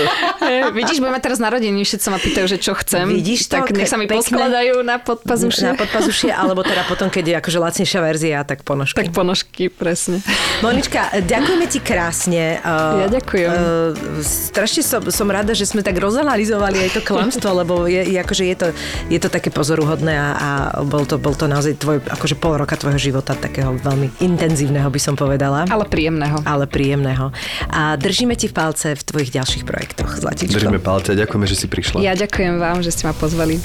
Vidíš, 0.78 1.02
budeme 1.02 1.18
teraz 1.18 1.42
narodení, 1.42 1.82
všetci 1.82 2.04
sa 2.06 2.10
ma 2.14 2.22
pýtajú, 2.22 2.46
že 2.46 2.58
čo 2.62 2.78
chcem. 2.78 3.10
Vidíš 3.10 3.50
to? 3.50 3.58
Tak 3.58 3.74
nech 3.74 3.90
sa 3.90 3.98
mi 3.98 4.06
Pekné. 4.06 4.27
Poskladajú 4.28 4.74
na 4.84 4.96
podpazušie. 5.00 5.64
Na 5.64 5.74
podpazušie, 5.78 6.30
alebo 6.30 6.60
teda 6.60 6.84
potom, 6.84 7.08
keď 7.08 7.24
je 7.24 7.34
akože 7.40 7.58
lacnejšia 7.58 8.00
verzia, 8.04 8.38
tak 8.44 8.62
ponožky. 8.62 8.96
Tak 9.00 9.10
ponožky, 9.16 9.72
presne. 9.72 10.20
Monička, 10.60 11.08
ďakujeme 11.24 11.66
ti 11.70 11.78
krásne. 11.80 12.60
Uh, 12.60 13.06
Ja 13.06 13.08
ďakujem. 13.08 13.48
Uh, 13.48 14.20
strašne 14.22 14.82
som, 14.84 15.00
som 15.08 15.26
rada, 15.30 15.56
že 15.56 15.64
sme 15.64 15.80
tak 15.80 15.96
rozanalizovali 15.96 16.88
aj 16.88 16.90
to 16.98 17.00
klamstvo, 17.02 17.48
lebo 17.64 17.88
je, 17.88 18.04
je, 18.04 18.18
akože 18.20 18.44
je, 18.44 18.56
to, 18.56 18.66
je 19.08 19.18
to 19.18 19.28
také 19.32 19.48
pozoruhodné 19.48 20.14
a, 20.14 20.30
a 20.36 20.50
bol, 20.84 21.08
to, 21.08 21.16
bol 21.16 21.32
to 21.32 21.48
naozaj 21.48 21.78
tvoj, 21.78 22.02
akože 22.04 22.36
pol 22.36 22.58
roka 22.58 22.76
tvojho 22.76 23.00
života 23.00 23.34
takého 23.34 23.74
veľmi 23.80 24.20
intenzívneho, 24.20 24.86
by 24.90 25.00
som 25.00 25.14
povedala. 25.14 25.64
Ale 25.70 25.86
príjemného. 25.88 26.42
ale 26.44 26.68
príjemného. 26.68 27.30
A 27.70 27.96
držíme 27.96 28.34
ti 28.34 28.50
v 28.50 28.54
palce 28.54 28.94
v 28.94 29.02
tvojich 29.02 29.30
ďalších 29.32 29.64
projektoch, 29.64 30.18
Zlatičko. 30.18 30.58
Držíme 30.58 30.80
palce 30.82 31.14
ďakujeme, 31.14 31.46
že 31.46 31.56
si 31.56 31.66
prišla. 31.70 32.02
Ja 32.02 32.14
ďakujem 32.18 32.58
vám, 32.58 32.82
že 32.82 32.90
ste 32.90 33.06
ma 33.06 33.14
pozvali. 33.14 33.60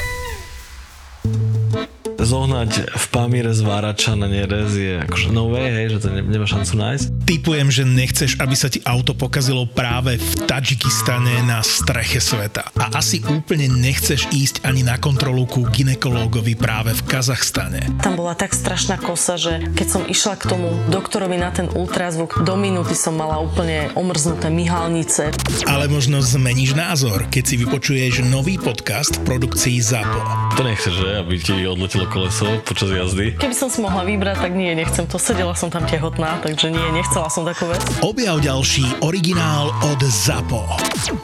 Thank 1.23 1.75
you. 1.75 1.92
Zohnať 2.23 2.71
v 2.91 3.05
Pamíre 3.11 3.51
z 3.51 3.61
Várača 3.61 4.15
na 4.15 4.31
Nerez 4.31 4.71
je 4.73 4.99
akože 5.03 5.27
no 5.29 5.51
way, 5.51 5.69
hej, 5.69 5.97
že 5.97 6.07
to 6.07 6.07
ne, 6.09 6.23
nemá 6.23 6.47
šancu 6.47 6.73
nájsť. 6.79 7.05
Typujem, 7.27 7.69
že 7.69 7.83
nechceš, 7.83 8.39
aby 8.39 8.55
sa 8.55 8.71
ti 8.71 8.79
auto 8.87 9.11
pokazilo 9.11 9.67
práve 9.67 10.15
v 10.15 10.31
Tadžikistane 10.47 11.43
na 11.43 11.59
streche 11.61 12.23
sveta. 12.23 12.71
A 12.79 12.99
asi 12.99 13.19
úplne 13.27 13.67
nechceš 13.67 14.31
ísť 14.31 14.63
ani 14.63 14.87
na 14.87 14.95
kontrolu 14.95 15.43
ku 15.43 15.67
ginekológovi 15.67 16.55
práve 16.55 16.95
v 16.95 17.01
Kazachstane. 17.03 17.83
Tam 17.99 18.15
bola 18.15 18.33
tak 18.33 18.55
strašná 18.55 18.95
kosa, 18.95 19.35
že 19.35 19.59
keď 19.75 19.87
som 19.87 20.03
išla 20.07 20.39
k 20.39 20.47
tomu 20.47 20.71
doktorovi 20.87 21.35
na 21.35 21.51
ten 21.51 21.67
ultrazvuk, 21.71 22.41
do 22.47 22.55
minúty 22.55 22.95
som 22.95 23.19
mala 23.19 23.39
úplne 23.43 23.91
omrznuté 23.99 24.47
myhalnice. 24.47 25.35
Ale 25.67 25.91
možno 25.91 26.23
zmeníš 26.23 26.73
názor, 26.73 27.27
keď 27.27 27.43
si 27.43 27.55
vypočuješ 27.59 28.23
nový 28.27 28.55
podcast 28.55 29.19
v 29.19 29.35
produkcii 29.35 29.77
ZAPO. 29.83 30.19
To 30.55 30.61
nechceš, 30.63 30.93
že? 30.93 31.09
Aby 31.19 31.35
ti 31.41 31.55
odletelo 31.67 32.05
koleso 32.13 32.45
počas 32.61 32.93
jazdy. 32.93 33.33
Keby 33.41 33.55
som 33.57 33.73
si 33.73 33.81
mohla 33.81 34.05
vybrať, 34.05 34.45
tak 34.45 34.53
nie, 34.53 34.69
nechcem 34.77 35.09
to. 35.09 35.17
Sedela 35.17 35.57
som 35.57 35.73
tam 35.73 35.89
tehotná, 35.89 36.37
takže 36.45 36.69
nie, 36.69 36.85
nechcela 36.93 37.25
som 37.33 37.41
takú 37.41 37.65
vec. 37.65 37.81
Objav 38.05 38.37
ďalší 38.37 39.01
originál 39.01 39.73
od 39.81 39.97
ZAPO. 39.97 40.61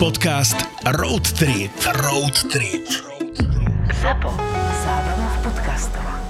Podcast 0.01 0.57
Road 0.97 1.29
Trip. 1.37 1.69
Road 2.01 2.33
Trip. 2.49 2.89
Zapo. 4.01 4.33
Zábrná 4.81 5.27
v 5.29 5.37
podcastovách. 5.45 6.28